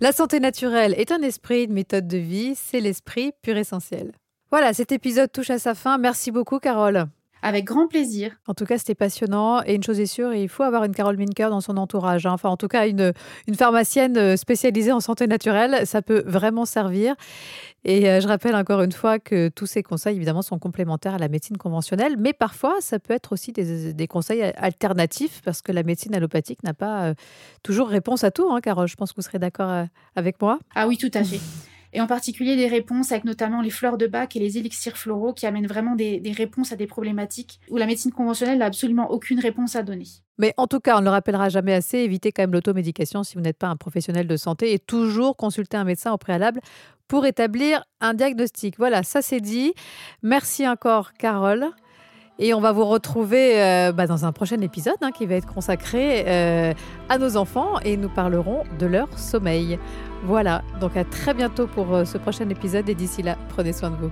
La 0.00 0.12
santé 0.12 0.38
naturelle 0.38 0.94
est 0.98 1.12
un 1.12 1.22
esprit, 1.22 1.64
une 1.64 1.72
méthode 1.72 2.08
de 2.08 2.18
vie, 2.18 2.54
c'est 2.56 2.80
l'esprit 2.80 3.32
pur 3.40 3.56
essentiel. 3.56 4.12
Voilà, 4.50 4.74
cet 4.74 4.92
épisode 4.92 5.32
touche 5.32 5.48
à 5.48 5.58
sa 5.58 5.74
fin. 5.74 5.96
Merci 5.96 6.30
beaucoup, 6.30 6.58
Carole. 6.58 7.06
Avec 7.44 7.66
grand 7.66 7.86
plaisir. 7.88 8.32
En 8.46 8.54
tout 8.54 8.64
cas, 8.64 8.78
c'était 8.78 8.94
passionnant. 8.94 9.62
Et 9.66 9.74
une 9.74 9.82
chose 9.82 10.00
est 10.00 10.06
sûre, 10.06 10.32
il 10.32 10.48
faut 10.48 10.62
avoir 10.62 10.82
une 10.84 10.94
Carole 10.94 11.18
Minker 11.18 11.50
dans 11.50 11.60
son 11.60 11.76
entourage. 11.76 12.24
Hein. 12.24 12.32
Enfin, 12.32 12.48
en 12.48 12.56
tout 12.56 12.68
cas, 12.68 12.88
une, 12.88 13.12
une 13.46 13.54
pharmacienne 13.54 14.16
euh, 14.16 14.36
spécialisée 14.38 14.92
en 14.92 15.00
santé 15.00 15.26
naturelle, 15.26 15.86
ça 15.86 16.00
peut 16.00 16.24
vraiment 16.26 16.64
servir. 16.64 17.14
Et 17.84 18.08
euh, 18.08 18.22
je 18.22 18.28
rappelle 18.28 18.56
encore 18.56 18.80
une 18.80 18.92
fois 18.92 19.18
que 19.18 19.50
tous 19.50 19.66
ces 19.66 19.82
conseils, 19.82 20.16
évidemment, 20.16 20.40
sont 20.40 20.58
complémentaires 20.58 21.16
à 21.16 21.18
la 21.18 21.28
médecine 21.28 21.58
conventionnelle, 21.58 22.16
mais 22.18 22.32
parfois, 22.32 22.76
ça 22.80 22.98
peut 22.98 23.12
être 23.12 23.32
aussi 23.32 23.52
des, 23.52 24.06
conseils 24.06 24.42
alternatifs, 24.56 25.42
parce 25.44 25.60
que 25.60 25.70
la 25.70 25.82
médecine 25.82 26.14
allopathique 26.14 26.62
n'a 26.62 26.72
pas 26.72 27.08
euh, 27.08 27.14
toujours 27.62 27.88
réponse 27.88 28.24
à 28.24 28.30
tout, 28.30 28.50
hein, 28.50 28.62
Carole. 28.62 28.88
Je 28.88 28.96
pense 28.96 29.12
que 29.12 29.16
vous 29.16 29.22
serez 29.22 29.38
d'accord 29.38 29.84
avec 30.16 30.40
moi. 30.40 30.60
Ah 30.74 30.88
oui, 30.88 30.96
tout 30.96 31.10
à 31.12 31.22
fait 31.22 31.40
et 31.94 32.00
en 32.00 32.06
particulier 32.06 32.56
des 32.56 32.66
réponses 32.66 33.12
avec 33.12 33.24
notamment 33.24 33.62
les 33.62 33.70
fleurs 33.70 33.96
de 33.96 34.06
bac 34.06 34.34
et 34.34 34.40
les 34.40 34.58
élixirs 34.58 34.96
floraux 34.96 35.32
qui 35.32 35.46
amènent 35.46 35.68
vraiment 35.68 35.94
des, 35.94 36.20
réponses 36.36 36.72
à 36.72 36.76
des 36.76 36.88
problématiques 36.88 37.60
où 37.70 37.76
la 37.76 37.86
médecine 37.86 38.10
conventionnelle 38.10 38.58
n'a 38.58 38.66
absolument 38.66 39.10
aucune 39.12 39.38
réponse 39.38 39.76
à 39.76 39.82
donner. 39.82 40.06
Mais 40.36 40.52
en 40.56 40.66
tout 40.66 40.80
cas, 40.80 40.96
on 40.96 41.00
ne 41.00 41.04
le 41.04 41.10
rappellera 41.10 41.48
jamais 41.48 41.72
assez, 41.72 41.98
évitez 41.98 42.32
quand 42.32 42.42
même 42.42 42.52
l'automédication 42.52 43.22
si 43.22 43.36
vous 43.36 43.40
n'êtes 43.40 43.56
pas 43.56 43.68
un 43.68 43.76
professionnel 43.76 44.26
de 44.26 44.36
santé 44.36 44.72
et 44.72 44.80
toujours 44.80 45.36
consulter 45.36 45.76
un 45.76 45.84
médecin 45.84 46.12
au 46.12 46.18
préalable 46.18 46.60
pour 47.06 47.26
établir 47.26 47.84
un 48.00 48.14
diagnostic. 48.14 48.76
Voilà, 48.76 49.04
ça 49.04 49.22
c'est 49.22 49.40
dit. 49.40 49.72
Merci 50.22 50.66
encore 50.66 51.12
Carole. 51.12 51.70
Et 52.40 52.52
on 52.52 52.60
va 52.60 52.72
vous 52.72 52.84
retrouver 52.84 53.62
euh, 53.62 53.92
bah, 53.92 54.08
dans 54.08 54.24
un 54.24 54.32
prochain 54.32 54.60
épisode 54.60 54.96
hein, 55.02 55.12
qui 55.12 55.24
va 55.24 55.36
être 55.36 55.46
consacré 55.46 56.24
euh, 56.26 56.74
à 57.08 57.18
nos 57.18 57.36
enfants 57.36 57.78
et 57.84 57.96
nous 57.96 58.08
parlerons 58.08 58.64
de 58.80 58.86
leur 58.86 59.16
sommeil. 59.16 59.78
Voilà, 60.24 60.62
donc 60.80 60.96
à 60.96 61.04
très 61.04 61.34
bientôt 61.34 61.66
pour 61.66 61.94
euh, 61.94 62.06
ce 62.06 62.16
prochain 62.16 62.48
épisode 62.48 62.88
et 62.88 62.94
d'ici 62.94 63.22
là, 63.22 63.36
prenez 63.50 63.74
soin 63.74 63.90
de 63.90 63.96
vous. 63.96 64.10